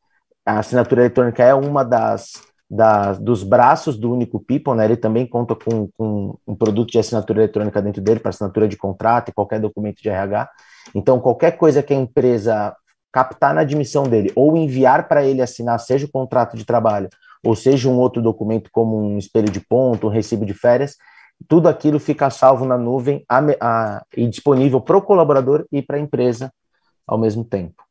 a 0.46 0.60
assinatura 0.60 1.02
eletrônica 1.02 1.44
é 1.44 1.54
uma 1.54 1.84
das 1.84 2.49
da, 2.70 3.14
dos 3.14 3.44
braços 3.44 3.98
do 3.98 4.14
Único 4.14 4.40
People, 4.40 4.76
né? 4.76 4.86
Ele 4.86 4.98
também 4.98 5.26
conta 5.26 5.56
com, 5.56 5.90
com 5.98 6.38
um 6.46 6.56
produto 6.56 6.92
de 6.92 7.00
assinatura 7.00 7.40
eletrônica 7.40 7.82
dentro 7.82 8.02
dele 8.02 8.20
para 8.20 8.30
assinatura 8.30 8.68
de 8.68 8.78
contrato 8.78 9.30
e 9.30 9.34
qualquer 9.34 9.60
documento 9.60 10.02
de 10.02 10.10
RH. 10.10 10.50
Então, 10.94 11.20
qualquer 11.20 11.58
coisa 11.58 11.82
que 11.82 11.94
a 11.94 11.98
empresa 11.98 12.76
captar 13.12 13.56
na 13.56 13.62
admissão 13.62 14.04
dele 14.04 14.32
ou 14.36 14.56
enviar 14.56 15.08
para 15.08 15.26
ele 15.26 15.42
assinar, 15.42 15.80
seja 15.80 16.06
o 16.06 16.12
contrato 16.12 16.56
de 16.56 16.64
trabalho 16.64 17.10
ou 17.44 17.56
seja 17.56 17.90
um 17.90 17.98
outro 17.98 18.22
documento 18.22 18.70
como 18.72 19.00
um 19.00 19.18
espelho 19.18 19.50
de 19.50 19.62
ponto, 19.62 20.08
um 20.08 20.10
recibo 20.10 20.46
de 20.46 20.54
férias, 20.54 20.96
tudo 21.48 21.70
aquilo 21.70 22.00
fica 22.00 22.30
salvo 22.30 22.66
na 22.66 22.78
nuvem 22.78 23.24
a, 23.30 23.40
a, 23.62 24.06
e 24.16 24.28
disponível 24.28 24.82
para 24.82 24.98
o 24.98 25.02
colaborador 25.02 25.66
e 25.72 25.82
para 25.82 25.98
a 25.98 26.00
empresa 26.00 26.52
ao 27.08 27.18
mesmo 27.18 27.44
tempo. 27.44 27.89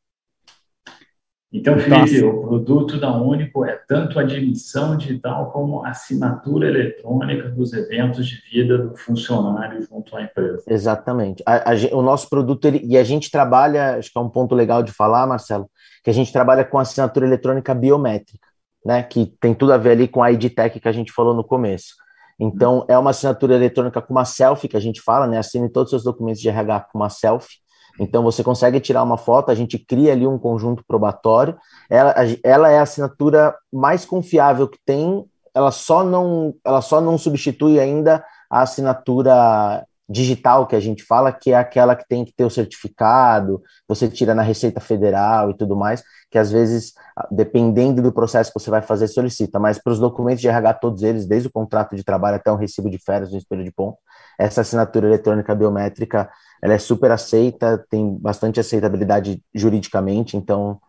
Então, 1.51 1.79
Felipe, 1.79 2.21
Nossa. 2.21 2.25
o 2.27 2.41
produto 2.41 2.99
da 2.99 3.11
Único 3.11 3.65
é 3.65 3.75
tanto 3.87 4.19
admissão 4.19 4.95
digital 4.95 5.51
como 5.51 5.83
assinatura 5.83 6.67
eletrônica 6.67 7.49
dos 7.49 7.73
eventos 7.73 8.27
de 8.27 8.35
vida 8.51 8.77
do 8.77 8.95
funcionário 8.95 9.81
junto 9.81 10.15
à 10.15 10.21
empresa. 10.21 10.63
Exatamente. 10.67 11.41
A, 11.47 11.71
a, 11.71 11.73
o 11.93 12.03
nosso 12.03 12.29
produto, 12.29 12.65
ele, 12.65 12.81
e 12.83 12.95
a 12.95 13.03
gente 13.03 13.31
trabalha, 13.31 13.97
acho 13.97 14.11
que 14.11 14.17
é 14.19 14.21
um 14.21 14.29
ponto 14.29 14.53
legal 14.53 14.83
de 14.83 14.91
falar, 14.91 15.25
Marcelo, 15.25 15.67
que 16.03 16.11
a 16.11 16.13
gente 16.13 16.31
trabalha 16.31 16.63
com 16.63 16.77
assinatura 16.77 17.25
eletrônica 17.25 17.73
biométrica, 17.73 18.47
né, 18.85 19.01
que 19.01 19.33
tem 19.41 19.55
tudo 19.55 19.73
a 19.73 19.77
ver 19.77 19.91
ali 19.91 20.07
com 20.07 20.21
a 20.21 20.31
ID 20.31 20.53
Tech 20.53 20.79
que 20.79 20.87
a 20.87 20.91
gente 20.91 21.11
falou 21.11 21.33
no 21.33 21.43
começo. 21.43 21.95
Então, 22.39 22.85
é 22.87 22.97
uma 22.97 23.09
assinatura 23.09 23.55
eletrônica 23.55 23.99
com 24.01 24.13
uma 24.13 24.23
selfie, 24.23 24.67
que 24.67 24.77
a 24.77 24.79
gente 24.79 25.01
fala, 25.01 25.25
né, 25.25 25.39
assine 25.39 25.67
todos 25.67 25.91
os 25.91 26.01
seus 26.01 26.03
documentos 26.03 26.39
de 26.39 26.47
RH 26.47 26.81
com 26.91 26.99
uma 26.99 27.09
selfie, 27.09 27.57
então 27.99 28.23
você 28.23 28.43
consegue 28.43 28.79
tirar 28.79 29.03
uma 29.03 29.17
foto, 29.17 29.51
a 29.51 29.55
gente 29.55 29.77
cria 29.77 30.11
ali 30.11 30.27
um 30.27 30.37
conjunto 30.37 30.83
probatório. 30.87 31.57
Ela, 31.89 32.15
ela 32.43 32.69
é 32.69 32.79
a 32.79 32.83
assinatura 32.83 33.55
mais 33.71 34.05
confiável 34.05 34.67
que 34.67 34.79
tem. 34.85 35.25
Ela 35.53 35.71
só 35.71 36.03
não, 36.03 36.53
ela 36.65 36.81
só 36.81 37.01
não 37.01 37.17
substitui 37.17 37.79
ainda 37.79 38.23
a 38.49 38.61
assinatura 38.61 39.85
digital 40.09 40.65
que 40.65 40.75
a 40.75 40.79
gente 40.79 41.03
fala, 41.03 41.31
que 41.31 41.51
é 41.51 41.55
aquela 41.55 41.95
que 41.95 42.07
tem 42.07 42.25
que 42.25 42.33
ter 42.33 42.43
o 42.43 42.49
certificado, 42.49 43.61
você 43.87 44.09
tira 44.09 44.33
na 44.33 44.41
Receita 44.41 44.79
Federal 44.79 45.51
e 45.51 45.53
tudo 45.53 45.75
mais, 45.75 46.03
que 46.31 46.37
às 46.39 46.51
vezes, 46.51 46.93
dependendo 47.29 48.01
do 48.01 48.11
processo 48.11 48.51
que 48.51 48.59
você 48.59 48.71
vai 48.71 48.81
fazer, 48.81 49.07
solicita. 49.07 49.59
Mas 49.59 49.77
para 49.77 49.93
os 49.93 49.99
documentos 49.99 50.41
de 50.41 50.47
RH, 50.47 50.73
todos 50.75 51.03
eles, 51.03 51.27
desde 51.27 51.47
o 51.47 51.51
contrato 51.51 51.95
de 51.95 52.03
trabalho 52.03 52.37
até 52.37 52.51
um 52.51 52.55
recibo 52.55 52.89
de 52.89 52.97
férias, 52.97 53.31
um 53.31 53.37
espelho 53.37 53.63
de 53.63 53.71
ponto, 53.71 53.99
essa 54.39 54.61
assinatura 54.61 55.05
eletrônica 55.07 55.53
biométrica 55.53 56.27
ela 56.61 56.73
é 56.73 56.77
super 56.77 57.11
aceita, 57.11 57.83
tem 57.89 58.17
bastante 58.17 58.59
aceitabilidade 58.59 59.41
juridicamente, 59.53 60.35
então 60.35 60.79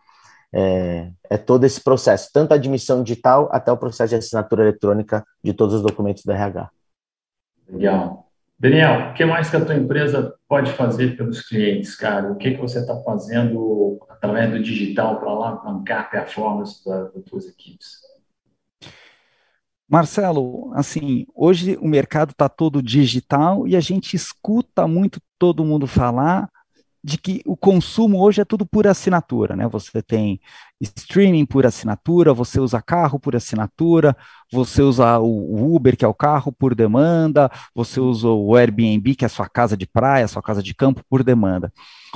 é, 0.53 1.09
é, 1.29 1.37
todo 1.37 1.63
esse 1.65 1.81
processo, 1.81 2.29
tanto 2.33 2.51
a 2.51 2.55
admissão 2.55 3.03
digital 3.03 3.49
até 3.51 3.71
o 3.71 3.77
processo 3.77 4.09
de 4.09 4.15
assinatura 4.17 4.63
eletrônica 4.63 5.25
de 5.43 5.53
todos 5.53 5.75
os 5.75 5.81
documentos 5.81 6.23
do 6.23 6.31
RH. 6.31 6.69
Legal. 7.69 8.27
Daniel, 8.59 9.09
o 9.09 9.13
que 9.13 9.25
mais 9.25 9.49
que 9.49 9.55
a 9.55 9.65
tua 9.65 9.73
empresa 9.73 10.35
pode 10.47 10.71
fazer 10.73 11.17
pelos 11.17 11.41
clientes, 11.41 11.95
cara? 11.95 12.31
O 12.31 12.35
que, 12.35 12.51
que 12.51 12.61
você 12.61 12.79
está 12.79 12.95
fazendo 13.01 13.97
através 14.07 14.51
do 14.51 14.61
digital 14.61 15.19
para 15.19 15.31
alavancar 15.31 16.01
a 16.01 16.03
performance 16.03 16.85
das 16.85 17.23
tuas 17.25 17.47
equipes? 17.47 18.10
Marcelo, 19.91 20.71
assim, 20.73 21.25
hoje 21.35 21.77
o 21.81 21.85
mercado 21.85 22.31
está 22.31 22.47
todo 22.47 22.81
digital 22.81 23.67
e 23.67 23.75
a 23.75 23.81
gente 23.81 24.15
escuta 24.15 24.87
muito 24.87 25.19
todo 25.37 25.65
mundo 25.65 25.85
falar 25.85 26.49
de 27.03 27.17
que 27.17 27.41
o 27.45 27.57
consumo 27.57 28.21
hoje 28.21 28.41
é 28.41 28.45
tudo 28.45 28.65
por 28.65 28.85
assinatura, 28.85 29.55
né? 29.55 29.67
Você 29.67 30.01
tem 30.01 30.39
streaming 30.79 31.45
por 31.45 31.65
assinatura, 31.65 32.33
você 32.33 32.59
usa 32.59 32.81
carro 32.81 33.19
por 33.19 33.35
assinatura, 33.35 34.15
você 34.51 34.81
usa 34.81 35.19
o 35.19 35.75
Uber, 35.75 35.97
que 35.97 36.05
é 36.05 36.07
o 36.07 36.13
carro, 36.13 36.51
por 36.51 36.75
demanda, 36.75 37.49
você 37.73 37.99
usa 37.99 38.27
o 38.27 38.55
Airbnb, 38.55 39.15
que 39.15 39.25
é 39.25 39.27
a 39.27 39.29
sua 39.29 39.49
casa 39.49 39.75
de 39.75 39.87
praia, 39.87 40.25
a 40.25 40.27
sua 40.27 40.41
casa 40.41 40.61
de 40.61 40.73
campo, 40.75 41.03
por 41.09 41.23
demanda. 41.23 41.71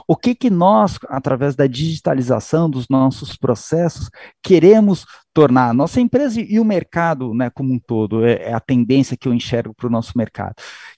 O 0.08 0.16
que 0.16 0.36
que 0.36 0.50
nós, 0.50 1.00
através 1.08 1.56
da 1.56 1.68
digitalização 1.68 2.70
dos 2.70 2.88
nossos 2.90 3.36
processos, 3.36 4.10
queremos 4.44 5.06
tornar 5.34 5.70
a 5.70 5.74
nossa 5.74 6.00
empresa 6.00 6.40
e 6.42 6.60
o 6.60 6.66
mercado, 6.66 7.34
né, 7.34 7.50
como 7.50 7.74
um 7.74 7.80
todo, 7.80 8.26
é, 8.26 8.50
é 8.50 8.54
a 8.54 8.60
tendência 8.60 9.18
que 9.18 9.28
eu 9.28 9.34
enxergo 9.34 9.74
para 9.74 9.88
o 9.88 9.92
nosso 9.92 10.14
mercado, 10.16 10.56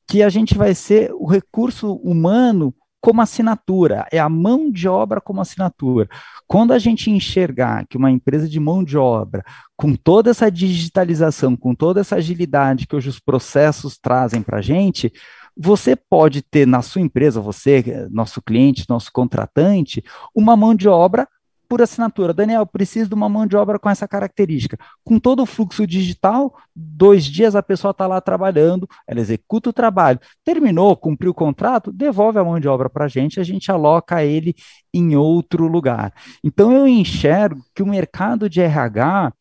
que 0.07 0.23
a 0.23 0.29
gente 0.29 0.57
vai 0.57 0.73
ser 0.73 1.11
o 1.13 1.25
recurso 1.25 1.93
humano 1.95 2.73
como 3.01 3.21
assinatura, 3.21 4.05
é 4.11 4.19
a 4.19 4.29
mão 4.29 4.71
de 4.71 4.87
obra 4.87 5.21
como 5.21 5.41
assinatura. 5.41 6.09
Quando 6.47 6.73
a 6.73 6.79
gente 6.79 7.11
enxergar 7.11 7.85
que 7.87 7.97
uma 7.97 8.11
empresa 8.11 8.47
de 8.47 8.59
mão 8.59 8.83
de 8.83 8.97
obra, 8.97 9.43
com 9.75 9.95
toda 9.95 10.31
essa 10.31 10.49
digitalização, 10.49 11.55
com 11.55 11.75
toda 11.75 12.01
essa 12.01 12.15
agilidade 12.15 12.87
que 12.87 12.95
hoje 12.95 13.09
os 13.09 13.19
processos 13.19 13.97
trazem 13.97 14.41
para 14.41 14.59
a 14.59 14.61
gente, 14.61 15.11
você 15.55 15.95
pode 15.95 16.41
ter 16.41 16.67
na 16.67 16.81
sua 16.81 17.01
empresa, 17.01 17.41
você, 17.41 18.07
nosso 18.11 18.41
cliente, 18.41 18.85
nosso 18.87 19.11
contratante, 19.11 20.03
uma 20.35 20.55
mão 20.55 20.75
de 20.75 20.87
obra 20.87 21.27
por 21.67 21.81
assinatura. 21.81 22.33
Daniel, 22.33 22.65
preciso 22.65 23.09
de 23.09 23.15
uma 23.15 23.27
mão 23.27 23.45
de 23.45 23.55
obra 23.55 23.77
com 23.77 23.89
essa 23.89 24.07
característica. 24.07 24.77
Com 25.03 25.19
todo 25.19 25.43
o 25.43 25.45
fluxo 25.45 25.85
digital, 25.85 26.55
dois 26.75 27.25
dias 27.25 27.55
a 27.55 27.63
pessoa 27.63 27.91
está 27.91 28.07
lá 28.07 28.21
trabalhando, 28.21 28.87
ela 29.07 29.19
executa 29.19 29.69
o 29.69 29.73
trabalho, 29.73 30.19
terminou, 30.43 30.95
cumpriu 30.95 31.31
o 31.31 31.35
contrato, 31.35 31.91
devolve 31.91 32.39
a 32.39 32.43
mão 32.43 32.59
de 32.59 32.67
obra 32.67 32.89
para 32.89 33.05
a 33.05 33.07
gente, 33.07 33.39
a 33.39 33.43
gente 33.43 33.71
aloca 33.71 34.23
ele 34.23 34.55
em 34.93 35.15
outro 35.15 35.67
lugar. 35.67 36.13
Então 36.43 36.71
eu 36.71 36.87
enxergo 36.87 37.61
que 37.75 37.83
o 37.83 37.87
mercado 37.87 38.49
de 38.49 38.61
RH 38.61 39.33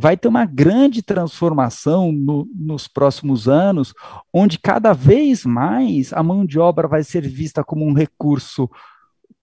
vai 0.00 0.16
ter 0.16 0.28
uma 0.28 0.44
grande 0.44 1.02
transformação 1.02 2.12
no, 2.12 2.48
nos 2.54 2.86
próximos 2.86 3.48
anos, 3.48 3.92
onde 4.32 4.56
cada 4.56 4.92
vez 4.92 5.44
mais 5.44 6.12
a 6.12 6.22
mão 6.22 6.46
de 6.46 6.56
obra 6.56 6.86
vai 6.86 7.02
ser 7.02 7.26
vista 7.26 7.64
como 7.64 7.84
um 7.84 7.92
recurso 7.92 8.70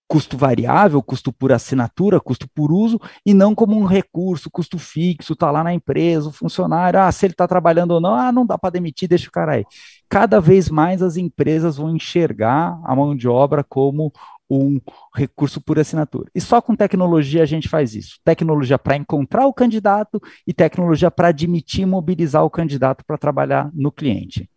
custo 0.08 0.38
variável, 0.38 1.02
custo 1.02 1.34
por 1.34 1.52
assinatura, 1.52 2.20
custo 2.20 2.48
por 2.54 2.72
uso, 2.72 3.00
e 3.26 3.34
não 3.34 3.56
como 3.56 3.76
um 3.76 3.86
recurso, 3.86 4.50
custo 4.52 4.78
fixo, 4.78 5.34
está 5.34 5.50
lá 5.50 5.64
na 5.64 5.74
empresa, 5.74 6.30
o 6.30 6.34
funcionário, 6.34 7.00
ah, 7.00 7.12
se 7.12 7.26
ele 7.26 7.34
está 7.34 7.48
trabalhando 7.48 7.92
ou 7.92 8.02
não, 8.02 8.14
ah, 8.14 8.32
não 8.32 8.46
dá 8.46 8.58
para 8.58 8.72
demitir, 8.72 9.10
deixa 9.10 9.28
o 9.28 9.32
cara 9.32 9.54
aí. 9.54 9.66
Cada 10.08 10.40
vez 10.40 10.70
mais 10.70 11.02
as 11.02 11.18
empresas 11.18 11.78
vão 11.78 11.96
enxergar 11.96 12.80
a 12.84 12.96
mão 12.96 13.16
de 13.16 13.28
obra 13.28 13.64
como 13.64 14.12
um 14.48 14.80
recurso 15.16 15.60
por 15.60 15.80
assinatura. 15.80 16.30
E 16.36 16.40
só 16.40 16.62
com 16.62 16.76
tecnologia 16.76 17.42
a 17.42 17.48
gente 17.48 17.68
faz 17.68 17.96
isso. 17.96 18.20
Tecnologia 18.24 18.78
para 18.78 18.96
encontrar 18.96 19.48
o 19.48 19.54
candidato 19.54 20.22
e 20.46 20.54
tecnologia 20.54 21.10
para 21.10 21.30
admitir 21.30 21.82
e 21.82 21.86
mobilizar 21.86 22.44
o 22.46 22.50
candidato 22.50 23.04
para 23.06 23.18
trabalhar 23.18 23.72
no 23.74 23.92
cliente. 23.92 24.48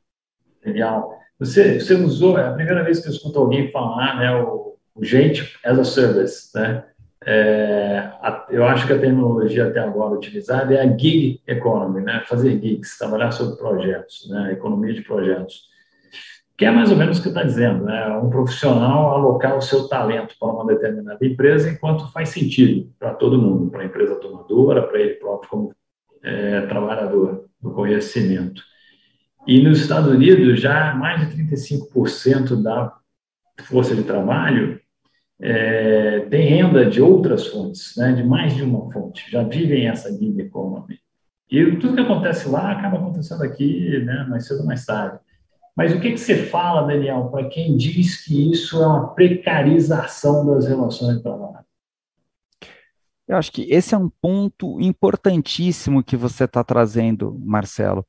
Legal. 0.63 1.11
Você, 1.39 1.81
você 1.81 1.95
usou, 1.95 2.39
é 2.39 2.49
a 2.49 2.53
primeira 2.53 2.85
vez 2.85 3.01
que 3.01 3.09
eu 3.09 3.13
escuto 3.13 3.39
alguém 3.39 3.71
falar, 3.71 4.19
né, 4.19 4.35
o 4.43 4.77
gente 5.01 5.59
as 5.65 5.79
a 5.79 5.85
service, 5.85 6.51
né? 6.55 6.85
É, 7.25 8.11
a, 8.23 8.47
eu 8.49 8.65
acho 8.65 8.87
que 8.87 8.93
a 8.93 8.99
terminologia 8.99 9.67
até 9.67 9.81
agora 9.81 10.15
utilizada 10.15 10.75
é 10.75 10.81
a 10.81 10.97
gig 10.97 11.41
economy, 11.47 12.03
né? 12.03 12.23
Fazer 12.27 12.61
gigs, 12.61 12.97
trabalhar 12.99 13.33
sobre 13.33 13.57
projetos, 13.57 14.29
né? 14.31 14.53
Economia 14.53 14.95
de 14.95 15.03
projetos. 15.03 15.69
Que 16.57 16.65
é 16.65 16.71
mais 16.71 16.91
ou 16.91 16.97
menos 16.97 17.19
o 17.19 17.23
que 17.23 17.29
está 17.29 17.43
dizendo, 17.43 17.85
né? 17.85 18.17
Um 18.19 18.31
profissional 18.31 19.15
alocar 19.15 19.57
o 19.57 19.61
seu 19.61 19.89
talento 19.89 20.35
para 20.39 20.49
uma 20.49 20.67
determinada 20.67 21.25
empresa 21.25 21.71
enquanto 21.71 22.11
faz 22.13 22.31
sentido 22.31 22.91
para 22.99 23.15
todo 23.15 23.41
mundo, 23.41 23.71
para 23.71 23.83
a 23.83 23.87
empresa 23.87 24.17
tomadora, 24.17 24.83
para 24.83 24.99
ele 24.99 25.15
próprio 25.15 25.51
como 25.51 25.75
é, 26.23 26.63
trabalhador 26.63 27.45
do 27.61 27.73
conhecimento. 27.73 28.63
E 29.47 29.63
nos 29.63 29.81
Estados 29.81 30.11
Unidos, 30.11 30.61
já 30.61 30.95
mais 30.95 31.29
de 31.29 31.43
35% 31.43 32.63
da 32.63 32.93
força 33.65 33.95
de 33.95 34.03
trabalho 34.03 34.81
é, 35.41 36.21
tem 36.31 36.49
renda 36.49 36.85
de 36.89 37.01
outras 37.01 37.47
fontes, 37.47 37.95
né, 37.97 38.13
de 38.13 38.25
mais 38.25 38.55
de 38.55 38.63
uma 38.63 38.91
fonte, 38.93 39.31
já 39.31 39.43
vivem 39.43 39.87
essa 39.87 40.11
gig 40.11 40.41
economy. 40.41 40.99
E 41.51 41.77
tudo 41.77 41.95
que 41.95 42.01
acontece 42.01 42.49
lá 42.49 42.73
acaba 42.73 42.99
acontecendo 42.99 43.43
aqui, 43.43 43.99
né, 44.05 44.27
mais 44.29 44.47
cedo 44.47 44.61
ou 44.61 44.67
mais 44.67 44.85
tarde. 44.85 45.19
Mas 45.77 45.95
o 45.95 46.01
que, 46.01 46.11
que 46.11 46.19
você 46.19 46.45
fala, 46.47 46.87
Daniel, 46.89 47.29
para 47.31 47.49
quem 47.49 47.77
diz 47.77 48.25
que 48.25 48.51
isso 48.51 48.83
é 48.83 48.87
uma 48.87 49.15
precarização 49.15 50.45
das 50.45 50.67
relações 50.67 51.17
de 51.17 51.23
trabalho? 51.23 51.65
Eu 53.29 53.37
acho 53.37 53.53
que 53.53 53.63
esse 53.71 53.95
é 53.95 53.99
um 53.99 54.09
ponto 54.09 54.81
importantíssimo 54.81 56.03
que 56.03 56.17
você 56.17 56.45
está 56.45 56.65
trazendo, 56.65 57.39
Marcelo. 57.39 58.05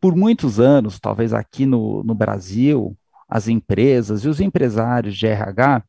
Por 0.00 0.14
muitos 0.16 0.60
anos, 0.60 0.98
talvez 0.98 1.32
aqui 1.32 1.64
no, 1.64 2.02
no 2.02 2.14
Brasil, 2.14 2.97
as 3.28 3.48
empresas 3.48 4.24
e 4.24 4.28
os 4.28 4.40
empresários 4.40 5.16
de 5.16 5.26
RH 5.26 5.82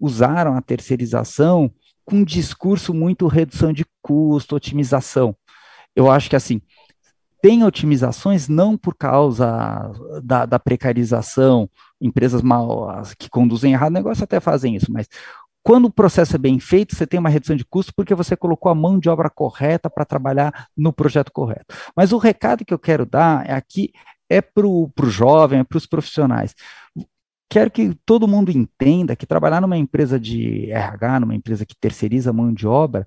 usaram 0.00 0.56
a 0.56 0.62
terceirização 0.62 1.70
com 2.04 2.16
um 2.16 2.24
discurso 2.24 2.94
muito 2.94 3.26
redução 3.26 3.72
de 3.72 3.84
custo, 4.00 4.56
otimização. 4.56 5.36
Eu 5.94 6.10
acho 6.10 6.30
que 6.30 6.36
assim, 6.36 6.60
tem 7.42 7.64
otimizações 7.64 8.48
não 8.48 8.76
por 8.76 8.94
causa 8.94 9.92
da, 10.22 10.46
da 10.46 10.58
precarização, 10.58 11.68
empresas 12.00 12.42
mal 12.42 13.02
que 13.18 13.28
conduzem 13.28 13.72
errado 13.72 13.90
o 13.90 13.94
negócio 13.94 14.24
até 14.24 14.40
fazem 14.40 14.76
isso, 14.76 14.90
mas 14.90 15.08
quando 15.62 15.86
o 15.86 15.92
processo 15.92 16.36
é 16.36 16.38
bem 16.38 16.60
feito, 16.60 16.94
você 16.94 17.04
tem 17.04 17.18
uma 17.18 17.28
redução 17.28 17.56
de 17.56 17.64
custo 17.64 17.92
porque 17.96 18.14
você 18.14 18.36
colocou 18.36 18.70
a 18.70 18.74
mão 18.74 19.00
de 19.00 19.08
obra 19.08 19.28
correta 19.28 19.90
para 19.90 20.04
trabalhar 20.04 20.68
no 20.76 20.92
projeto 20.92 21.32
correto. 21.32 21.74
Mas 21.96 22.12
o 22.12 22.18
recado 22.18 22.64
que 22.64 22.72
eu 22.72 22.78
quero 22.78 23.04
dar 23.04 23.44
é 23.48 23.52
aqui 23.52 23.90
é 24.30 24.40
para 24.40 24.64
o 24.64 24.92
jovem, 25.06 25.58
é 25.58 25.64
para 25.64 25.78
os 25.78 25.84
profissionais. 25.84 26.54
Quero 27.48 27.70
que 27.70 27.94
todo 28.04 28.26
mundo 28.26 28.50
entenda 28.50 29.14
que 29.14 29.24
trabalhar 29.24 29.60
numa 29.60 29.76
empresa 29.76 30.18
de 30.18 30.70
RH, 30.70 31.20
numa 31.20 31.34
empresa 31.34 31.64
que 31.64 31.76
terceiriza 31.76 32.32
mão 32.32 32.52
de 32.52 32.66
obra, 32.66 33.06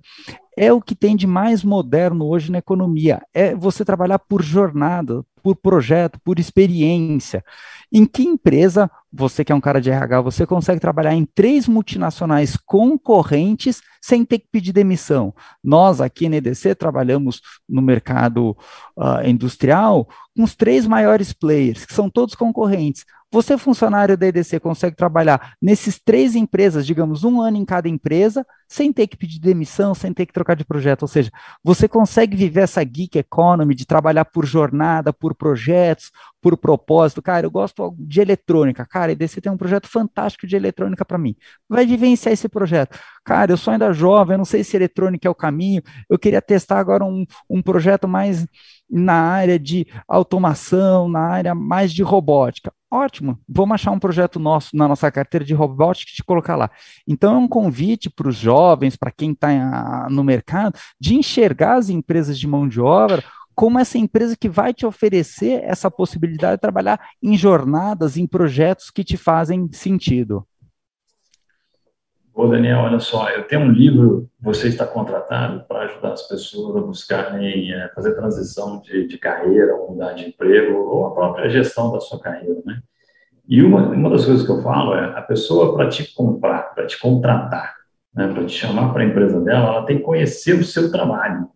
é 0.57 0.71
o 0.71 0.81
que 0.81 0.95
tem 0.95 1.15
de 1.15 1.27
mais 1.27 1.63
moderno 1.63 2.25
hoje 2.25 2.51
na 2.51 2.57
economia. 2.57 3.21
É 3.33 3.53
você 3.53 3.83
trabalhar 3.83 4.19
por 4.19 4.41
jornada, 4.41 5.23
por 5.41 5.55
projeto, 5.55 6.19
por 6.23 6.39
experiência. 6.39 7.43
Em 7.91 8.05
que 8.05 8.23
empresa, 8.23 8.89
você 9.11 9.43
que 9.43 9.51
é 9.51 9.55
um 9.55 9.61
cara 9.61 9.81
de 9.81 9.89
RH, 9.89 10.21
você 10.21 10.45
consegue 10.45 10.79
trabalhar 10.79 11.13
em 11.13 11.25
três 11.25 11.67
multinacionais 11.67 12.55
concorrentes 12.55 13.81
sem 14.01 14.23
ter 14.23 14.39
que 14.39 14.47
pedir 14.51 14.71
demissão? 14.71 15.33
Nós 15.63 15.99
aqui 15.99 16.29
na 16.29 16.37
EDC 16.37 16.75
trabalhamos 16.75 17.41
no 17.67 17.81
mercado 17.81 18.55
uh, 18.97 19.25
industrial 19.25 20.07
com 20.35 20.43
os 20.43 20.55
três 20.55 20.85
maiores 20.85 21.33
players, 21.33 21.85
que 21.85 21.93
são 21.93 22.09
todos 22.09 22.35
concorrentes. 22.35 23.05
Você, 23.31 23.59
funcionário 23.59 24.17
da 24.17 24.25
EDC, 24.25 24.59
consegue 24.59 24.95
trabalhar 24.95 25.53
nesses 25.61 25.99
três 25.99 26.35
empresas, 26.35 26.83
digamos, 26.83 27.23
um 27.23 27.39
ano 27.39 27.57
em 27.57 27.65
cada 27.65 27.87
empresa, 27.87 28.43
sem 28.67 28.91
ter 28.91 29.05
que 29.05 29.15
pedir 29.15 29.39
demissão, 29.39 29.93
sem 29.93 30.11
ter 30.11 30.25
que 30.25 30.33
trocar 30.33 30.55
de 30.55 30.65
projeto. 30.65 31.03
Ou 31.03 31.07
seja, 31.07 31.29
você 31.63 31.87
consegue 31.87 32.35
viver 32.35 32.61
essa 32.61 32.83
geek 32.83 33.19
economy 33.19 33.75
de 33.75 33.85
trabalhar 33.85 34.25
por 34.25 34.47
jornada, 34.47 35.13
por 35.13 35.35
projetos, 35.35 36.11
por 36.41 36.57
propósito. 36.57 37.21
Cara, 37.21 37.45
eu 37.45 37.51
gosto 37.51 37.93
de 37.99 38.19
eletrônica. 38.19 38.83
Cara, 38.87 39.11
a 39.11 39.13
EDC 39.13 39.41
tem 39.41 39.51
um 39.51 39.57
projeto 39.57 39.87
fantástico 39.87 40.47
de 40.47 40.55
eletrônica 40.55 41.05
para 41.05 41.17
mim. 41.19 41.35
Vai 41.69 41.85
vivenciar 41.85 42.33
esse 42.33 42.49
projeto. 42.49 42.97
Cara, 43.23 43.51
eu 43.51 43.57
sou 43.57 43.71
ainda 43.71 43.93
jovem, 43.93 44.33
eu 44.33 44.37
não 44.39 44.45
sei 44.45 44.63
se 44.63 44.75
eletrônica 44.75 45.27
é 45.27 45.31
o 45.31 45.35
caminho. 45.35 45.83
Eu 46.09 46.17
queria 46.17 46.41
testar 46.41 46.79
agora 46.79 47.05
um, 47.05 47.27
um 47.47 47.61
projeto 47.61 48.07
mais 48.07 48.47
na 48.89 49.13
área 49.13 49.59
de 49.59 49.85
automação, 50.07 51.07
na 51.07 51.27
área 51.27 51.53
mais 51.53 51.93
de 51.93 52.01
robótica. 52.01 52.73
Ótimo, 52.91 53.39
vamos 53.47 53.75
achar 53.75 53.91
um 53.91 53.99
projeto 53.99 54.39
nosso 54.39 54.75
na 54.75 54.87
nossa 54.87 55.11
carteira 55.11 55.45
de 55.45 55.53
robótica 55.53 56.11
e 56.11 56.15
te 56.15 56.23
colocar 56.23 56.55
lá. 56.55 56.71
Então 57.07 57.35
é 57.35 57.37
um 57.37 57.47
convite 57.47 58.09
para 58.09 58.27
os 58.27 58.35
jovens, 58.35 58.95
para 58.95 59.11
quem 59.11 59.31
está 59.31 60.07
no 60.09 60.23
mercado, 60.23 60.77
de 60.99 61.13
enxergar 61.13 61.75
as 61.75 61.89
empresas 61.89 62.39
de 62.39 62.47
mão 62.47 62.67
de 62.67 62.81
obra 62.81 63.23
como 63.53 63.77
essa 63.77 63.97
empresa 63.97 64.35
que 64.35 64.47
vai 64.47 64.73
te 64.73 64.85
oferecer 64.85 65.61
essa 65.65 65.91
possibilidade 65.91 66.55
de 66.55 66.61
trabalhar 66.61 66.99
em 67.21 67.37
jornadas, 67.37 68.15
em 68.17 68.25
projetos 68.25 68.89
que 68.89 69.03
te 69.03 69.17
fazem 69.17 69.69
sentido. 69.71 70.47
Ô, 72.33 72.47
Daniel, 72.47 72.79
olha 72.79 72.99
só, 72.99 73.29
eu 73.29 73.43
tenho 73.43 73.61
um 73.61 73.71
livro, 73.71 74.29
você 74.39 74.67
está 74.67 74.85
contratado 74.85 75.65
para 75.67 75.81
ajudar 75.81 76.13
as 76.13 76.27
pessoas 76.27 76.77
a 76.77 76.85
buscarem 76.85 77.73
é, 77.73 77.89
fazer 77.89 78.15
transição 78.15 78.81
de, 78.81 79.07
de, 79.07 79.17
carreira, 79.17 79.75
ou 79.75 79.91
mudar 79.91 80.13
de 80.13 80.27
emprego, 80.27 80.77
ou 80.77 81.07
a 81.07 81.13
própria 81.13 81.49
gestão 81.49 81.91
da 81.91 81.99
sua 81.99 82.19
carreira, 82.19 82.61
né? 82.65 82.79
E 83.47 83.63
uma, 83.63 83.89
uma 83.89 84.09
das 84.11 84.25
coisas 84.25 84.45
que 84.45 84.51
eu 84.51 84.61
falo 84.61 84.93
é, 84.93 85.17
a 85.17 85.21
pessoa 85.21 85.75
para 85.75 85.89
te 85.89 86.13
comprar, 86.13 86.73
para 86.75 86.85
te 86.85 86.99
contratar, 86.99 87.73
né, 88.13 88.27
para 88.31 88.45
te 88.45 88.53
chamar 88.53 88.93
para 88.93 89.01
a 89.01 89.05
empresa 89.05 89.41
dela, 89.41 89.69
ela 89.69 89.85
tem 89.85 89.97
que 89.97 90.03
conhecer 90.03 90.53
o 90.53 90.63
seu 90.63 90.91
trabalho. 90.91 91.49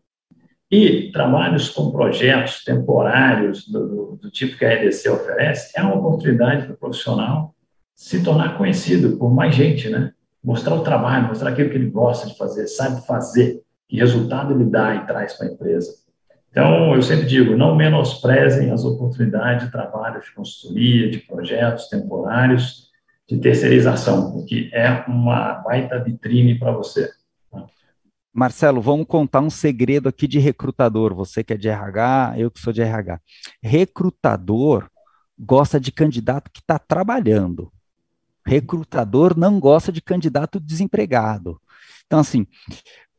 E 0.71 1.11
trabalhos 1.11 1.69
com 1.69 1.91
projetos 1.91 2.63
temporários 2.63 3.67
do, 3.67 3.87
do, 3.87 4.19
do 4.23 4.31
tipo 4.31 4.57
que 4.57 4.65
a 4.65 4.73
EDC 4.73 5.07
oferece 5.07 5.71
é 5.77 5.83
uma 5.83 5.95
oportunidade 5.95 6.65
para 6.65 6.73
o 6.73 6.77
profissional 6.77 7.53
se 7.93 8.23
tornar 8.23 8.57
conhecido 8.57 9.15
por 9.17 9.31
mais 9.31 9.53
gente, 9.53 9.87
né? 9.87 10.11
Mostrar 10.43 10.75
o 10.75 10.83
trabalho, 10.83 11.27
mostrar 11.27 11.51
aquilo 11.51 11.69
que 11.69 11.75
ele 11.75 11.89
gosta 11.89 12.27
de 12.27 12.37
fazer, 12.37 12.67
sabe 12.67 13.05
fazer, 13.05 13.61
que 13.87 13.97
resultado 13.97 14.53
ele 14.53 14.65
dá 14.65 14.95
e 14.95 15.05
traz 15.05 15.33
para 15.33 15.47
a 15.47 15.51
empresa. 15.51 15.93
Então, 16.49 16.93
eu 16.93 17.01
sempre 17.01 17.25
digo, 17.25 17.55
não 17.55 17.75
menosprezem 17.75 18.71
as 18.71 18.83
oportunidades 18.83 19.65
de 19.65 19.71
trabalho 19.71 20.21
de 20.21 20.31
consultoria, 20.33 21.09
de 21.09 21.19
projetos 21.19 21.87
temporários, 21.87 22.91
de 23.27 23.39
terceirização, 23.39 24.31
porque 24.31 24.69
é 24.71 25.03
uma 25.07 25.55
baita 25.55 26.03
vitrine 26.03 26.59
para 26.59 26.71
você. 26.71 27.09
Marcelo, 28.31 28.81
vamos 28.81 29.05
contar 29.07 29.41
um 29.41 29.49
segredo 29.49 30.09
aqui 30.09 30.27
de 30.27 30.39
recrutador. 30.39 31.13
Você 31.13 31.43
que 31.43 31.53
é 31.53 31.57
de 31.57 31.69
RH, 31.69 32.33
eu 32.37 32.51
que 32.51 32.59
sou 32.59 32.73
de 32.73 32.81
RH. 32.81 33.19
Recrutador 33.61 34.89
gosta 35.37 35.79
de 35.79 35.91
candidato 35.91 36.51
que 36.51 36.59
está 36.59 36.77
trabalhando. 36.77 37.71
Recrutador 38.45 39.37
não 39.37 39.59
gosta 39.59 39.91
de 39.91 40.01
candidato 40.01 40.59
desempregado. 40.59 41.59
Então, 42.05 42.19
assim, 42.19 42.45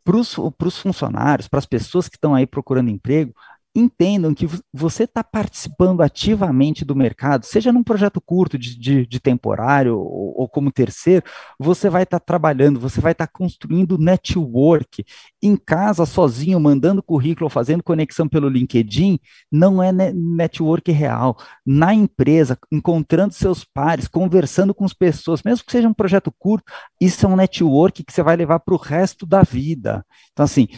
para 0.04 0.16
os 0.16 0.78
funcionários, 0.78 1.48
para 1.48 1.58
as 1.58 1.66
pessoas 1.66 2.08
que 2.08 2.16
estão 2.16 2.34
aí 2.34 2.46
procurando 2.46 2.90
emprego, 2.90 3.34
entendam 3.74 4.32
que 4.32 4.48
você 4.72 5.02
está 5.04 5.24
participando 5.24 6.00
ativamente 6.00 6.84
do 6.84 6.94
mercado, 6.94 7.44
seja 7.44 7.72
num 7.72 7.82
projeto 7.82 8.20
curto 8.20 8.56
de, 8.56 8.78
de, 8.78 9.06
de 9.06 9.20
temporário 9.20 9.98
ou, 9.98 10.42
ou, 10.42 10.48
como 10.48 10.70
terceiro, 10.70 11.24
você 11.58 11.90
vai 11.90 12.04
estar 12.04 12.20
tá 12.20 12.24
trabalhando, 12.24 12.78
você 12.78 13.00
vai 13.00 13.12
estar 13.12 13.26
tá 13.26 13.32
construindo 13.32 13.98
network 13.98 15.04
em 15.42 15.56
casa, 15.56 16.06
sozinho, 16.06 16.60
mandando 16.60 17.02
currículo, 17.02 17.50
fazendo 17.50 17.82
conexão 17.82 18.28
pelo 18.28 18.48
LinkedIn, 18.48 19.18
não 19.50 19.82
é 19.82 19.90
network 19.92 20.92
real. 20.92 21.36
Na 21.66 21.92
empresa, 21.92 22.56
encontrando 22.70 23.34
seus 23.34 23.64
pares, 23.64 24.06
conversando 24.06 24.72
com 24.72 24.84
as 24.84 24.92
pessoas, 24.92 25.42
mesmo 25.42 25.64
que 25.66 25.72
seja 25.72 25.88
um 25.88 25.94
projeto 25.94 26.32
curto, 26.38 26.72
isso 27.00 27.26
é 27.26 27.28
um 27.28 27.36
network 27.36 28.04
que 28.04 28.12
você 28.12 28.22
vai 28.22 28.36
levar 28.36 28.60
para 28.60 28.74
o 28.74 28.78
resto 28.78 29.26
da 29.26 29.42
vida. 29.42 30.06
Então, 30.32 30.44
assim, 30.44 30.68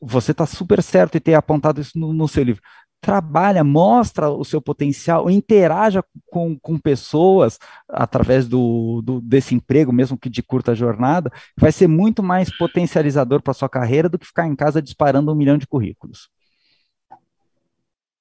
você 0.00 0.32
está 0.32 0.46
super 0.46 0.82
certo 0.82 1.16
em 1.16 1.20
ter 1.20 1.34
apontado 1.34 1.80
isso 1.80 1.98
no, 1.98 2.12
no, 2.12 2.28
seu 2.28 2.42
livro. 2.42 2.62
Trabalha, 3.00 3.62
mostra 3.62 4.30
o 4.30 4.44
seu 4.44 4.60
potencial, 4.60 5.30
interaja 5.30 6.02
com, 6.30 6.58
com 6.58 6.78
pessoas 6.78 7.58
através 7.88 8.48
do, 8.48 9.02
do, 9.02 9.20
desse 9.20 9.54
emprego, 9.54 9.92
mesmo 9.92 10.18
que 10.18 10.28
de 10.28 10.42
curta 10.42 10.74
jornada, 10.74 11.30
vai 11.56 11.70
ser 11.70 11.86
muito 11.86 12.22
mais 12.22 12.54
potencializador 12.56 13.42
para 13.42 13.54
sua 13.54 13.68
carreira 13.68 14.08
do 14.08 14.18
que 14.18 14.26
ficar 14.26 14.46
em 14.46 14.56
casa 14.56 14.82
disparando 14.82 15.30
um 15.32 15.36
milhão 15.36 15.58
de 15.58 15.66
currículos. 15.66 16.28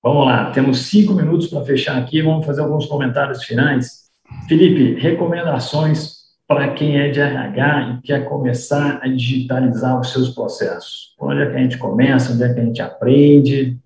Vamos 0.04 0.26
lá, 0.28 0.52
temos 0.52 0.86
cinco 0.86 1.14
minutos 1.14 1.48
para 1.48 1.66
fechar 1.66 1.98
aqui, 1.98 2.22
vamos 2.22 2.46
fazer 2.46 2.62
alguns 2.62 2.86
comentários 2.86 3.44
finais. 3.44 4.06
Felipe, 4.48 5.00
recomendações 5.00 6.15
para 6.48 6.74
quem 6.74 7.00
é 7.00 7.10
de 7.10 7.20
RH 7.20 7.90
e 7.90 8.02
quer 8.02 8.26
começar 8.26 9.00
a 9.02 9.08
digitalizar 9.08 10.00
os 10.00 10.12
seus 10.12 10.30
processos? 10.30 11.16
Onde 11.20 11.42
é 11.42 11.50
que 11.50 11.56
a 11.56 11.60
gente 11.60 11.78
começa? 11.78 12.34
Onde 12.34 12.44
é 12.44 12.54
que 12.54 12.60
a 12.60 12.64
gente 12.64 12.82
aprende? 12.82 13.78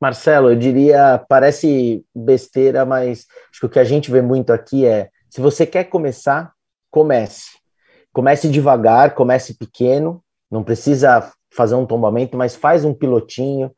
Marcelo, 0.00 0.50
eu 0.50 0.56
diria, 0.56 1.24
parece 1.28 2.04
besteira, 2.14 2.84
mas 2.84 3.26
acho 3.50 3.60
que 3.60 3.66
o 3.66 3.68
que 3.68 3.78
a 3.78 3.84
gente 3.84 4.10
vê 4.10 4.20
muito 4.20 4.52
aqui 4.52 4.84
é: 4.86 5.10
se 5.30 5.40
você 5.40 5.66
quer 5.66 5.84
começar, 5.84 6.52
comece. 6.90 7.50
Comece 8.12 8.48
devagar, 8.48 9.14
comece 9.14 9.54
pequeno, 9.54 10.22
não 10.50 10.62
precisa 10.62 11.30
fazer 11.54 11.74
um 11.74 11.86
tombamento, 11.86 12.36
mas 12.36 12.56
faz 12.56 12.84
um 12.84 12.92
pilotinho, 12.92 13.70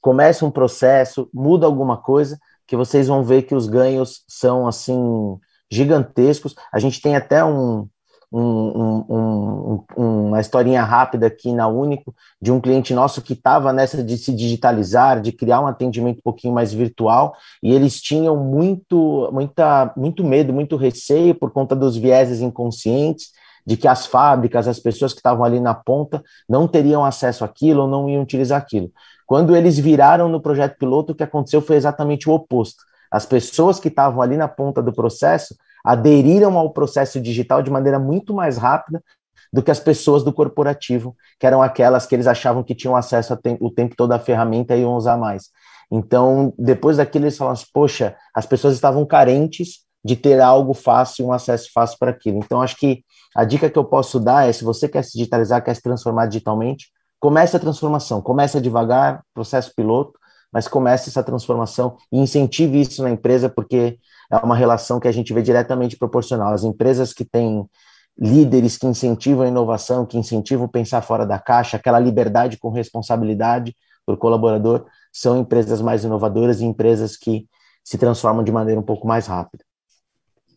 comece 0.00 0.44
um 0.44 0.50
processo, 0.50 1.30
muda 1.32 1.66
alguma 1.66 1.96
coisa, 1.96 2.38
que 2.66 2.76
vocês 2.76 3.08
vão 3.08 3.22
ver 3.22 3.42
que 3.42 3.54
os 3.54 3.66
ganhos 3.66 4.24
são 4.28 4.66
assim 4.66 5.38
gigantescos. 5.70 6.54
A 6.72 6.78
gente 6.78 7.00
tem 7.00 7.16
até 7.16 7.44
um, 7.44 7.88
um, 8.30 9.04
um, 9.08 9.84
uma 9.96 10.40
historinha 10.40 10.82
rápida 10.82 11.26
aqui 11.26 11.52
na 11.52 11.66
Único 11.66 12.14
de 12.40 12.52
um 12.52 12.60
cliente 12.60 12.92
nosso 12.92 13.22
que 13.22 13.32
estava 13.32 13.72
nessa 13.72 14.02
de 14.02 14.18
se 14.18 14.32
digitalizar, 14.32 15.20
de 15.20 15.32
criar 15.32 15.60
um 15.60 15.66
atendimento 15.66 16.18
um 16.18 16.22
pouquinho 16.22 16.54
mais 16.54 16.72
virtual, 16.72 17.34
e 17.62 17.72
eles 17.74 18.00
tinham 18.00 18.36
muito, 18.36 19.30
muita, 19.32 19.92
muito 19.96 20.24
medo, 20.24 20.52
muito 20.52 20.76
receio 20.76 21.34
por 21.34 21.50
conta 21.50 21.74
dos 21.74 21.96
vieses 21.96 22.40
inconscientes 22.40 23.28
de 23.66 23.76
que 23.76 23.86
as 23.86 24.06
fábricas, 24.06 24.66
as 24.66 24.80
pessoas 24.80 25.12
que 25.12 25.18
estavam 25.18 25.44
ali 25.44 25.60
na 25.60 25.74
ponta 25.74 26.22
não 26.48 26.66
teriam 26.66 27.04
acesso 27.04 27.44
àquilo 27.44 27.82
ou 27.82 27.88
não 27.88 28.08
iam 28.08 28.22
utilizar 28.22 28.58
aquilo. 28.58 28.90
Quando 29.26 29.54
eles 29.54 29.78
viraram 29.78 30.26
no 30.26 30.40
projeto 30.40 30.78
piloto, 30.78 31.12
o 31.12 31.14
que 31.14 31.22
aconteceu 31.22 31.60
foi 31.60 31.76
exatamente 31.76 32.30
o 32.30 32.32
oposto. 32.32 32.82
As 33.10 33.26
pessoas 33.26 33.80
que 33.80 33.88
estavam 33.88 34.22
ali 34.22 34.36
na 34.36 34.48
ponta 34.48 34.82
do 34.82 34.92
processo 34.92 35.54
aderiram 35.84 36.58
ao 36.58 36.70
processo 36.70 37.20
digital 37.20 37.62
de 37.62 37.70
maneira 37.70 37.98
muito 37.98 38.34
mais 38.34 38.56
rápida 38.56 39.02
do 39.52 39.62
que 39.62 39.70
as 39.70 39.80
pessoas 39.80 40.22
do 40.22 40.32
corporativo, 40.32 41.16
que 41.38 41.46
eram 41.46 41.62
aquelas 41.62 42.06
que 42.06 42.14
eles 42.14 42.26
achavam 42.26 42.62
que 42.62 42.74
tinham 42.74 42.94
acesso 42.94 43.38
o 43.60 43.70
tempo 43.70 43.94
todo 43.96 44.12
à 44.12 44.18
ferramenta 44.18 44.76
e 44.76 44.82
iam 44.82 44.94
usar 44.94 45.16
mais. 45.16 45.50
Então, 45.90 46.52
depois 46.58 46.98
daquilo, 46.98 47.24
eles 47.24 47.36
falaram 47.36 47.54
assim, 47.54 47.66
poxa, 47.72 48.14
as 48.34 48.44
pessoas 48.44 48.74
estavam 48.74 49.06
carentes 49.06 49.86
de 50.04 50.16
ter 50.16 50.40
algo 50.40 50.74
fácil, 50.74 51.26
um 51.26 51.32
acesso 51.32 51.70
fácil 51.72 51.98
para 51.98 52.10
aquilo. 52.10 52.38
Então, 52.38 52.60
acho 52.60 52.76
que 52.76 53.02
a 53.34 53.44
dica 53.44 53.70
que 53.70 53.78
eu 53.78 53.84
posso 53.84 54.20
dar 54.20 54.48
é, 54.48 54.52
se 54.52 54.64
você 54.64 54.88
quer 54.88 55.02
se 55.02 55.12
digitalizar, 55.12 55.64
quer 55.64 55.74
se 55.74 55.82
transformar 55.82 56.26
digitalmente, 56.26 56.88
comece 57.18 57.56
a 57.56 57.60
transformação, 57.60 58.20
comece 58.20 58.60
devagar, 58.60 59.22
processo 59.34 59.72
piloto, 59.74 60.18
mas 60.52 60.66
comece 60.66 61.10
essa 61.10 61.22
transformação 61.22 61.96
e 62.12 62.18
incentive 62.18 62.80
isso 62.80 63.02
na 63.02 63.10
empresa, 63.10 63.48
porque 63.48 63.98
é 64.30 64.36
uma 64.36 64.56
relação 64.56 65.00
que 65.00 65.08
a 65.08 65.12
gente 65.12 65.32
vê 65.32 65.42
diretamente 65.42 65.96
proporcional. 65.96 66.52
As 66.52 66.64
empresas 66.64 67.12
que 67.12 67.24
têm 67.24 67.68
líderes 68.18 68.76
que 68.76 68.86
incentivam 68.86 69.44
a 69.44 69.48
inovação, 69.48 70.04
que 70.04 70.18
incentivam 70.18 70.66
pensar 70.66 71.02
fora 71.02 71.24
da 71.24 71.38
caixa, 71.38 71.76
aquela 71.76 72.00
liberdade 72.00 72.58
com 72.58 72.70
responsabilidade 72.70 73.74
o 74.06 74.16
colaborador, 74.16 74.86
são 75.12 75.38
empresas 75.38 75.82
mais 75.82 76.04
inovadoras 76.04 76.60
e 76.60 76.64
empresas 76.64 77.16
que 77.16 77.46
se 77.84 77.98
transformam 77.98 78.42
de 78.42 78.50
maneira 78.50 78.80
um 78.80 78.84
pouco 78.84 79.06
mais 79.06 79.26
rápida. 79.26 79.64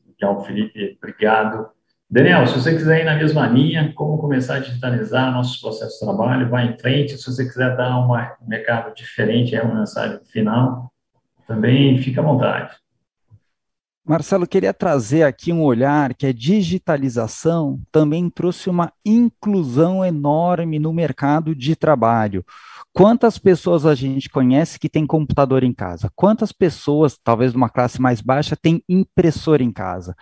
Legal, 0.08 0.44
Felipe, 0.46 0.98
obrigado. 1.02 1.70
Daniel, 2.12 2.46
se 2.46 2.56
você 2.56 2.76
quiser 2.76 3.04
ir 3.04 3.06
na 3.06 3.16
mesma 3.16 3.48
linha, 3.48 3.94
como 3.96 4.18
começar 4.18 4.56
a 4.56 4.60
digitalizar 4.60 5.32
nossos 5.32 5.56
processos 5.62 5.98
de 5.98 6.06
trabalho, 6.06 6.50
vai 6.50 6.68
em 6.68 6.78
frente. 6.78 7.18
Se 7.18 7.26
você 7.26 7.46
quiser 7.46 7.78
dar 7.78 7.98
uma, 8.00 8.36
um 8.42 8.50
recado 8.50 8.94
diferente, 8.94 9.56
é 9.56 9.62
uma 9.64 9.80
mensagem 9.80 10.20
final, 10.26 10.92
também 11.48 11.98
fica 12.00 12.20
à 12.20 12.24
vontade. 12.26 12.76
Marcelo, 14.06 14.46
queria 14.46 14.74
trazer 14.74 15.24
aqui 15.24 15.54
um 15.54 15.64
olhar 15.64 16.14
que 16.14 16.26
a 16.26 16.34
digitalização 16.34 17.80
também 17.94 18.30
trouxe 18.30 18.70
uma 18.70 18.92
inclusão 19.06 20.04
enorme 20.04 20.80
no 20.80 20.92
mercado 20.92 21.56
de 21.56 21.78
trabalho. 21.78 22.44
Quantas 22.92 23.38
pessoas 23.38 23.86
a 23.86 23.96
gente 23.96 24.30
conhece 24.30 24.78
que 24.78 24.90
tem 24.90 25.08
computador 25.08 25.64
em 25.64 25.72
casa? 25.72 26.12
Quantas 26.14 26.52
pessoas, 26.52 27.18
talvez 27.24 27.52
de 27.52 27.58
uma 27.58 27.70
classe 27.70 28.02
mais 28.02 28.20
baixa, 28.20 28.58
tem 28.62 28.84
impressora 28.90 29.64
em 29.64 29.72
casa? 29.72 30.14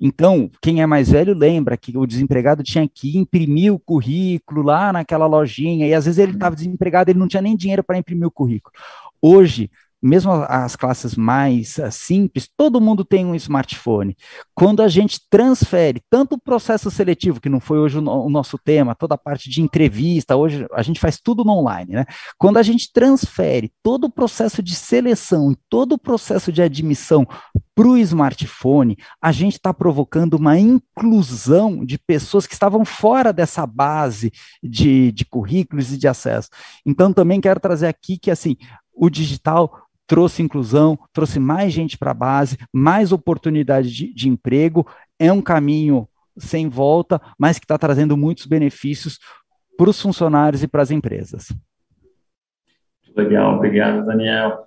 Então, 0.00 0.50
quem 0.60 0.82
é 0.82 0.86
mais 0.86 1.10
velho 1.10 1.34
lembra 1.34 1.76
que 1.76 1.96
o 1.96 2.06
desempregado 2.06 2.62
tinha 2.62 2.88
que 2.88 3.16
imprimir 3.16 3.72
o 3.72 3.78
currículo 3.78 4.62
lá 4.62 4.92
naquela 4.92 5.26
lojinha, 5.26 5.86
e 5.86 5.94
às 5.94 6.04
vezes 6.04 6.18
ele 6.18 6.32
estava 6.32 6.54
desempregado, 6.54 7.10
ele 7.10 7.18
não 7.18 7.28
tinha 7.28 7.42
nem 7.42 7.56
dinheiro 7.56 7.82
para 7.82 7.98
imprimir 7.98 8.26
o 8.26 8.30
currículo. 8.30 8.74
Hoje, 9.20 9.70
mesmo 10.06 10.32
as 10.32 10.76
classes 10.76 11.16
mais 11.16 11.76
uh, 11.78 11.90
simples, 11.90 12.48
todo 12.56 12.80
mundo 12.80 13.04
tem 13.04 13.26
um 13.26 13.34
smartphone. 13.34 14.16
Quando 14.54 14.82
a 14.82 14.88
gente 14.88 15.20
transfere 15.28 16.02
tanto 16.08 16.36
o 16.36 16.40
processo 16.40 16.90
seletivo, 16.90 17.40
que 17.40 17.48
não 17.48 17.60
foi 17.60 17.78
hoje 17.78 17.98
o, 17.98 18.02
o, 18.02 18.30
nosso 18.30 18.58
tema, 18.58 18.94
toda 18.94 19.14
a 19.14 19.18
parte 19.18 19.50
de 19.50 19.60
entrevista, 19.60 20.36
hoje 20.36 20.66
a 20.72 20.82
gente 20.82 21.00
faz 21.00 21.20
tudo 21.20 21.44
no 21.44 21.52
online, 21.52 21.92
né? 21.92 22.04
Quando 22.38 22.58
a 22.58 22.62
gente 22.62 22.92
transfere 22.92 23.72
todo 23.82 24.04
o 24.04 24.10
processo 24.10 24.62
de 24.62 24.74
seleção 24.74 25.50
e 25.52 25.56
todo 25.68 25.92
o 25.92 25.98
processo 25.98 26.52
de 26.52 26.62
admissão 26.62 27.26
para 27.74 27.88
o 27.88 27.98
smartphone, 27.98 28.96
a 29.20 29.30
gente 29.32 29.54
está 29.54 29.74
provocando 29.74 30.34
uma 30.34 30.58
inclusão 30.58 31.84
de 31.84 31.98
pessoas 31.98 32.46
que 32.46 32.54
estavam 32.54 32.84
fora 32.86 33.32
dessa 33.32 33.66
base 33.66 34.32
de, 34.62 35.12
de 35.12 35.26
currículos 35.26 35.92
e 35.92 35.98
de 35.98 36.08
acesso. 36.08 36.48
Então, 36.86 37.12
também 37.12 37.38
quero 37.38 37.60
trazer 37.60 37.86
aqui 37.86 38.18
que, 38.18 38.30
assim, 38.30 38.56
o 38.94 39.10
digital 39.10 39.85
trouxe 40.06 40.42
inclusão, 40.42 40.98
trouxe 41.12 41.38
mais 41.38 41.72
gente 41.72 41.98
para 41.98 42.12
a 42.12 42.14
base, 42.14 42.56
mais 42.72 43.12
oportunidade 43.12 43.90
de, 43.92 44.14
de 44.14 44.28
emprego, 44.28 44.86
é 45.18 45.32
um 45.32 45.42
caminho 45.42 46.08
sem 46.36 46.68
volta, 46.68 47.20
mas 47.38 47.58
que 47.58 47.64
está 47.64 47.78
trazendo 47.78 48.16
muitos 48.16 48.46
benefícios 48.46 49.18
para 49.76 49.90
os 49.90 50.00
funcionários 50.00 50.62
e 50.62 50.68
para 50.68 50.82
as 50.82 50.90
empresas. 50.90 51.52
Legal, 53.16 53.56
obrigado, 53.56 54.04
Daniel. 54.04 54.66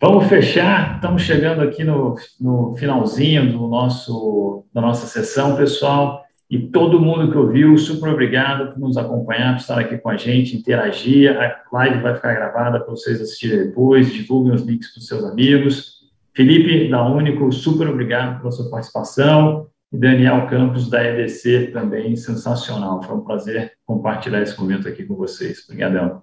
Vamos 0.00 0.26
fechar, 0.26 0.96
estamos 0.96 1.22
chegando 1.22 1.60
aqui 1.62 1.82
no, 1.82 2.14
no 2.40 2.76
finalzinho 2.76 3.52
do 3.52 3.66
nosso, 3.66 4.64
da 4.72 4.80
nossa 4.80 5.06
sessão, 5.06 5.56
pessoal. 5.56 6.24
E 6.50 6.58
todo 6.58 7.00
mundo 7.00 7.30
que 7.30 7.36
ouviu, 7.36 7.76
super 7.76 8.10
obrigado 8.10 8.72
por 8.72 8.80
nos 8.80 8.96
acompanhar, 8.96 9.54
por 9.54 9.60
estar 9.60 9.78
aqui 9.78 9.98
com 9.98 10.08
a 10.08 10.16
gente, 10.16 10.56
interagir. 10.56 11.36
A 11.38 11.62
live 11.70 12.00
vai 12.00 12.14
ficar 12.14 12.34
gravada 12.34 12.80
para 12.80 12.90
vocês 12.90 13.20
assistirem 13.20 13.66
depois. 13.66 14.10
Divulguem 14.10 14.54
os 14.54 14.62
links 14.62 14.92
para 14.92 15.00
os 15.00 15.06
seus 15.06 15.24
amigos. 15.24 15.98
Felipe 16.34 16.88
da 16.88 17.06
Único, 17.06 17.52
super 17.52 17.88
obrigado 17.88 18.38
pela 18.38 18.50
sua 18.50 18.70
participação. 18.70 19.66
E 19.92 19.98
Daniel 19.98 20.46
Campos, 20.46 20.88
da 20.88 21.02
EDC, 21.02 21.70
também 21.72 22.16
sensacional. 22.16 23.02
Foi 23.02 23.16
um 23.16 23.24
prazer 23.24 23.72
compartilhar 23.84 24.40
esse 24.42 24.58
momento 24.58 24.88
aqui 24.88 25.04
com 25.04 25.16
vocês. 25.16 25.64
Obrigadão. 25.64 26.22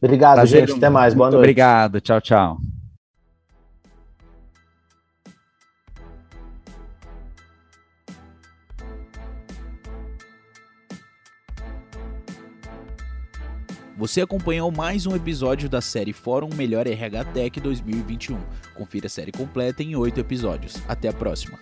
Obrigado, 0.00 0.36
prazer, 0.36 0.66
gente. 0.66 0.76
Até 0.76 0.88
mais. 0.88 1.14
Boa 1.14 1.30
noite. 1.30 1.40
Obrigado. 1.40 2.00
Tchau, 2.00 2.20
tchau. 2.20 2.75
Você 13.96 14.20
acompanhou 14.20 14.70
mais 14.70 15.06
um 15.06 15.16
episódio 15.16 15.70
da 15.70 15.80
série 15.80 16.12
Fórum 16.12 16.50
Melhor 16.54 16.86
RH 16.86 17.24
Tech 17.32 17.58
2021. 17.58 18.38
Confira 18.74 19.06
a 19.06 19.08
série 19.08 19.32
completa 19.32 19.82
em 19.82 19.96
oito 19.96 20.20
episódios. 20.20 20.76
Até 20.86 21.08
a 21.08 21.14
próxima. 21.14 21.58